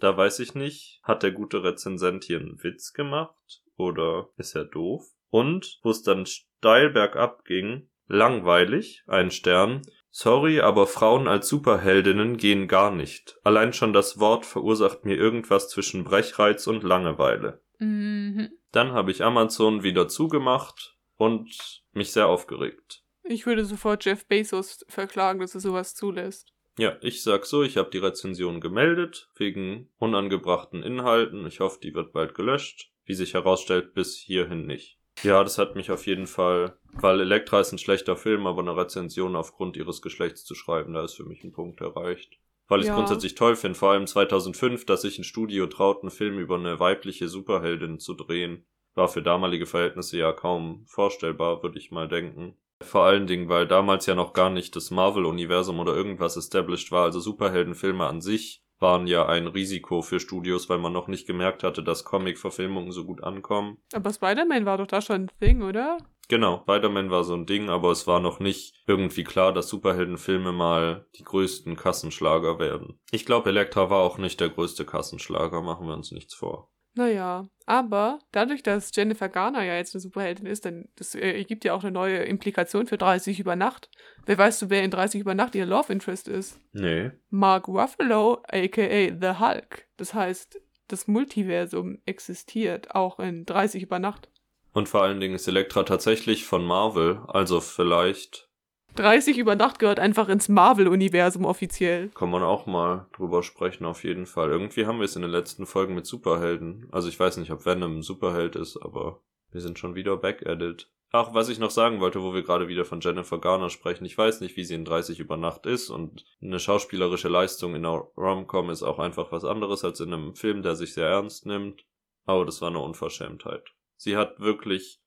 Da 0.00 0.16
weiß 0.16 0.40
ich 0.40 0.54
nicht, 0.54 1.00
hat 1.04 1.22
der 1.22 1.30
gute 1.30 1.62
Rezensent 1.62 2.24
hier 2.24 2.40
einen 2.40 2.62
Witz 2.62 2.92
gemacht? 2.92 3.62
Oder 3.76 4.30
ist 4.36 4.56
er 4.56 4.64
doof? 4.64 5.06
Und, 5.32 5.78
wo 5.82 5.88
es 5.88 6.02
dann 6.02 6.26
steil 6.26 6.90
bergab 6.90 7.46
ging, 7.46 7.88
langweilig, 8.06 9.02
ein 9.06 9.30
Stern, 9.30 9.80
sorry, 10.10 10.60
aber 10.60 10.86
Frauen 10.86 11.26
als 11.26 11.48
Superheldinnen 11.48 12.36
gehen 12.36 12.68
gar 12.68 12.94
nicht. 12.94 13.38
Allein 13.42 13.72
schon 13.72 13.94
das 13.94 14.20
Wort 14.20 14.44
verursacht 14.44 15.06
mir 15.06 15.16
irgendwas 15.16 15.70
zwischen 15.70 16.04
Brechreiz 16.04 16.66
und 16.66 16.82
Langeweile. 16.82 17.62
Mhm. 17.78 18.50
Dann 18.72 18.92
habe 18.92 19.10
ich 19.10 19.24
Amazon 19.24 19.82
wieder 19.82 20.06
zugemacht 20.06 20.98
und 21.16 21.82
mich 21.92 22.12
sehr 22.12 22.28
aufgeregt. 22.28 23.02
Ich 23.24 23.46
würde 23.46 23.64
sofort 23.64 24.04
Jeff 24.04 24.26
Bezos 24.26 24.84
verklagen, 24.86 25.40
dass 25.40 25.54
er 25.54 25.62
sowas 25.62 25.94
zulässt. 25.94 26.52
Ja, 26.76 26.98
ich 27.00 27.22
sag 27.22 27.46
so, 27.46 27.62
ich 27.62 27.78
habe 27.78 27.88
die 27.88 27.98
Rezension 27.98 28.60
gemeldet, 28.60 29.30
wegen 29.36 29.88
unangebrachten 29.96 30.82
Inhalten. 30.82 31.46
Ich 31.46 31.60
hoffe, 31.60 31.78
die 31.82 31.94
wird 31.94 32.12
bald 32.12 32.34
gelöscht. 32.34 32.90
Wie 33.06 33.14
sich 33.14 33.32
herausstellt, 33.32 33.94
bis 33.94 34.16
hierhin 34.16 34.66
nicht. 34.66 34.98
Ja, 35.22 35.42
das 35.42 35.58
hat 35.58 35.76
mich 35.76 35.90
auf 35.90 36.06
jeden 36.06 36.26
Fall, 36.26 36.76
weil 36.92 37.20
Elektra 37.20 37.60
ist 37.60 37.72
ein 37.72 37.78
schlechter 37.78 38.16
Film, 38.16 38.46
aber 38.46 38.60
eine 38.62 38.76
Rezension 38.76 39.36
aufgrund 39.36 39.76
ihres 39.76 40.02
Geschlechts 40.02 40.44
zu 40.44 40.54
schreiben, 40.54 40.94
da 40.94 41.04
ist 41.04 41.14
für 41.14 41.24
mich 41.24 41.44
ein 41.44 41.52
Punkt 41.52 41.80
erreicht. 41.80 42.38
Weil 42.68 42.80
ich 42.80 42.84
es 42.84 42.88
Ja. 42.90 42.94
grundsätzlich 42.94 43.34
toll 43.34 43.56
finde, 43.56 43.78
vor 43.78 43.90
allem 43.90 44.06
2005, 44.06 44.86
dass 44.86 45.02
sich 45.02 45.18
ein 45.18 45.24
Studio 45.24 45.66
traut, 45.66 46.02
einen 46.02 46.10
Film 46.10 46.38
über 46.38 46.54
eine 46.56 46.80
weibliche 46.80 47.28
Superheldin 47.28 47.98
zu 47.98 48.14
drehen. 48.14 48.66
War 48.94 49.08
für 49.08 49.22
damalige 49.22 49.66
Verhältnisse 49.66 50.18
ja 50.18 50.32
kaum 50.32 50.84
vorstellbar, 50.86 51.62
würde 51.62 51.78
ich 51.78 51.90
mal 51.90 52.08
denken. 52.08 52.56
Vor 52.82 53.04
allen 53.04 53.26
Dingen, 53.26 53.48
weil 53.48 53.66
damals 53.66 54.06
ja 54.06 54.14
noch 54.14 54.32
gar 54.32 54.50
nicht 54.50 54.74
das 54.74 54.90
Marvel-Universum 54.90 55.78
oder 55.78 55.94
irgendwas 55.94 56.36
established 56.36 56.90
war, 56.90 57.04
also 57.04 57.20
Superheldenfilme 57.20 58.06
an 58.06 58.20
sich 58.20 58.64
waren 58.82 59.06
ja 59.06 59.26
ein 59.26 59.46
Risiko 59.46 60.02
für 60.02 60.20
Studios, 60.20 60.68
weil 60.68 60.78
man 60.78 60.92
noch 60.92 61.08
nicht 61.08 61.26
gemerkt 61.26 61.62
hatte, 61.62 61.82
dass 61.82 62.04
Comic-Verfilmungen 62.04 62.92
so 62.92 63.04
gut 63.04 63.22
ankommen. 63.22 63.78
Aber 63.94 64.12
Spider-Man 64.12 64.66
war 64.66 64.78
doch 64.78 64.86
da 64.86 65.00
schon 65.00 65.22
ein 65.22 65.30
Ding, 65.40 65.62
oder? 65.62 65.98
Genau, 66.28 66.62
Spider-Man 66.62 67.10
war 67.10 67.24
so 67.24 67.34
ein 67.34 67.46
Ding, 67.46 67.68
aber 67.68 67.90
es 67.90 68.06
war 68.06 68.20
noch 68.20 68.40
nicht 68.40 68.74
irgendwie 68.86 69.24
klar, 69.24 69.52
dass 69.52 69.68
Superheldenfilme 69.68 70.52
mal 70.52 71.06
die 71.16 71.24
größten 71.24 71.76
Kassenschlager 71.76 72.58
werden. 72.58 72.98
Ich 73.10 73.26
glaube, 73.26 73.50
Elektra 73.50 73.90
war 73.90 74.00
auch 74.00 74.18
nicht 74.18 74.40
der 74.40 74.48
größte 74.48 74.86
Kassenschlager, 74.86 75.62
machen 75.62 75.86
wir 75.86 75.94
uns 75.94 76.10
nichts 76.10 76.34
vor. 76.34 76.71
Naja, 76.94 77.46
aber 77.66 78.18
dadurch, 78.32 78.62
dass 78.62 78.94
Jennifer 78.94 79.28
Garner 79.28 79.62
ja 79.62 79.76
jetzt 79.76 79.94
eine 79.94 80.00
Superheldin 80.00 80.46
ist, 80.46 80.66
dann 80.66 80.88
das 80.96 81.14
äh, 81.14 81.38
ergibt 81.38 81.64
ja 81.64 81.74
auch 81.74 81.82
eine 81.82 81.92
neue 81.92 82.18
Implikation 82.18 82.86
für 82.86 82.98
30 82.98 83.40
über 83.40 83.56
Nacht. 83.56 83.88
Wer 84.26 84.36
weißt 84.36 84.62
du, 84.62 84.70
wer 84.70 84.82
in 84.82 84.90
30 84.90 85.20
über 85.20 85.34
Nacht 85.34 85.54
ihr 85.54 85.64
Love 85.64 85.92
Interest 85.92 86.28
ist? 86.28 86.60
Nee. 86.72 87.10
Mark 87.30 87.68
Ruffalo, 87.68 88.42
aka 88.48 89.16
The 89.20 89.38
Hulk. 89.38 89.86
Das 89.96 90.12
heißt, 90.12 90.60
das 90.88 91.08
Multiversum 91.08 91.98
existiert 92.04 92.94
auch 92.94 93.18
in 93.18 93.46
30 93.46 93.84
über 93.84 93.98
Nacht. 93.98 94.28
Und 94.72 94.88
vor 94.88 95.02
allen 95.02 95.20
Dingen 95.20 95.34
ist 95.34 95.48
Elektra 95.48 95.84
tatsächlich 95.84 96.44
von 96.44 96.64
Marvel, 96.64 97.20
also 97.28 97.60
vielleicht 97.60 98.48
30 98.96 99.38
über 99.38 99.56
Nacht 99.56 99.78
gehört 99.78 99.98
einfach 99.98 100.28
ins 100.28 100.48
Marvel-Universum 100.48 101.44
offiziell. 101.44 102.08
Kann 102.10 102.30
man 102.30 102.42
auch 102.42 102.66
mal 102.66 103.06
drüber 103.16 103.42
sprechen, 103.42 103.84
auf 103.84 104.04
jeden 104.04 104.26
Fall. 104.26 104.50
Irgendwie 104.50 104.86
haben 104.86 104.98
wir 104.98 105.04
es 105.04 105.16
in 105.16 105.22
den 105.22 105.30
letzten 105.30 105.66
Folgen 105.66 105.94
mit 105.94 106.06
Superhelden. 106.06 106.88
Also 106.92 107.08
ich 107.08 107.18
weiß 107.18 107.38
nicht, 107.38 107.50
ob 107.50 107.64
Venom 107.64 107.98
ein 107.98 108.02
Superheld 108.02 108.56
ist, 108.56 108.76
aber 108.76 109.20
wir 109.50 109.60
sind 109.60 109.78
schon 109.78 109.94
wieder 109.94 110.16
back 110.16 110.46
at 110.46 110.62
it. 110.62 110.88
Ach, 111.14 111.34
was 111.34 111.50
ich 111.50 111.58
noch 111.58 111.70
sagen 111.70 112.00
wollte, 112.00 112.22
wo 112.22 112.32
wir 112.32 112.42
gerade 112.42 112.68
wieder 112.68 112.86
von 112.86 113.00
Jennifer 113.00 113.38
Garner 113.38 113.68
sprechen. 113.68 114.06
Ich 114.06 114.16
weiß 114.16 114.40
nicht, 114.40 114.56
wie 114.56 114.64
sie 114.64 114.74
in 114.74 114.86
30 114.86 115.20
über 115.20 115.36
Nacht 115.36 115.66
ist 115.66 115.90
und 115.90 116.24
eine 116.40 116.58
schauspielerische 116.58 117.28
Leistung 117.28 117.74
in 117.74 117.84
einer 117.84 118.06
Rom-Com 118.16 118.70
ist 118.70 118.82
auch 118.82 118.98
einfach 118.98 119.30
was 119.30 119.44
anderes 119.44 119.84
als 119.84 120.00
in 120.00 120.12
einem 120.12 120.34
Film, 120.34 120.62
der 120.62 120.74
sich 120.74 120.94
sehr 120.94 121.08
ernst 121.08 121.44
nimmt. 121.44 121.84
Aber 122.24 122.46
das 122.46 122.62
war 122.62 122.68
eine 122.68 122.78
Unverschämtheit. 122.78 123.74
Sie 123.96 124.16
hat 124.16 124.40
wirklich 124.40 125.01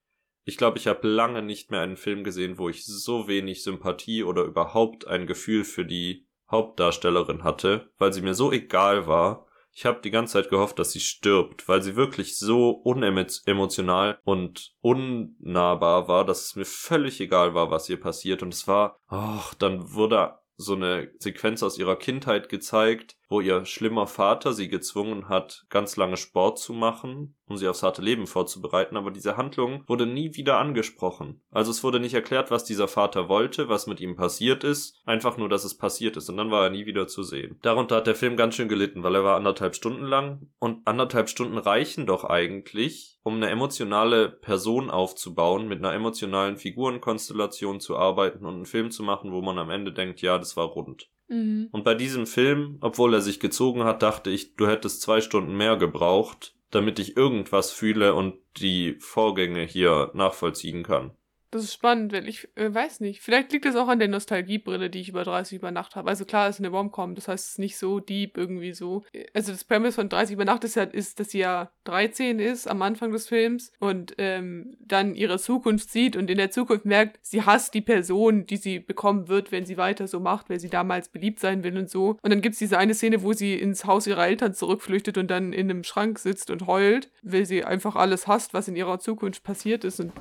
ich 0.45 0.57
glaube, 0.57 0.77
ich 0.77 0.87
habe 0.87 1.07
lange 1.07 1.41
nicht 1.41 1.71
mehr 1.71 1.81
einen 1.81 1.97
Film 1.97 2.23
gesehen, 2.23 2.59
wo 2.59 2.69
ich 2.69 2.85
so 2.85 3.27
wenig 3.27 3.63
Sympathie 3.63 4.23
oder 4.23 4.43
überhaupt 4.43 5.07
ein 5.07 5.25
Gefühl 5.25 5.63
für 5.63 5.85
die 5.85 6.27
Hauptdarstellerin 6.49 7.43
hatte, 7.43 7.89
weil 7.97 8.13
sie 8.13 8.21
mir 8.21 8.35
so 8.35 8.51
egal 8.51 9.07
war. 9.07 9.47
Ich 9.71 9.85
habe 9.85 9.99
die 10.01 10.11
ganze 10.11 10.33
Zeit 10.33 10.49
gehofft, 10.49 10.79
dass 10.79 10.91
sie 10.91 10.99
stirbt, 11.01 11.67
weil 11.67 11.81
sie 11.81 11.95
wirklich 11.95 12.37
so 12.37 12.69
unemotional 12.69 14.19
und 14.23 14.73
unnahbar 14.79 16.07
war, 16.07 16.23
dass 16.23 16.45
es 16.45 16.55
mir 16.55 16.65
völlig 16.65 17.19
egal 17.19 17.55
war, 17.55 17.71
was 17.71 17.89
ihr 17.89 17.99
passiert. 17.99 18.41
Und 18.41 18.53
es 18.53 18.67
war, 18.67 18.99
ach, 19.07 19.55
dann 19.55 19.93
wurde 19.93 20.35
so 20.57 20.75
eine 20.75 21.11
Sequenz 21.19 21.63
aus 21.63 21.77
ihrer 21.77 21.97
Kindheit 21.97 22.47
gezeigt, 22.47 23.17
wo 23.29 23.41
ihr 23.41 23.65
schlimmer 23.65 24.07
Vater 24.07 24.53
sie 24.53 24.67
gezwungen 24.67 25.29
hat, 25.29 25.65
ganz 25.69 25.95
lange 25.97 26.17
Sport 26.17 26.59
zu 26.59 26.73
machen, 26.73 27.35
um 27.47 27.57
sie 27.57 27.67
aufs 27.67 27.83
harte 27.83 28.01
Leben 28.01 28.27
vorzubereiten, 28.27 28.97
aber 28.97 29.11
diese 29.11 29.37
Handlung 29.37 29.83
wurde 29.87 30.05
nie 30.05 30.35
wieder 30.35 30.57
angesprochen. 30.57 31.41
Also 31.51 31.71
es 31.71 31.83
wurde 31.83 31.99
nicht 31.99 32.13
erklärt, 32.13 32.51
was 32.51 32.65
dieser 32.65 32.87
Vater 32.87 33.29
wollte, 33.29 33.69
was 33.69 33.87
mit 33.87 33.99
ihm 33.99 34.15
passiert 34.15 34.63
ist, 34.63 35.01
einfach 35.05 35.37
nur, 35.37 35.49
dass 35.49 35.63
es 35.63 35.77
passiert 35.77 36.17
ist 36.17 36.29
und 36.29 36.37
dann 36.37 36.51
war 36.51 36.63
er 36.65 36.69
nie 36.69 36.85
wieder 36.85 37.07
zu 37.07 37.23
sehen. 37.23 37.57
Darunter 37.61 37.97
hat 37.97 38.07
der 38.07 38.15
Film 38.15 38.37
ganz 38.37 38.55
schön 38.55 38.69
gelitten, 38.69 39.03
weil 39.03 39.15
er 39.15 39.23
war 39.23 39.35
anderthalb 39.35 39.75
Stunden 39.75 40.05
lang 40.05 40.49
und 40.59 40.87
anderthalb 40.87 41.29
Stunden 41.29 41.57
reichen 41.57 42.05
doch 42.05 42.23
eigentlich, 42.23 43.19
um 43.23 43.35
eine 43.35 43.49
emotionale 43.49 44.29
Person 44.29 44.89
aufzubauen, 44.89 45.67
mit 45.67 45.79
einer 45.79 45.93
emotionalen 45.93 46.57
Figurenkonstellation 46.57 47.79
zu 47.79 47.97
arbeiten 47.97 48.45
und 48.45 48.55
einen 48.55 48.65
Film 48.65 48.91
zu 48.91 49.03
machen, 49.03 49.31
wo 49.31 49.41
man 49.41 49.57
am 49.57 49.69
Ende 49.69 49.91
denkt, 49.91 50.21
ja, 50.21 50.37
das 50.37 50.57
war 50.57 50.65
rund. 50.65 51.09
Mhm. 51.27 51.69
Und 51.71 51.83
bei 51.83 51.95
diesem 51.95 52.27
Film, 52.27 52.77
obwohl 52.81 53.13
er 53.13 53.21
sich 53.21 53.39
gezogen 53.39 53.83
hat, 53.83 54.01
dachte 54.01 54.29
ich, 54.29 54.55
du 54.55 54.67
hättest 54.67 55.01
zwei 55.01 55.21
Stunden 55.21 55.55
mehr 55.55 55.77
gebraucht, 55.77 56.55
damit 56.71 56.99
ich 56.99 57.17
irgendwas 57.17 57.71
fühle 57.71 58.13
und 58.13 58.35
die 58.57 58.97
Vorgänge 58.99 59.63
hier 59.63 60.11
nachvollziehen 60.13 60.83
kann. 60.83 61.11
Das 61.55 61.63
ist 61.63 61.73
spannend, 61.73 62.11
weil 62.11 62.27
ich 62.27 62.49
äh, 62.55 62.73
weiß 62.73 62.99
nicht. 62.99 63.21
Vielleicht 63.21 63.53
liegt 63.53 63.65
es 63.65 63.77
auch 63.77 63.87
an 63.87 63.99
der 63.99 64.09
Nostalgiebrille, 64.09 64.89
die 64.89 64.99
ich 64.99 65.07
über 65.07 65.23
30 65.23 65.59
über 65.59 65.71
Nacht 65.71 65.95
habe. 65.95 66.09
Also 66.09 66.25
klar, 66.25 66.49
es 66.49 66.57
ist 66.57 66.59
eine 66.59 66.67
Rom-Com, 66.67 67.15
das 67.15 67.29
heißt, 67.29 67.45
es 67.45 67.51
ist 67.51 67.59
nicht 67.59 67.77
so 67.77 68.01
deep 68.01 68.35
irgendwie 68.35 68.73
so. 68.73 69.03
Also 69.33 69.53
das 69.53 69.63
Premise 69.63 69.93
von 69.93 70.09
30 70.09 70.33
über 70.33 70.43
Nacht 70.43 70.65
ist 70.65 70.75
ja, 70.75 70.83
ist, 70.83 71.17
dass 71.21 71.29
sie 71.29 71.39
ja 71.39 71.71
13 71.85 72.39
ist 72.39 72.67
am 72.67 72.81
Anfang 72.81 73.13
des 73.13 73.29
Films 73.29 73.71
und 73.79 74.15
ähm, 74.17 74.75
dann 74.81 75.15
ihre 75.15 75.39
Zukunft 75.39 75.89
sieht 75.89 76.17
und 76.17 76.29
in 76.29 76.37
der 76.37 76.51
Zukunft 76.51 76.83
merkt, 76.83 77.19
sie 77.21 77.43
hasst 77.43 77.73
die 77.73 77.79
Person, 77.79 78.45
die 78.45 78.57
sie 78.57 78.79
bekommen 78.79 79.29
wird, 79.29 79.53
wenn 79.53 79.65
sie 79.65 79.77
weiter 79.77 80.09
so 80.09 80.19
macht, 80.19 80.49
weil 80.49 80.59
sie 80.59 80.69
damals 80.69 81.07
beliebt 81.07 81.39
sein 81.39 81.63
will 81.63 81.77
und 81.77 81.89
so. 81.89 82.17
Und 82.21 82.31
dann 82.31 82.41
gibt 82.41 82.53
es 82.53 82.59
diese 82.59 82.77
eine 82.77 82.95
Szene, 82.95 83.23
wo 83.23 83.31
sie 83.31 83.55
ins 83.55 83.85
Haus 83.85 84.07
ihrer 84.07 84.27
Eltern 84.27 84.53
zurückflüchtet 84.53 85.17
und 85.17 85.31
dann 85.31 85.53
in 85.53 85.69
einem 85.69 85.85
Schrank 85.85 86.19
sitzt 86.19 86.49
und 86.49 86.67
heult, 86.67 87.09
weil 87.23 87.45
sie 87.45 87.63
einfach 87.63 87.95
alles 87.95 88.27
hasst, 88.27 88.53
was 88.53 88.67
in 88.67 88.75
ihrer 88.75 88.99
Zukunft 88.99 89.41
passiert 89.43 89.85
ist 89.85 90.01
und 90.01 90.11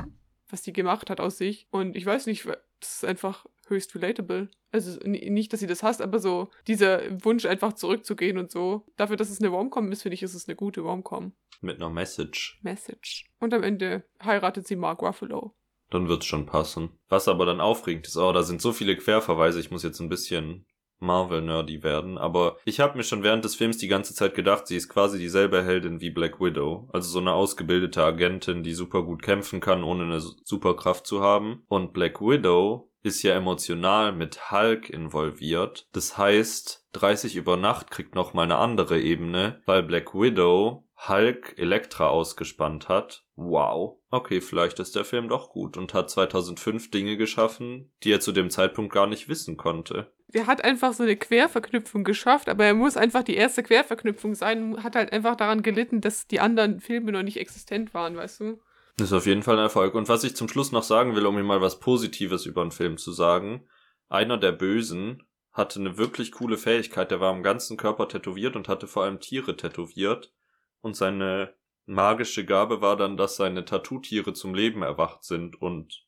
was 0.48 0.62
die 0.62 0.72
gemacht 0.72 1.10
hat 1.10 1.20
aus 1.20 1.38
sich. 1.38 1.66
Und 1.70 1.96
ich 1.96 2.04
weiß 2.04 2.26
nicht, 2.26 2.46
das 2.80 2.96
ist 2.96 3.04
einfach 3.04 3.46
höchst 3.68 3.94
relatable. 3.94 4.50
Also 4.72 4.98
nicht, 5.04 5.52
dass 5.52 5.60
sie 5.60 5.66
das 5.66 5.82
hasst, 5.82 6.02
aber 6.02 6.18
so 6.18 6.50
dieser 6.66 7.00
Wunsch 7.24 7.46
einfach 7.46 7.74
zurückzugehen 7.74 8.38
und 8.38 8.50
so. 8.50 8.86
Dafür, 8.96 9.16
dass 9.16 9.30
es 9.30 9.40
eine 9.40 9.48
Romcom 9.48 9.90
ist, 9.92 10.02
finde 10.02 10.14
ich, 10.14 10.22
ist 10.22 10.34
es 10.34 10.48
eine 10.48 10.56
gute 10.56 10.80
Romcom. 10.80 11.32
Mit 11.60 11.76
einer 11.76 11.90
Message. 11.90 12.58
Message. 12.62 13.26
Und 13.38 13.54
am 13.54 13.62
Ende 13.62 14.04
heiratet 14.22 14.66
sie 14.66 14.76
Mark 14.76 15.02
Ruffalo. 15.02 15.54
Dann 15.90 16.08
wird's 16.08 16.26
schon 16.26 16.46
passen. 16.46 16.90
Was 17.08 17.28
aber 17.28 17.46
dann 17.46 17.60
aufregend 17.60 18.06
ist, 18.06 18.16
oh, 18.16 18.32
da 18.32 18.42
sind 18.42 18.60
so 18.60 18.72
viele 18.72 18.96
Querverweise, 18.96 19.60
ich 19.60 19.70
muss 19.70 19.82
jetzt 19.82 20.00
ein 20.00 20.08
bisschen 20.08 20.66
Marvel-nerdy 21.04 21.82
werden, 21.82 22.18
aber 22.18 22.56
ich 22.64 22.80
habe 22.80 22.96
mir 22.96 23.04
schon 23.04 23.22
während 23.22 23.44
des 23.44 23.54
Films 23.54 23.78
die 23.78 23.88
ganze 23.88 24.14
Zeit 24.14 24.34
gedacht, 24.34 24.66
sie 24.66 24.76
ist 24.76 24.88
quasi 24.88 25.18
dieselbe 25.18 25.62
Heldin 25.62 26.00
wie 26.00 26.10
Black 26.10 26.40
Widow. 26.40 26.88
Also 26.92 27.10
so 27.10 27.18
eine 27.18 27.32
ausgebildete 27.32 28.02
Agentin, 28.02 28.62
die 28.62 28.74
super 28.74 29.02
gut 29.02 29.22
kämpfen 29.22 29.60
kann, 29.60 29.84
ohne 29.84 30.04
eine 30.04 30.20
Superkraft 30.20 31.06
zu 31.06 31.20
haben. 31.20 31.62
Und 31.68 31.92
Black 31.92 32.20
Widow 32.20 32.90
ist 33.04 33.22
ja 33.22 33.36
emotional 33.36 34.12
mit 34.12 34.50
Hulk 34.50 34.88
involviert. 34.88 35.86
Das 35.92 36.16
heißt, 36.16 36.86
30 36.94 37.36
über 37.36 37.56
Nacht 37.56 37.90
kriegt 37.90 38.14
noch 38.14 38.32
mal 38.32 38.44
eine 38.44 38.56
andere 38.56 38.98
Ebene, 38.98 39.60
weil 39.66 39.82
Black 39.82 40.14
Widow 40.14 40.84
Hulk 41.06 41.54
Elektra 41.58 42.08
ausgespannt 42.08 42.88
hat. 42.88 43.24
Wow. 43.36 43.98
Okay, 44.10 44.40
vielleicht 44.40 44.78
ist 44.80 44.96
der 44.96 45.04
Film 45.04 45.28
doch 45.28 45.50
gut 45.50 45.76
und 45.76 45.92
hat 45.92 46.08
2005 46.08 46.90
Dinge 46.90 47.18
geschaffen, 47.18 47.92
die 48.02 48.12
er 48.12 48.20
zu 48.20 48.32
dem 48.32 48.48
Zeitpunkt 48.48 48.92
gar 48.92 49.06
nicht 49.06 49.28
wissen 49.28 49.58
konnte. 49.58 50.12
Der 50.28 50.46
hat 50.46 50.64
einfach 50.64 50.94
so 50.94 51.02
eine 51.02 51.16
Querverknüpfung 51.16 52.04
geschafft, 52.04 52.48
aber 52.48 52.64
er 52.64 52.74
muss 52.74 52.96
einfach 52.96 53.22
die 53.22 53.36
erste 53.36 53.62
Querverknüpfung 53.62 54.34
sein, 54.34 54.82
hat 54.82 54.96
halt 54.96 55.12
einfach 55.12 55.36
daran 55.36 55.62
gelitten, 55.62 56.00
dass 56.00 56.26
die 56.26 56.40
anderen 56.40 56.80
Filme 56.80 57.12
noch 57.12 57.22
nicht 57.22 57.36
existent 57.36 57.92
waren, 57.92 58.16
weißt 58.16 58.40
du? 58.40 58.60
Das 58.96 59.08
ist 59.08 59.12
auf 59.12 59.26
jeden 59.26 59.42
Fall 59.42 59.56
ein 59.56 59.64
Erfolg. 59.64 59.94
Und 59.94 60.08
was 60.08 60.22
ich 60.24 60.36
zum 60.36 60.48
Schluss 60.48 60.70
noch 60.70 60.84
sagen 60.84 61.16
will, 61.16 61.26
um 61.26 61.34
mir 61.34 61.42
mal 61.42 61.60
was 61.60 61.80
Positives 61.80 62.46
über 62.46 62.62
einen 62.62 62.70
Film 62.70 62.96
zu 62.96 63.12
sagen, 63.12 63.66
einer 64.08 64.38
der 64.38 64.52
Bösen 64.52 65.24
hatte 65.52 65.80
eine 65.80 65.96
wirklich 65.98 66.32
coole 66.32 66.58
Fähigkeit, 66.58 67.10
der 67.10 67.20
war 67.20 67.32
am 67.32 67.42
ganzen 67.42 67.76
Körper 67.76 68.08
tätowiert 68.08 68.56
und 68.56 68.68
hatte 68.68 68.86
vor 68.86 69.04
allem 69.04 69.20
Tiere 69.20 69.56
tätowiert. 69.56 70.32
Und 70.80 70.96
seine 70.96 71.54
magische 71.86 72.44
Gabe 72.44 72.80
war 72.80 72.96
dann, 72.96 73.16
dass 73.16 73.36
seine 73.36 73.64
Tattoo-Tiere 73.64 74.32
zum 74.32 74.54
Leben 74.54 74.82
erwacht 74.82 75.24
sind 75.24 75.60
und 75.60 76.04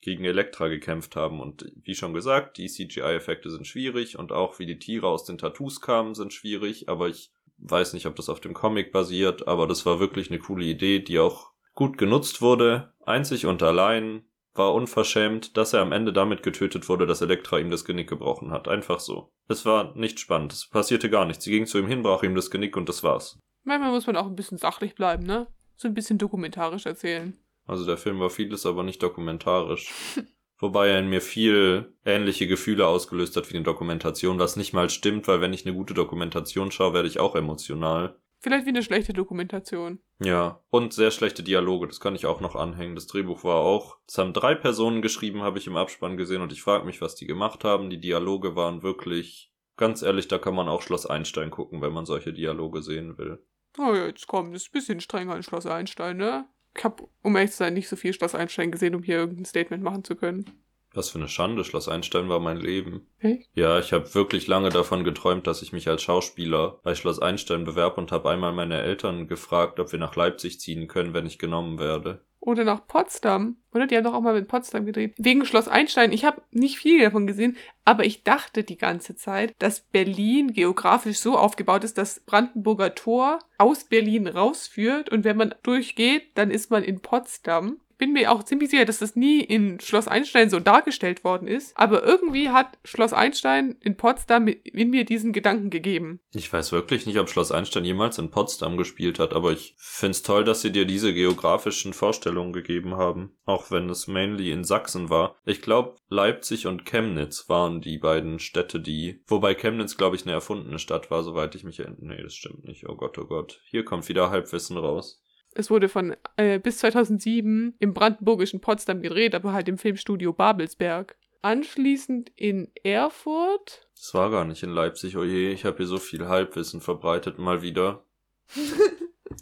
gegen 0.00 0.24
Elektra 0.24 0.68
gekämpft 0.68 1.16
haben. 1.16 1.40
Und 1.40 1.72
wie 1.82 1.94
schon 1.94 2.14
gesagt, 2.14 2.58
die 2.58 2.68
CGI-Effekte 2.68 3.50
sind 3.50 3.66
schwierig 3.66 4.18
und 4.18 4.32
auch 4.32 4.58
wie 4.58 4.66
die 4.66 4.78
Tiere 4.78 5.08
aus 5.08 5.24
den 5.24 5.38
Tattoos 5.38 5.80
kamen, 5.80 6.14
sind 6.14 6.32
schwierig. 6.32 6.88
Aber 6.88 7.08
ich 7.08 7.32
weiß 7.58 7.92
nicht, 7.92 8.06
ob 8.06 8.16
das 8.16 8.28
auf 8.28 8.40
dem 8.40 8.54
Comic 8.54 8.92
basiert, 8.92 9.46
aber 9.46 9.66
das 9.66 9.84
war 9.84 10.00
wirklich 10.00 10.30
eine 10.30 10.38
coole 10.38 10.64
Idee, 10.64 11.00
die 11.00 11.18
auch 11.18 11.49
gut 11.80 11.96
genutzt 11.96 12.42
wurde. 12.42 12.92
Einzig 13.06 13.46
und 13.46 13.62
allein 13.62 14.22
war 14.52 14.74
unverschämt, 14.74 15.56
dass 15.56 15.72
er 15.72 15.80
am 15.80 15.92
Ende 15.92 16.12
damit 16.12 16.42
getötet 16.42 16.90
wurde, 16.90 17.06
dass 17.06 17.22
Elektra 17.22 17.58
ihm 17.58 17.70
das 17.70 17.86
Genick 17.86 18.06
gebrochen 18.06 18.50
hat. 18.50 18.68
Einfach 18.68 19.00
so. 19.00 19.32
Es 19.48 19.64
war 19.64 19.96
nicht 19.96 20.20
spannend. 20.20 20.52
Es 20.52 20.68
passierte 20.68 21.08
gar 21.08 21.24
nichts. 21.24 21.44
Sie 21.44 21.50
ging 21.50 21.64
zu 21.64 21.78
ihm 21.78 21.86
hin, 21.86 22.02
brach 22.02 22.22
ihm 22.22 22.34
das 22.34 22.50
Genick 22.50 22.76
und 22.76 22.90
das 22.90 23.02
war's. 23.02 23.38
Manchmal 23.64 23.92
muss 23.92 24.06
man 24.06 24.16
auch 24.16 24.26
ein 24.26 24.36
bisschen 24.36 24.58
sachlich 24.58 24.94
bleiben, 24.94 25.24
ne? 25.24 25.46
So 25.74 25.88
ein 25.88 25.94
bisschen 25.94 26.18
dokumentarisch 26.18 26.84
erzählen. 26.84 27.38
Also 27.66 27.86
der 27.86 27.96
Film 27.96 28.20
war 28.20 28.28
vieles, 28.28 28.66
aber 28.66 28.82
nicht 28.82 29.02
dokumentarisch. 29.02 29.90
Wobei 30.58 30.88
er 30.88 30.98
in 30.98 31.08
mir 31.08 31.22
viel 31.22 31.94
ähnliche 32.04 32.46
Gefühle 32.46 32.86
ausgelöst 32.88 33.36
hat 33.36 33.50
wie 33.50 33.54
eine 33.54 33.64
Dokumentation, 33.64 34.38
was 34.38 34.56
nicht 34.56 34.74
mal 34.74 34.90
stimmt, 34.90 35.26
weil 35.28 35.40
wenn 35.40 35.54
ich 35.54 35.64
eine 35.64 35.74
gute 35.74 35.94
Dokumentation 35.94 36.70
schaue, 36.72 36.92
werde 36.92 37.08
ich 37.08 37.20
auch 37.20 37.36
emotional. 37.36 38.20
Vielleicht 38.42 38.64
wie 38.64 38.70
eine 38.70 38.82
schlechte 38.82 39.12
Dokumentation. 39.12 40.00
Ja, 40.18 40.62
und 40.70 40.94
sehr 40.94 41.10
schlechte 41.10 41.42
Dialoge, 41.42 41.86
das 41.86 42.00
kann 42.00 42.14
ich 42.14 42.24
auch 42.24 42.40
noch 42.40 42.56
anhängen. 42.56 42.94
Das 42.94 43.06
Drehbuch 43.06 43.44
war 43.44 43.56
auch, 43.56 43.98
es 44.08 44.16
haben 44.16 44.32
drei 44.32 44.54
Personen 44.54 45.02
geschrieben, 45.02 45.42
habe 45.42 45.58
ich 45.58 45.66
im 45.66 45.76
Abspann 45.76 46.16
gesehen 46.16 46.40
und 46.40 46.50
ich 46.50 46.62
frage 46.62 46.86
mich, 46.86 47.02
was 47.02 47.14
die 47.14 47.26
gemacht 47.26 47.64
haben. 47.64 47.90
Die 47.90 48.00
Dialoge 48.00 48.56
waren 48.56 48.82
wirklich, 48.82 49.52
ganz 49.76 50.00
ehrlich, 50.00 50.26
da 50.26 50.38
kann 50.38 50.54
man 50.54 50.68
auch 50.68 50.80
Schloss 50.80 51.04
Einstein 51.04 51.50
gucken, 51.50 51.82
wenn 51.82 51.92
man 51.92 52.06
solche 52.06 52.32
Dialoge 52.32 52.82
sehen 52.82 53.18
will. 53.18 53.44
Oh 53.78 53.94
ja, 53.94 54.06
jetzt 54.06 54.26
komm, 54.26 54.52
das 54.52 54.62
ist 54.62 54.68
ein 54.68 54.72
bisschen 54.72 55.00
strenger 55.00 55.34
als 55.34 55.44
Schloss 55.44 55.66
Einstein, 55.66 56.16
ne? 56.16 56.48
Ich 56.74 56.82
habe, 56.82 57.08
um 57.22 57.36
ehrlich 57.36 57.50
zu 57.50 57.58
sein, 57.58 57.74
nicht 57.74 57.88
so 57.88 57.96
viel 57.96 58.14
Schloss 58.14 58.34
Einstein 58.34 58.72
gesehen, 58.72 58.94
um 58.94 59.02
hier 59.02 59.16
irgendein 59.16 59.44
Statement 59.44 59.82
machen 59.82 60.02
zu 60.02 60.16
können. 60.16 60.46
Was 60.92 61.10
für 61.10 61.18
eine 61.18 61.28
Schande, 61.28 61.64
Schloss 61.64 61.88
Einstein 61.88 62.28
war 62.28 62.40
mein 62.40 62.56
Leben. 62.56 63.06
Echt? 63.20 63.48
Ja, 63.54 63.78
ich 63.78 63.92
habe 63.92 64.12
wirklich 64.14 64.46
lange 64.48 64.70
davon 64.70 65.04
geträumt, 65.04 65.46
dass 65.46 65.62
ich 65.62 65.72
mich 65.72 65.88
als 65.88 66.02
Schauspieler 66.02 66.80
bei 66.82 66.94
Schloss 66.94 67.20
Einstein 67.20 67.64
bewerbe 67.64 68.00
und 68.00 68.10
habe 68.10 68.28
einmal 68.30 68.52
meine 68.52 68.82
Eltern 68.82 69.28
gefragt, 69.28 69.78
ob 69.78 69.92
wir 69.92 69.98
nach 69.98 70.16
Leipzig 70.16 70.58
ziehen 70.58 70.88
können, 70.88 71.14
wenn 71.14 71.26
ich 71.26 71.38
genommen 71.38 71.78
werde. 71.78 72.24
Oder 72.40 72.64
nach 72.64 72.86
Potsdam. 72.86 73.58
Oder 73.72 73.86
die 73.86 73.96
haben 73.96 74.04
doch 74.04 74.14
auch 74.14 74.22
mal 74.22 74.34
mit 74.34 74.48
Potsdam 74.48 74.86
gedreht. 74.86 75.14
Wegen 75.18 75.44
Schloss 75.44 75.68
Einstein. 75.68 76.10
Ich 76.10 76.24
habe 76.24 76.40
nicht 76.50 76.78
viel 76.78 77.00
davon 77.00 77.26
gesehen, 77.26 77.56
aber 77.84 78.04
ich 78.04 78.24
dachte 78.24 78.64
die 78.64 78.78
ganze 78.78 79.14
Zeit, 79.14 79.54
dass 79.58 79.82
Berlin 79.82 80.52
geografisch 80.52 81.18
so 81.18 81.36
aufgebaut 81.36 81.84
ist, 81.84 81.98
dass 81.98 82.20
Brandenburger 82.20 82.94
Tor 82.94 83.40
aus 83.58 83.84
Berlin 83.84 84.26
rausführt 84.26 85.10
und 85.10 85.24
wenn 85.24 85.36
man 85.36 85.54
durchgeht, 85.62 86.30
dann 86.34 86.50
ist 86.50 86.70
man 86.70 86.82
in 86.82 87.00
Potsdam 87.00 87.76
bin 88.00 88.14
mir 88.14 88.32
auch 88.32 88.42
ziemlich 88.42 88.70
sicher, 88.70 88.86
dass 88.86 88.98
das 88.98 89.14
nie 89.14 89.40
in 89.40 89.78
Schloss 89.78 90.08
Einstein 90.08 90.48
so 90.48 90.58
dargestellt 90.58 91.22
worden 91.22 91.46
ist. 91.46 91.76
Aber 91.76 92.02
irgendwie 92.02 92.48
hat 92.48 92.78
Schloss 92.82 93.12
Einstein 93.12 93.76
in 93.80 93.96
Potsdam 93.96 94.48
in 94.48 94.90
mir 94.90 95.04
diesen 95.04 95.32
Gedanken 95.32 95.68
gegeben. 95.68 96.18
Ich 96.32 96.50
weiß 96.50 96.72
wirklich 96.72 97.06
nicht, 97.06 97.18
ob 97.18 97.28
Schloss 97.28 97.52
Einstein 97.52 97.84
jemals 97.84 98.18
in 98.18 98.30
Potsdam 98.30 98.78
gespielt 98.78 99.18
hat, 99.18 99.34
aber 99.34 99.52
ich 99.52 99.74
find's 99.76 100.22
toll, 100.22 100.44
dass 100.44 100.62
sie 100.62 100.72
dir 100.72 100.86
diese 100.86 101.12
geografischen 101.12 101.92
Vorstellungen 101.92 102.54
gegeben 102.54 102.96
haben. 102.96 103.36
Auch 103.44 103.70
wenn 103.70 103.90
es 103.90 104.06
mainly 104.06 104.50
in 104.50 104.64
Sachsen 104.64 105.10
war. 105.10 105.36
Ich 105.44 105.60
glaube, 105.60 105.96
Leipzig 106.08 106.66
und 106.66 106.86
Chemnitz 106.86 107.50
waren 107.50 107.82
die 107.82 107.98
beiden 107.98 108.38
Städte, 108.38 108.80
die. 108.80 109.22
Wobei 109.26 109.54
Chemnitz, 109.54 109.98
glaube 109.98 110.16
ich, 110.16 110.22
eine 110.22 110.32
erfundene 110.32 110.78
Stadt 110.78 111.10
war, 111.10 111.22
soweit 111.22 111.54
ich 111.54 111.64
mich 111.64 111.80
erinnere. 111.80 112.00
Nee, 112.00 112.22
das 112.22 112.34
stimmt 112.34 112.64
nicht. 112.64 112.88
Oh 112.88 112.96
Gott, 112.96 113.18
oh 113.18 113.26
Gott. 113.26 113.60
Hier 113.66 113.84
kommt 113.84 114.08
wieder 114.08 114.30
Halbwissen 114.30 114.78
raus. 114.78 115.22
Es 115.54 115.70
wurde 115.70 115.88
von 115.88 116.16
äh, 116.36 116.58
bis 116.58 116.78
2007 116.78 117.74
im 117.78 117.94
brandenburgischen 117.94 118.60
Potsdam 118.60 119.02
gedreht, 119.02 119.34
aber 119.34 119.52
halt 119.52 119.68
im 119.68 119.78
Filmstudio 119.78 120.32
Babelsberg. 120.32 121.16
Anschließend 121.42 122.30
in 122.36 122.70
Erfurt. 122.82 123.88
Das 123.94 124.14
war 124.14 124.30
gar 124.30 124.44
nicht 124.44 124.62
in 124.62 124.70
Leipzig, 124.70 125.16
oh 125.16 125.24
je, 125.24 125.50
ich 125.50 125.64
habe 125.64 125.78
hier 125.78 125.86
so 125.86 125.98
viel 125.98 126.28
Halbwissen 126.28 126.80
verbreitet, 126.80 127.38
mal 127.38 127.62
wieder. 127.62 128.04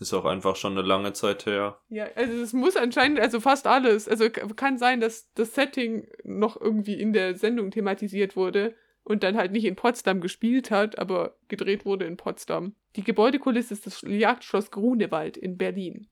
Ist 0.00 0.14
auch 0.14 0.26
einfach 0.26 0.54
schon 0.54 0.78
eine 0.78 0.86
lange 0.86 1.12
Zeit 1.12 1.46
her. 1.46 1.80
Ja, 1.88 2.06
also 2.14 2.32
es 2.34 2.52
muss 2.52 2.76
anscheinend, 2.76 3.18
also 3.18 3.40
fast 3.40 3.66
alles. 3.66 4.09
Also 4.09 4.30
kann 4.30 4.78
sein, 4.78 5.00
dass 5.00 5.32
das 5.34 5.54
Setting 5.54 6.06
noch 6.24 6.61
irgendwie 6.61 7.00
in 7.00 7.12
der 7.12 7.34
Sendung 7.34 7.70
thematisiert 7.70 8.36
wurde 8.36 8.74
und 9.02 9.22
dann 9.22 9.36
halt 9.36 9.50
nicht 9.50 9.64
in 9.64 9.76
Potsdam 9.76 10.20
gespielt 10.20 10.70
hat, 10.70 10.98
aber 10.98 11.36
gedreht 11.48 11.84
wurde 11.84 12.04
in 12.04 12.16
Potsdam. 12.16 12.74
Die 12.97 13.05
Gebäudekulisse 13.05 13.74
ist 13.74 13.86
das 13.86 14.03
Jagdschloss 14.03 14.70
Grunewald 14.70 15.36
in 15.36 15.57
Berlin. 15.57 16.09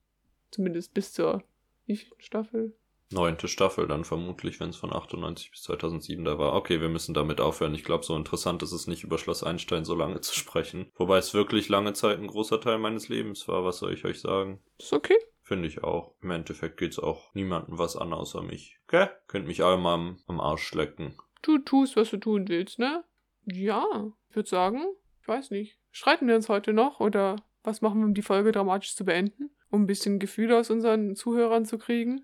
Zumindest 0.51 0.93
bis 0.93 1.13
zur 1.13 1.43
wievielten 1.85 2.21
Staffel? 2.21 2.77
Neunte 3.09 3.47
Staffel 3.47 3.87
dann 3.87 4.03
vermutlich, 4.03 4.59
wenn 4.59 4.69
es 4.69 4.75
von 4.75 4.91
98 4.91 5.51
bis 5.51 5.63
2007 5.63 6.25
da 6.25 6.37
war. 6.37 6.53
Okay, 6.53 6.81
wir 6.81 6.89
müssen 6.89 7.13
damit 7.13 7.39
aufhören. 7.39 7.73
Ich 7.73 7.85
glaube, 7.85 8.03
so 8.03 8.15
interessant 8.15 8.63
ist 8.63 8.73
es 8.73 8.87
nicht, 8.87 9.05
über 9.05 9.17
Schloss 9.17 9.43
Einstein 9.43 9.85
so 9.85 9.95
lange 9.95 10.19
zu 10.19 10.35
sprechen. 10.35 10.91
Wobei 10.95 11.17
es 11.17 11.33
wirklich 11.33 11.69
lange 11.69 11.93
Zeit 11.93 12.19
ein 12.19 12.27
großer 12.27 12.59
Teil 12.59 12.79
meines 12.79 13.07
Lebens 13.07 13.47
war, 13.47 13.63
was 13.63 13.77
soll 13.77 13.93
ich 13.93 14.03
euch 14.03 14.19
sagen? 14.19 14.61
Ist 14.77 14.91
okay. 14.91 15.17
Finde 15.41 15.69
ich 15.69 15.81
auch. 15.81 16.15
Im 16.21 16.31
Endeffekt 16.31 16.75
geht's 16.75 16.99
auch 16.99 17.33
niemandem 17.33 17.77
was 17.77 17.95
an 17.95 18.11
außer 18.11 18.41
mich. 18.41 18.77
Okay? 18.87 19.07
Könnt 19.27 19.47
mich 19.47 19.63
alle 19.63 19.77
mal 19.77 19.93
am, 19.93 20.19
am 20.27 20.41
Arsch 20.41 20.63
schlecken. 20.63 21.17
Du 21.41 21.59
tust, 21.59 21.95
was 21.95 22.09
du 22.09 22.17
tun 22.17 22.49
willst, 22.49 22.77
ne? 22.77 23.05
Ja, 23.45 24.11
ich 24.29 24.35
würde 24.35 24.49
sagen, 24.49 24.83
ich 25.21 25.27
weiß 25.29 25.51
nicht. 25.51 25.77
Streiten 25.97 26.27
wir 26.27 26.35
uns 26.35 26.47
heute 26.47 26.73
noch 26.73 26.99
oder 26.99 27.37
was 27.63 27.81
machen 27.81 28.01
wir, 28.01 28.05
um 28.05 28.13
die 28.13 28.21
Folge 28.21 28.51
dramatisch 28.51 28.95
zu 28.95 29.03
beenden? 29.03 29.49
Um 29.71 29.81
ein 29.81 29.87
bisschen 29.87 30.19
Gefühle 30.19 30.55
aus 30.55 30.69
unseren 30.69 31.15
Zuhörern 31.15 31.65
zu 31.65 31.79
kriegen? 31.79 32.21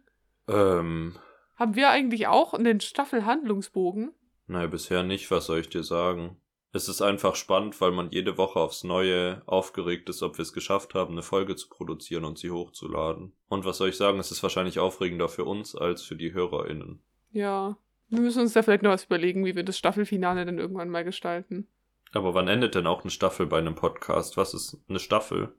Ähm, 0.48 1.16
Haben 1.56 1.76
wir 1.76 1.90
eigentlich 1.90 2.28
auch 2.28 2.54
einen 2.54 2.82
Staffelhandlungsbogen? 2.82 4.12
naja, 4.46 4.68
bisher 4.68 5.02
nicht. 5.02 5.32
Was 5.32 5.48
soll 5.48 5.58
ich 5.58 5.70
dir 5.70 5.82
sagen? 5.82 6.38
Es 6.72 6.88
ist 6.88 7.02
einfach 7.02 7.34
spannend, 7.34 7.82
weil 7.82 7.92
man 7.92 8.12
jede 8.12 8.38
Woche 8.38 8.60
aufs 8.60 8.84
Neue 8.84 9.42
aufgeregt 9.48 10.08
ist, 10.08 10.22
ob 10.22 10.38
wir 10.38 10.44
es 10.44 10.54
geschafft 10.54 10.94
haben, 10.94 11.14
eine 11.14 11.24
Folge 11.24 11.56
zu 11.56 11.68
produzieren 11.68 12.26
und 12.26 12.38
sie 12.38 12.52
hochzuladen. 12.52 13.34
Und 13.48 13.66
was 13.66 13.78
soll 13.78 13.90
ich 13.90 13.98
sagen, 13.98 14.20
es 14.20 14.30
ist 14.30 14.44
wahrscheinlich 14.44 14.78
aufregender 14.78 15.30
für 15.30 15.46
uns 15.46 15.76
als 15.76 16.04
für 16.04 16.16
die 16.16 16.32
HörerInnen. 16.34 17.02
Ja. 17.32 17.76
Wir 18.10 18.20
müssen 18.20 18.42
uns 18.42 18.54
da 18.54 18.62
vielleicht 18.62 18.84
noch 18.84 18.92
was 18.92 19.06
überlegen, 19.06 19.44
wie 19.46 19.56
wir 19.56 19.64
das 19.64 19.80
Staffelfinale 19.80 20.46
dann 20.46 20.60
irgendwann 20.60 20.90
mal 20.90 21.04
gestalten. 21.04 21.68
Aber 22.14 22.34
wann 22.34 22.48
endet 22.48 22.76
denn 22.76 22.88
auch 22.88 23.02
eine 23.02 23.10
Staffel 23.10 23.48
bei 23.48 23.58
einem 23.58 23.76
Podcast? 23.76 24.38
Was 24.38 24.54
ist 24.54 24.78
eine 24.88 25.00
Staffel? 25.00 25.56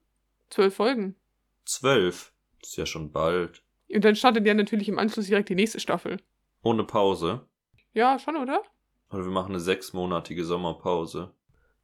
Zwölf 0.51 0.75
Folgen. 0.75 1.17
Zwölf. 1.65 2.33
Das 2.61 2.71
ist 2.71 2.77
ja 2.77 2.87
schon 2.87 3.11
bald. 3.11 3.63
Und 3.93 4.05
dann 4.05 4.17
startet 4.17 4.47
ja 4.47 4.55
natürlich 4.55 4.89
im 4.89 4.99
Anschluss 4.99 5.27
direkt 5.27 5.49
die 5.49 5.55
nächste 5.55 5.81
Staffel. 5.81 6.19
Ohne 6.63 6.85
Pause. 6.85 7.47
Ja, 7.93 8.19
schon, 8.19 8.37
oder? 8.37 8.63
Oder 9.11 9.25
wir 9.25 9.33
machen 9.33 9.53
eine 9.53 9.61
sechsmonatige 9.61 10.45
Sommerpause. 10.45 11.35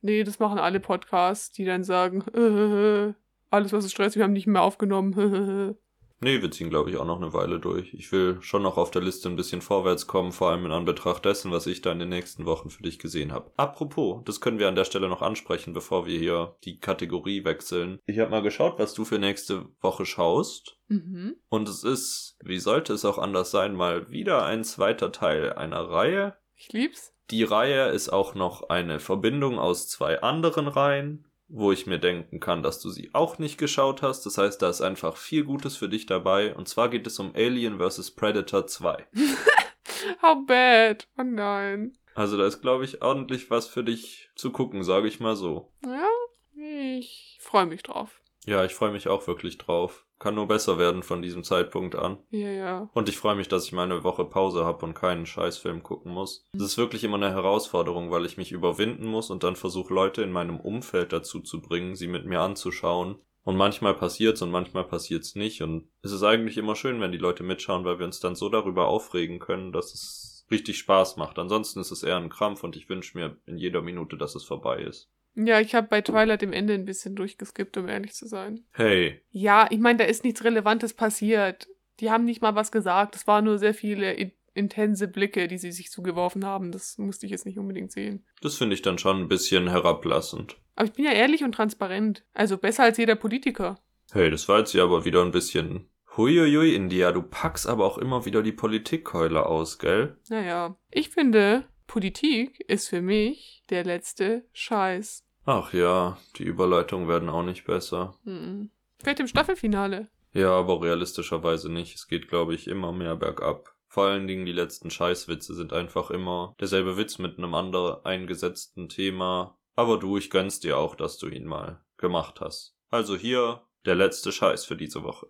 Nee, 0.03 0.25
das 0.25 0.39
machen 0.39 0.59
alle 0.59 0.81
Podcasts, 0.81 1.53
die 1.53 1.65
dann 1.65 1.85
sagen, 1.85 2.23
äh, 2.35 3.15
alles 3.51 3.73
was 3.73 3.85
ist 3.85 3.93
Stress, 3.93 4.17
wir 4.17 4.25
haben 4.25 4.33
nicht 4.33 4.47
mehr 4.47 4.63
aufgenommen. 4.63 5.77
Nee, 6.23 6.43
wir 6.43 6.51
ziehen, 6.51 6.69
glaube 6.69 6.91
ich, 6.91 6.99
auch 6.99 7.07
noch 7.07 7.17
eine 7.17 7.33
Weile 7.33 7.59
durch. 7.59 7.95
Ich 7.95 8.13
will 8.13 8.43
schon 8.43 8.63
noch 8.63 8.77
auf 8.77 8.91
der 8.91 9.01
Liste 9.01 9.29
ein 9.31 9.37
bisschen 9.37 9.63
vorwärts 9.63 10.07
kommen, 10.07 10.33
vor 10.33 10.51
allem 10.51 10.67
in 10.67 10.73
Anbetracht 10.73 11.25
dessen, 11.25 11.51
was 11.51 11.67
ich 11.67 11.81
da 11.81 11.93
in 11.93 11.99
den 11.99 12.11
nächsten 12.11 12.45
Wochen 12.45 12.69
für 12.69 12.83
dich 12.83 12.99
gesehen 12.99 13.33
habe. 13.33 13.51
Apropos, 13.57 14.23
das 14.27 14.43
können 14.43 14.59
wir 14.59 14.69
an 14.69 14.75
der 14.75 14.85
Stelle 14.85 15.09
noch 15.09 15.23
ansprechen, 15.23 15.73
bevor 15.73 16.07
wir 16.07 16.19
hier 16.19 16.57
die 16.65 16.79
Kategorie 16.79 17.45
wechseln. 17.45 17.99
Ich 18.05 18.19
habe 18.19 18.31
mal 18.31 18.43
geschaut, 18.43 18.79
was 18.79 18.93
du 18.93 19.07
für 19.07 19.19
nächste 19.19 19.67
Woche 19.81 20.05
schaust. 20.05 20.77
mhm. 20.89 21.37
Und 21.49 21.69
es 21.69 21.85
ist, 21.85 22.37
wie 22.45 22.59
sollte 22.59 22.93
es 22.93 23.07
auch 23.07 23.17
anders 23.17 23.51
sein, 23.51 23.75
mal 23.75 24.11
wieder 24.11 24.45
ein 24.45 24.63
zweiter 24.63 25.13
Teil 25.13 25.55
einer 25.55 25.89
Reihe. 25.89 26.37
Ich 26.55 26.71
lieb's. 26.73 27.15
Die 27.31 27.45
Reihe 27.45 27.89
ist 27.89 28.09
auch 28.09 28.35
noch 28.35 28.69
eine 28.69 28.99
Verbindung 28.99 29.59
aus 29.59 29.89
zwei 29.89 30.21
anderen 30.21 30.67
Reihen, 30.67 31.30
wo 31.51 31.73
ich 31.73 31.87
mir 31.87 31.99
denken 31.99 32.39
kann, 32.41 32.63
dass 32.63 32.81
du 32.81 32.91
sie 32.91 33.11
auch 33.13 33.39
nicht 33.39 33.59
geschaut 33.59 34.03
hast. 34.03 34.25
Das 34.25 34.39
heißt, 34.39 34.63
da 34.63 34.71
ist 34.71 34.81
einfach 34.81 35.17
viel 35.17 35.45
Gutes 35.45 35.77
für 35.77 35.89
dich 35.89 36.07
dabei. 36.07 36.55
Und 36.55 36.69
zwar 36.69 36.89
geht 36.89 37.07
es 37.07 37.19
um 37.19 37.33
Alien 37.35 37.79
vs. 37.79 38.13
Predator 38.13 38.67
2. 38.67 39.07
How 40.23 40.47
bad. 40.47 41.09
Oh 41.19 41.23
nein. 41.25 41.97
Also 42.15 42.37
da 42.37 42.47
ist, 42.47 42.61
glaube 42.61 42.85
ich, 42.85 43.03
ordentlich 43.03 43.51
was 43.51 43.67
für 43.67 43.85
dich 43.85 44.31
zu 44.35 44.53
gucken, 44.53 44.85
sage 44.85 45.09
ich 45.09 45.21
mal 45.21 45.37
so. 45.37 45.73
Ja, 45.85 46.09
ich 46.55 47.39
freue 47.41 47.67
mich 47.67 47.83
drauf. 47.83 48.21
Ja, 48.47 48.65
ich 48.65 48.75
freue 48.75 48.93
mich 48.93 49.09
auch 49.09 49.27
wirklich 49.27 49.59
drauf. 49.59 50.07
Kann 50.21 50.35
nur 50.35 50.47
besser 50.47 50.79
werden 50.79 51.03
von 51.03 51.23
diesem 51.23 51.45
Zeitpunkt 51.45 51.97
an. 51.97 52.19
Ja, 52.31 52.51
ja. 52.51 52.91
Und 52.93 53.09
ich 53.09 53.17
freue 53.17 53.37
mich, 53.37 53.49
dass 53.49 53.65
ich 53.65 53.73
meine 53.73 54.05
Woche 54.05 54.27
Pause 54.27 54.67
habe 54.67 54.85
und 54.85 54.93
keinen 54.93 55.25
Scheißfilm 55.25 55.83
gucken 55.83 56.13
muss. 56.13 56.47
Das 56.53 56.65
ist 56.65 56.79
wirklich 56.79 57.03
immer 57.05 57.17
eine 57.17 57.31
Herausforderung, 57.31 58.11
weil 58.11 58.27
ich 58.27 58.37
mich 58.37 58.53
überwinden 58.53 59.07
muss 59.07 59.31
und 59.31 59.43
dann 59.43 59.57
versuche 59.57 59.95
Leute 59.95 60.21
in 60.21 60.31
meinem 60.31 60.61
Umfeld 60.61 61.15
dazu 61.15 61.41
zu 61.41 61.63
bringen, 61.63 61.97
sie 61.97 62.07
mit 62.07 62.27
mir 62.27 62.41
anzuschauen. 62.41 63.17
Und 63.45 63.57
manchmal 63.57 63.95
passiert's 63.95 64.43
und 64.43 64.51
manchmal 64.51 64.85
passiert's 64.85 65.37
nicht. 65.37 65.63
Und 65.63 65.89
es 66.03 66.13
ist 66.13 66.23
eigentlich 66.23 66.59
immer 66.59 66.77
schön, 66.77 67.01
wenn 67.01 67.13
die 67.13 67.19
Leute 67.19 67.43
mitschauen, 67.43 67.87
weil 67.87 67.99
wir 67.99 68.05
uns 68.05 68.21
dann 68.21 68.35
so 68.35 68.51
darüber 68.51 68.89
aufregen 68.89 69.39
können, 69.39 69.73
dass 69.73 69.95
es 69.95 70.47
richtig 70.51 70.79
Spaß 70.79 71.17
macht. 71.17 71.39
Ansonsten 71.39 71.81
ist 71.81 71.93
es 71.93 72.03
eher 72.03 72.19
ein 72.19 72.29
Krampf 72.29 72.63
und 72.63 72.77
ich 72.77 72.91
wünsche 72.91 73.17
mir 73.17 73.39
in 73.47 73.57
jeder 73.57 73.81
Minute, 73.81 74.19
dass 74.19 74.35
es 74.35 74.45
vorbei 74.45 74.83
ist. 74.83 75.11
Ja, 75.35 75.61
ich 75.61 75.75
habe 75.75 75.89
bei 75.89 76.01
Twilight 76.01 76.43
im 76.43 76.53
Ende 76.53 76.75
ein 76.75 76.85
bisschen 76.85 77.15
durchgeskippt, 77.17 77.77
um 77.77 77.89
ehrlich 77.89 78.13
zu 78.15 78.27
sein. 78.27 78.65
Hey, 78.73 79.21
Ja, 79.31 79.69
ich 79.71 79.79
meine, 79.79 79.99
da 79.99 80.05
ist 80.05 80.25
nichts 80.25 80.45
Relevantes 80.45 80.95
passiert. 80.95 81.69
Die 82.01 82.11
haben 82.11 82.25
nicht 82.25 82.43
mal 82.43 82.55
was 82.55 82.73
gesagt. 82.73 83.15
Es 83.17 83.27
waren 83.27 83.45
nur 83.45 83.59
sehr 83.59 83.75
viele 83.75 84.13
in 84.13 84.33
intense 84.53 85.07
Blicke, 85.07 85.47
die 85.47 85.59
sie 85.59 85.71
sich 85.71 85.91
zugeworfen 85.93 86.45
haben. 86.45 86.73
Das 86.73 86.99
musste 86.99 87.25
ich 87.25 87.31
jetzt 87.33 87.47
nicht 87.47 87.59
unbedingt 87.59 87.93
sehen. 87.93 88.27
das 88.43 88.57
finde 88.57 88.75
ich 88.75 88.83
dann 88.83 88.99
schon 88.99 89.19
ein 89.21 89.29
bisschen 89.29 89.69
herablassend. 89.69 90.57
Aber 90.75 90.87
ich 90.89 90.93
bin 90.93 91.05
ja 91.05 91.13
ehrlich 91.13 91.45
und 91.45 91.53
transparent. 91.53 92.25
Also 92.35 92.59
besser 92.59 92.83
als 92.83 92.99
jeder 92.99 93.15
Politiker. 93.15 93.79
Hey, 94.13 94.29
das 94.29 94.49
war 94.49 94.59
jetzt 94.59 94.73
ja 94.75 94.83
aber 94.83 95.05
wieder 95.05 95.23
ein 95.25 95.31
bisschen. 95.31 95.89
Huiuiui, 96.17 96.75
India, 96.75 97.13
du 97.13 97.23
packst 97.23 97.69
aber 97.69 97.85
auch 97.85 97.97
immer 97.97 98.25
wieder 98.25 98.43
die 98.43 98.51
Politikkeule 98.53 99.47
aus, 99.47 99.79
gell? 99.79 100.17
Naja, 100.29 100.77
ich 100.91 101.11
finde, 101.11 101.65
Politik 101.91 102.61
ist 102.69 102.89
für 102.89 103.03
mich 103.03 103.65
der 103.69 103.83
letzte 103.83 104.45
Scheiß. 104.53 105.27
Ach 105.45 105.73
ja, 105.73 106.19
die 106.37 106.45
Überleitungen 106.45 107.09
werden 107.09 107.29
auch 107.29 107.43
nicht 107.43 107.65
besser. 107.65 108.15
Hm. 108.23 108.71
Vielleicht 109.01 109.19
im 109.19 109.27
Staffelfinale. 109.27 110.09
Ja, 110.33 110.53
aber 110.53 110.81
realistischerweise 110.81 111.69
nicht. 111.69 111.97
Es 111.97 112.07
geht, 112.07 112.29
glaube 112.29 112.55
ich, 112.55 112.69
immer 112.69 112.93
mehr 112.93 113.17
bergab. 113.17 113.75
Vor 113.89 114.05
allen 114.05 114.29
Dingen 114.29 114.47
die 114.47 114.53
letzten 114.53 114.89
Scheißwitze 114.89 115.53
sind 115.57 115.73
einfach 115.73 116.13
immer 116.13 116.55
derselbe 116.61 116.97
Witz 116.97 117.19
mit 117.19 117.39
einem 117.39 117.55
anderen 117.55 118.05
eingesetzten 118.05 118.89
Thema. 118.89 119.59
Aber 119.75 119.99
du, 119.99 120.17
ich 120.17 120.31
gönn's 120.31 120.61
dir 120.61 120.79
auch, 120.79 120.95
dass 120.95 121.19
du 121.19 121.27
ihn 121.27 121.45
mal 121.45 121.81
gemacht 121.97 122.41
hast. 122.41 122.77
Also 122.91 123.17
hier 123.17 123.63
der 123.85 123.97
letzte 123.97 124.31
Scheiß 124.31 124.65
für 124.65 124.77
diese 124.77 125.03
Woche. 125.03 125.27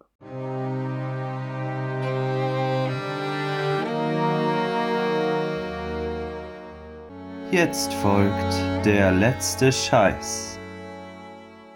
Jetzt 7.53 7.93
folgt 7.95 8.87
der 8.87 9.11
letzte 9.11 9.73
Scheiß. 9.73 10.61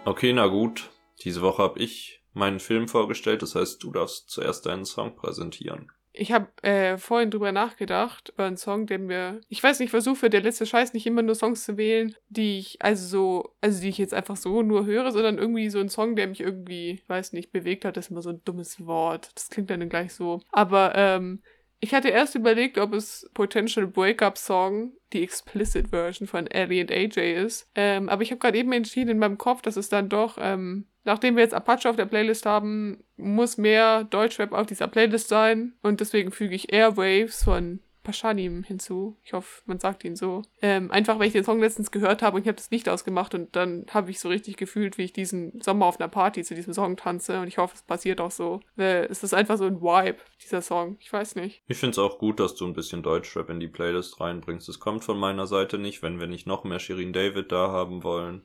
Okay, 0.05 0.31
na 0.31 0.47
gut. 0.47 0.89
Diese 1.25 1.41
Woche 1.41 1.63
habe 1.63 1.79
ich 1.79 2.23
meinen 2.31 2.61
Film 2.61 2.87
vorgestellt, 2.87 3.41
das 3.41 3.55
heißt, 3.55 3.83
du 3.83 3.91
darfst 3.91 4.29
zuerst 4.29 4.65
deinen 4.67 4.85
Song 4.85 5.17
präsentieren. 5.17 5.91
Ich 6.13 6.31
habe 6.31 6.47
äh, 6.63 6.97
vorhin 6.97 7.29
drüber 7.29 7.51
nachgedacht, 7.51 8.29
über 8.29 8.45
einen 8.45 8.55
Song, 8.55 8.87
den 8.87 9.07
mir. 9.07 9.41
Ich 9.49 9.61
weiß 9.61 9.79
nicht, 9.79 9.87
ich 9.87 9.91
versuche 9.91 10.15
für 10.15 10.29
der 10.29 10.41
letzte 10.41 10.65
Scheiß 10.65 10.93
nicht 10.93 11.07
immer 11.07 11.23
nur 11.23 11.35
Songs 11.35 11.65
zu 11.65 11.75
wählen, 11.75 12.15
die 12.29 12.59
ich, 12.59 12.81
also 12.81 13.05
so, 13.05 13.55
also 13.59 13.81
die 13.81 13.89
ich 13.89 13.97
jetzt 13.97 14.13
einfach 14.13 14.37
so 14.37 14.61
nur 14.61 14.85
höre, 14.85 15.11
sondern 15.11 15.37
irgendwie 15.37 15.69
so 15.69 15.79
ein 15.79 15.89
Song, 15.89 16.15
der 16.15 16.27
mich 16.27 16.39
irgendwie, 16.39 17.01
weiß 17.07 17.33
nicht, 17.33 17.51
bewegt 17.51 17.83
hat, 17.83 17.97
ist 17.97 18.11
immer 18.11 18.21
so 18.21 18.29
ein 18.29 18.41
dummes 18.45 18.85
Wort. 18.85 19.29
Das 19.35 19.49
klingt 19.49 19.69
dann 19.69 19.89
gleich 19.89 20.13
so. 20.13 20.39
Aber 20.53 20.93
ähm, 20.95 21.41
Ich 21.85 21.93
hatte 21.93 22.09
erst 22.09 22.33
überlegt, 22.33 22.79
ob 22.79 22.93
es 22.95 23.29
Potential 23.35 23.85
Breakup 23.85 24.39
Song, 24.39 24.93
die 25.13 25.21
Explicit 25.21 25.89
Version 25.89 26.27
von 26.27 26.47
Ellie 26.47 26.81
und 26.81 26.91
AJ 26.91 27.35
ist. 27.35 27.69
Ähm, 27.75 28.09
aber 28.09 28.23
ich 28.23 28.31
habe 28.31 28.39
gerade 28.39 28.57
eben 28.57 28.71
entschieden 28.71 29.11
in 29.11 29.19
meinem 29.19 29.37
Kopf, 29.37 29.61
dass 29.61 29.77
es 29.77 29.87
dann 29.87 30.09
doch, 30.09 30.39
ähm, 30.41 30.87
nachdem 31.03 31.35
wir 31.35 31.43
jetzt 31.43 31.53
Apache 31.53 31.87
auf 31.87 31.95
der 31.95 32.07
Playlist 32.07 32.47
haben, 32.47 33.03
muss 33.17 33.59
mehr 33.59 34.03
Deutschrap 34.03 34.51
auf 34.51 34.65
dieser 34.65 34.87
Playlist 34.87 35.27
sein. 35.27 35.73
Und 35.83 35.99
deswegen 35.99 36.31
füge 36.31 36.55
ich 36.55 36.73
Airwaves 36.73 37.43
von 37.43 37.81
Paschanim 38.05 38.63
hinzu. 38.63 39.17
Ich 39.23 39.33
hoffe, 39.33 39.61
man 39.65 39.79
sagt 39.79 40.05
ihn 40.05 40.15
so. 40.15 40.43
Ähm, 40.61 40.89
einfach, 40.91 41.19
weil 41.19 41.27
ich 41.27 41.33
den 41.33 41.43
Song 41.43 41.59
letztens 41.59 41.91
gehört 41.91 42.21
habe 42.21 42.37
und 42.37 42.43
ich 42.43 42.47
habe 42.47 42.55
das 42.55 42.71
Licht 42.71 42.87
ausgemacht 42.87 43.33
und 43.33 43.55
dann 43.55 43.85
habe 43.89 44.11
ich 44.11 44.19
so 44.21 44.29
richtig 44.29 44.55
gefühlt, 44.55 44.97
wie 44.97 45.03
ich 45.03 45.13
diesen 45.13 45.59
Sommer 45.61 45.87
auf 45.87 45.99
einer 45.99 46.07
Party 46.07 46.43
zu 46.43 46.55
diesem 46.55 46.73
Song 46.73 46.95
tanze 46.95 47.41
und 47.41 47.47
ich 47.47 47.57
hoffe, 47.57 47.75
es 47.75 47.81
passiert 47.81 48.21
auch 48.21 48.31
so. 48.31 48.61
Weil 48.77 49.07
es 49.09 49.23
ist 49.23 49.33
einfach 49.33 49.57
so 49.57 49.65
ein 49.65 49.81
Vibe, 49.81 50.19
dieser 50.41 50.61
Song. 50.61 50.95
Ich 51.01 51.11
weiß 51.11 51.35
nicht. 51.35 51.63
Ich 51.67 51.77
find's 51.77 51.99
auch 51.99 52.17
gut, 52.19 52.39
dass 52.39 52.55
du 52.55 52.65
ein 52.65 52.73
bisschen 52.73 53.03
Deutschrap 53.03 53.49
in 53.49 53.59
die 53.59 53.67
Playlist 53.67 54.21
reinbringst. 54.21 54.69
Es 54.69 54.79
kommt 54.79 55.03
von 55.03 55.17
meiner 55.17 55.47
Seite 55.47 55.77
nicht, 55.77 56.01
wenn 56.01 56.19
wir 56.19 56.27
nicht 56.27 56.47
noch 56.47 56.63
mehr 56.63 56.79
Shirin 56.79 57.11
David 57.11 57.51
da 57.51 57.69
haben 57.71 58.03
wollen. 58.03 58.43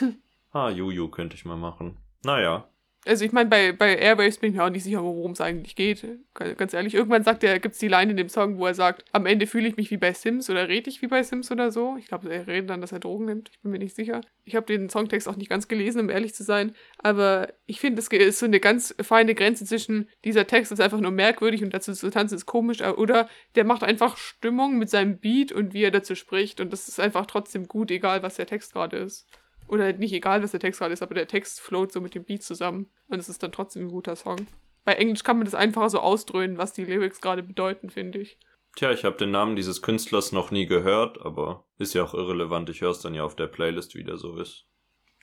ah, 0.52 0.70
Juju 0.70 1.08
könnte 1.08 1.34
ich 1.34 1.44
mal 1.44 1.56
machen. 1.56 1.96
Naja, 2.24 2.68
Also 3.04 3.24
ich 3.24 3.32
meine, 3.32 3.48
bei, 3.48 3.72
bei 3.72 3.96
Airwaves 3.96 4.38
bin 4.38 4.50
ich 4.50 4.56
mir 4.56 4.64
auch 4.64 4.70
nicht 4.70 4.82
sicher, 4.82 5.02
worum 5.02 5.30
es 5.30 5.40
eigentlich 5.40 5.76
geht. 5.76 6.04
Ganz 6.34 6.74
ehrlich, 6.74 6.94
irgendwann 6.94 7.24
sagt 7.24 7.42
er, 7.44 7.58
gibt 7.58 7.74
es 7.74 7.78
die 7.78 7.88
Line 7.88 8.10
in 8.10 8.16
dem 8.16 8.28
Song, 8.28 8.58
wo 8.58 8.66
er 8.66 8.74
sagt, 8.74 9.04
am 9.12 9.24
Ende 9.24 9.46
fühle 9.46 9.68
ich 9.68 9.76
mich 9.76 9.90
wie 9.90 9.96
bei 9.96 10.12
Sims 10.12 10.50
oder 10.50 10.68
rede 10.68 10.90
ich 10.90 11.00
wie 11.00 11.06
bei 11.06 11.22
Sims 11.22 11.50
oder 11.50 11.70
so. 11.70 11.96
Ich 11.98 12.08
glaube, 12.08 12.28
er 12.30 12.46
redet 12.46 12.68
dann, 12.70 12.80
dass 12.80 12.92
er 12.92 12.98
Drogen 12.98 13.26
nimmt. 13.26 13.50
Ich 13.52 13.60
bin 13.60 13.70
mir 13.70 13.78
nicht 13.78 13.94
sicher. 13.94 14.20
Ich 14.44 14.56
habe 14.56 14.66
den 14.66 14.90
Songtext 14.90 15.28
auch 15.28 15.36
nicht 15.36 15.48
ganz 15.48 15.68
gelesen, 15.68 16.00
um 16.00 16.10
ehrlich 16.10 16.34
zu 16.34 16.42
sein. 16.42 16.74
Aber 16.98 17.52
ich 17.66 17.80
finde, 17.80 18.02
es 18.02 18.08
ist 18.08 18.40
so 18.40 18.46
eine 18.46 18.60
ganz 18.60 18.94
feine 19.00 19.34
Grenze 19.34 19.64
zwischen 19.64 20.08
dieser 20.24 20.46
Text 20.46 20.72
ist 20.72 20.80
einfach 20.80 21.00
nur 21.00 21.12
merkwürdig 21.12 21.62
und 21.62 21.72
dazu 21.72 21.92
zu 21.92 22.10
tanzen 22.10 22.34
ist 22.34 22.46
komisch. 22.46 22.82
Oder 22.82 23.28
der 23.54 23.64
macht 23.64 23.84
einfach 23.84 24.16
Stimmung 24.16 24.76
mit 24.76 24.90
seinem 24.90 25.18
Beat 25.18 25.52
und 25.52 25.72
wie 25.72 25.84
er 25.84 25.92
dazu 25.92 26.14
spricht. 26.14 26.60
Und 26.60 26.72
das 26.72 26.88
ist 26.88 27.00
einfach 27.00 27.26
trotzdem 27.26 27.68
gut, 27.68 27.90
egal 27.90 28.22
was 28.22 28.36
der 28.36 28.46
Text 28.46 28.72
gerade 28.72 28.98
ist. 28.98 29.26
Oder 29.68 29.92
nicht 29.92 30.12
egal, 30.12 30.42
was 30.42 30.50
der 30.50 30.60
Text 30.60 30.80
gerade 30.80 30.94
ist, 30.94 31.02
aber 31.02 31.14
der 31.14 31.28
Text 31.28 31.60
float 31.60 31.92
so 31.92 32.00
mit 32.00 32.14
dem 32.14 32.24
Beat 32.24 32.42
zusammen. 32.42 32.90
Und 33.08 33.18
es 33.18 33.28
ist 33.28 33.42
dann 33.42 33.52
trotzdem 33.52 33.86
ein 33.86 33.90
guter 33.90 34.16
Song. 34.16 34.46
Bei 34.84 34.94
Englisch 34.94 35.22
kann 35.22 35.36
man 35.36 35.44
das 35.44 35.54
einfacher 35.54 35.90
so 35.90 36.00
ausdröhnen, 36.00 36.56
was 36.56 36.72
die 36.72 36.84
Lyrics 36.84 37.20
gerade 37.20 37.42
bedeuten, 37.42 37.90
finde 37.90 38.20
ich. 38.20 38.38
Tja, 38.76 38.92
ich 38.92 39.04
habe 39.04 39.16
den 39.16 39.30
Namen 39.30 39.56
dieses 39.56 39.82
Künstlers 39.82 40.32
noch 40.32 40.50
nie 40.50 40.66
gehört, 40.66 41.20
aber 41.20 41.66
ist 41.78 41.94
ja 41.94 42.04
auch 42.04 42.14
irrelevant. 42.14 42.70
Ich 42.70 42.80
höre 42.80 42.90
es 42.90 43.00
dann 43.00 43.14
ja 43.14 43.24
auf 43.24 43.36
der 43.36 43.48
Playlist, 43.48 43.94
wie 43.94 44.04
der 44.04 44.16
so 44.16 44.36
ist. 44.38 44.66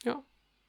Ja. 0.04 0.24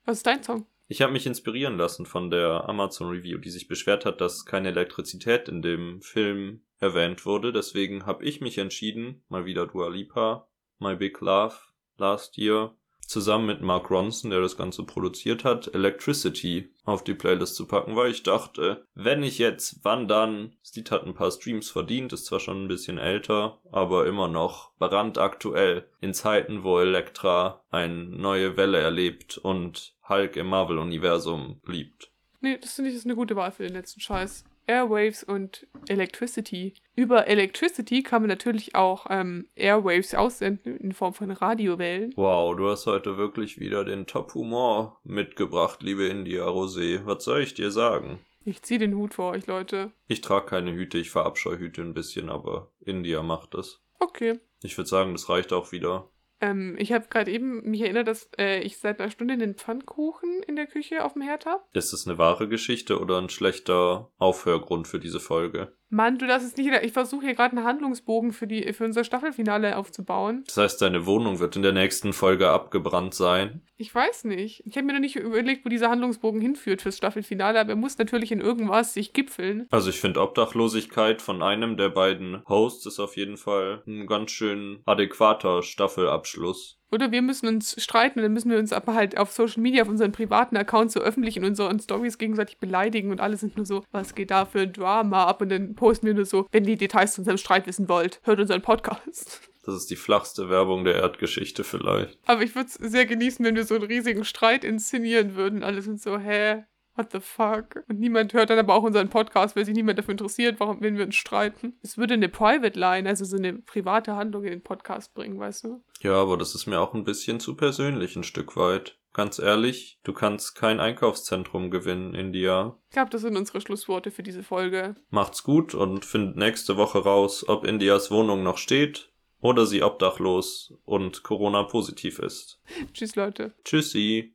Was 0.05 0.19
ist 0.19 0.27
dein 0.27 0.43
Song? 0.43 0.67
Ich 0.89 1.03
habe 1.03 1.13
mich 1.13 1.27
inspirieren 1.27 1.77
lassen 1.77 2.07
von 2.07 2.31
der 2.31 2.69
Amazon 2.69 3.09
Review, 3.09 3.39
die 3.39 3.51
sich 3.51 3.67
beschwert 3.67 4.05
hat, 4.05 4.21
dass 4.21 4.45
keine 4.45 4.69
Elektrizität 4.69 5.49
in 5.49 5.63
dem 5.63 6.01
Film 6.01 6.63
erwähnt 6.79 7.27
wurde. 7.27 7.53
Deswegen 7.53 8.07
habe 8.07 8.25
ich 8.25 8.41
mich 8.41 8.57
entschieden, 8.59 9.25
mal 9.29 9.47
wieder 9.47 9.67
Dua 9.67 9.89
Lipa, 9.89 10.49
My 10.79 10.95
Big 10.95 11.21
Love, 11.21 11.57
Last 11.97 12.39
Year, 12.39 12.77
zusammen 13.07 13.47
mit 13.47 13.63
Mark 13.63 13.91
Ronson, 13.91 14.31
der 14.31 14.41
das 14.41 14.57
Ganze 14.57 14.85
produziert 14.85 15.45
hat, 15.45 15.73
Electricity 15.75 16.71
auf 16.85 17.05
die 17.05 17.15
Playlist 17.15 17.57
zu 17.57 17.67
packen, 17.67 17.97
weil 17.97 18.11
ich 18.11 18.23
dachte, 18.23 18.85
wenn 18.95 19.23
ich 19.23 19.39
jetzt, 19.39 19.81
wann 19.83 20.09
dann? 20.09 20.55
Das 20.63 20.75
Lied 20.75 20.91
hat 20.91 21.05
ein 21.05 21.15
paar 21.15 21.31
Streams 21.31 21.71
verdient, 21.71 22.13
ist 22.13 22.27
zwar 22.27 22.41
schon 22.41 22.65
ein 22.65 22.69
bisschen 22.69 22.99
älter, 22.99 23.59
aber 23.73 24.07
immer 24.07 24.29
noch 24.29 24.73
brandaktuell 24.79 25.89
in 26.01 26.15
Zeiten, 26.15 26.65
wo 26.65 26.79
Elektra 26.79 27.63
eine 27.71 28.05
neue 28.05 28.57
Welle 28.57 28.79
erlebt 28.79 29.39
und 29.39 29.95
Hulk 30.09 30.37
im 30.37 30.47
Marvel-Universum 30.49 31.61
liebt. 31.67 32.13
Nee, 32.41 32.59
das 32.59 32.75
finde 32.75 32.91
ich 32.91 32.97
ist 32.97 33.07
eine 33.07 33.17
gute 33.17 33.37
Wahl 33.37 33.51
für 33.51 33.65
den 33.65 33.73
letzten 33.73 34.01
Scheiß. 34.01 34.45
Airwaves 34.67 35.23
und 35.25 35.67
Electricity. 35.89 36.75
Über 36.95 37.27
Electricity 37.27 38.03
kann 38.03 38.23
man 38.23 38.29
natürlich 38.29 38.75
auch 38.75 39.07
ähm, 39.11 39.49
Airwaves 39.55 40.15
aussenden 40.15 40.77
in 40.79 40.93
Form 40.93 41.15
von 41.15 41.31
Radiowellen. 41.31 42.13
Wow, 42.17 42.57
du 42.57 42.69
hast 42.69 42.87
heute 42.87 43.17
wirklich 43.17 43.59
wieder 43.59 43.85
den 43.85 44.07
Top-Humor 44.07 45.01
mitgebracht, 45.05 45.83
liebe 45.83 46.07
India 46.07 46.45
Rosé. 46.45 47.05
Was 47.05 47.25
soll 47.25 47.43
ich 47.43 47.55
dir 47.55 47.71
sagen? 47.71 48.19
Ich 48.45 48.63
ziehe 48.63 48.79
den 48.79 48.95
Hut 48.95 49.15
vor 49.15 49.33
euch, 49.33 49.47
Leute. 49.47 49.93
Ich 50.07 50.21
trage 50.21 50.47
keine 50.47 50.73
Hüte, 50.73 50.99
ich 50.99 51.11
verabscheue 51.11 51.59
Hüte 51.59 51.83
ein 51.83 51.95
bisschen, 51.95 52.29
aber 52.31 52.71
India 52.81 53.23
macht 53.23 53.55
es. 53.55 53.83
Okay. 53.99 54.39
Ich 54.63 54.77
würde 54.79 54.89
sagen, 54.89 55.13
das 55.13 55.29
reicht 55.29 55.53
auch 55.53 55.73
wieder. 55.73 56.09
Ähm, 56.41 56.77
ich 56.79 56.93
habe 56.93 57.07
gerade 57.09 57.31
eben 57.31 57.69
mich 57.69 57.81
erinnert, 57.81 58.09
dass 58.09 58.31
äh, 58.39 58.61
ich 58.61 58.79
seit 58.79 59.01
einer 59.01 59.11
Stunde 59.11 59.39
den 59.39 59.55
Pfannkuchen 59.55 60.43
in 60.47 60.57
der 60.57 60.67
Küche 60.67 61.05
auf 61.05 61.15
dem 61.15 61.23
Herd 61.23 61.47
habe. 61.47 61.63
Ist 61.73 61.93
das 61.93 62.07
eine 62.07 62.19
wahre 62.19 62.49
Geschichte 62.49 63.01
oder 63.01 63.19
ein 63.19 63.29
schlechter 63.29 64.11
Aufhörgrund 64.19 64.89
für 64.89 64.99
diese 64.99 65.21
Folge? 65.21 65.76
Mann, 65.97 66.19
du 66.19 66.27
darfst 66.27 66.47
es 66.47 66.57
nicht. 66.59 66.71
Ich 66.83 66.93
versuche 66.93 67.25
hier 67.25 67.35
gerade 67.35 67.57
einen 67.57 67.67
Handlungsbogen 67.67 68.33
für, 68.33 68.47
die, 68.47 68.71
für 68.75 68.85
unser 68.85 69.03
Staffelfinale 69.03 69.79
aufzubauen. 69.79 70.45
Das 70.47 70.59
heißt, 70.59 70.83
deine 70.83 71.07
Wohnung 71.07 71.39
wird 71.39 71.57
in 71.57 71.63
der 71.63 71.73
nächsten 71.73 72.13
Folge 72.13 72.51
abgebrannt 72.51 73.15
sein. 73.15 73.63
Ich 73.79 73.95
weiß 73.95 74.25
nicht. 74.25 74.63
Ich 74.67 74.77
habe 74.77 74.87
mir 74.87 74.93
noch 74.93 75.01
nicht 75.01 75.17
überlegt, 75.17 75.65
wo 75.65 75.71
dieser 75.71 75.89
Handlungsbogen 75.89 76.43
hinführt 76.43 76.83
fürs 76.83 76.99
Staffelfinale, 76.99 77.59
aber 77.59 77.71
er 77.71 77.77
muss 77.77 77.97
natürlich 77.97 78.31
in 78.31 78.43
irgendwas 78.43 78.93
sich 78.93 79.15
gipfeln. 79.15 79.67
Also 79.71 79.89
ich 79.89 79.99
finde 79.99 80.21
Obdachlosigkeit 80.21 81.23
von 81.23 81.43
einem 81.43 81.79
der 81.79 81.89
beiden 81.89 82.43
Hosts 82.47 82.85
ist 82.85 83.01
auf 83.01 83.17
jeden 83.17 83.39
Fall 83.39 83.83
ein 83.87 84.07
ganz 84.07 84.33
schön 84.33 84.83
adäquater 84.85 85.63
Staffelabschluss. 85.63 86.79
Oder 86.91 87.11
wir 87.11 87.23
müssen 87.23 87.49
uns 87.49 87.81
streiten, 87.83 88.23
dann 88.23 88.33
müssen 88.33 88.51
wir 88.51 88.59
uns 88.59 88.73
aber 88.73 88.95
halt 88.95 89.19
auf 89.19 89.33
Social 89.33 89.63
Media, 89.63 89.83
auf 89.83 89.89
unseren 89.89 90.13
privaten 90.13 90.57
Accounts 90.57 90.95
so 90.95 91.01
öffentlich 91.01 91.37
in 91.37 91.45
unseren 91.45 91.81
Stories 91.81 92.19
gegenseitig 92.19 92.59
beleidigen 92.59 93.11
und 93.11 93.21
alle 93.21 93.37
sind 93.37 93.57
nur 93.57 93.67
so, 93.67 93.85
was 93.91 94.15
geht 94.15 94.31
da 94.31 94.45
für 94.45 94.61
ein 94.61 94.73
Drama 94.73 95.25
ab? 95.25 95.41
Und 95.41 95.51
dann 95.51 95.75
posten 95.75 96.07
wir 96.07 96.15
nur 96.15 96.27
so, 96.27 96.47
wenn 96.53 96.65
ihr 96.65 96.77
die 96.77 96.87
Details 96.87 97.15
zu 97.15 97.23
unserem 97.23 97.39
Streit 97.39 97.67
wissen 97.67 97.89
wollt, 97.89 98.21
hört 98.23 98.41
unseren 98.41 98.63
Podcast. 98.63 99.41
Das 99.67 99.75
ist 99.75 99.91
die 99.91 99.97
flachste 99.97 100.49
Werbung 100.49 100.85
der 100.85 100.95
Erdgeschichte 100.95 101.65
vielleicht. 101.65 102.21
Aber 102.27 102.43
ich 102.43 102.55
würde 102.55 102.69
es 102.69 102.75
sehr 102.75 103.05
genießen, 103.05 103.45
wenn 103.45 103.57
wir 103.57 103.65
so 103.65 103.75
einen 103.75 103.83
riesigen 103.83 104.25
Streit 104.25 104.63
inszenieren 104.63 105.35
würden. 105.35 105.65
Alle 105.65 105.83
sind 105.83 106.01
so, 106.01 106.19
hä? 106.19 106.63
What 106.97 107.13
the 107.13 107.21
fuck? 107.21 107.85
Und 107.89 108.01
niemand 108.01 108.33
hört 108.33 108.51
dann 108.51 108.59
aber 108.59 108.75
auch 108.75 108.83
unseren 108.83 109.11
Podcast, 109.11 109.55
weil 109.55 109.67
sich 109.67 109.75
niemand 109.75 109.99
dafür 109.99 110.13
interessiert, 110.13 110.59
warum, 110.59 110.81
wenn 110.81 110.97
wir 110.97 111.05
uns 111.05 111.15
streiten. 111.15 111.79
Es 111.83 111.99
würde 111.99 112.15
eine 112.15 112.31
Private 112.31 112.79
Line, 112.79 113.09
also 113.09 113.25
so 113.25 113.37
eine 113.37 113.55
private 113.55 114.17
Handlung 114.17 114.45
in 114.45 114.51
den 114.51 114.63
Podcast 114.63 115.15
bringen, 115.15 115.39
weißt 115.39 115.65
du? 115.65 115.85
Ja, 116.01 116.15
aber 116.15 116.39
das 116.39 116.55
ist 116.55 116.67
mir 116.67 116.81
auch 116.81 116.95
ein 116.95 117.05
bisschen 117.05 117.39
zu 117.39 117.55
persönlich 117.55 118.17
ein 118.17 118.25
Stück 118.25 118.57
weit. 118.57 118.99
Ganz 119.13 119.39
ehrlich, 119.39 119.99
du 120.05 120.13
kannst 120.13 120.57
kein 120.57 120.79
Einkaufszentrum 120.81 121.71
gewinnen, 121.71 122.15
India. 122.15 122.77
Ich 122.89 122.95
glaube, 122.95 123.11
das 123.11 123.23
sind 123.23 123.37
unsere 123.37 123.61
Schlussworte 123.61 124.11
für 124.11 124.23
diese 124.23 124.43
Folge. 124.43 124.95
Macht's 125.09 125.43
gut 125.43 125.75
und 125.75 126.05
findet 126.05 126.37
nächste 126.37 126.77
Woche 126.77 126.99
raus, 126.99 127.47
ob 127.49 127.65
Indias 127.65 128.11
Wohnung 128.11 128.43
noch 128.43 128.59
steht 128.59 129.11
oder 129.41 129.67
sie 129.67 129.83
obdachlos 129.83 130.75
und 130.85 131.23
Corona 131.23 131.63
positiv 131.63 132.19
ist. 132.19 132.61
Tschüss, 132.93 133.17
Leute. 133.17 133.55
Tschüssi. 133.65 134.35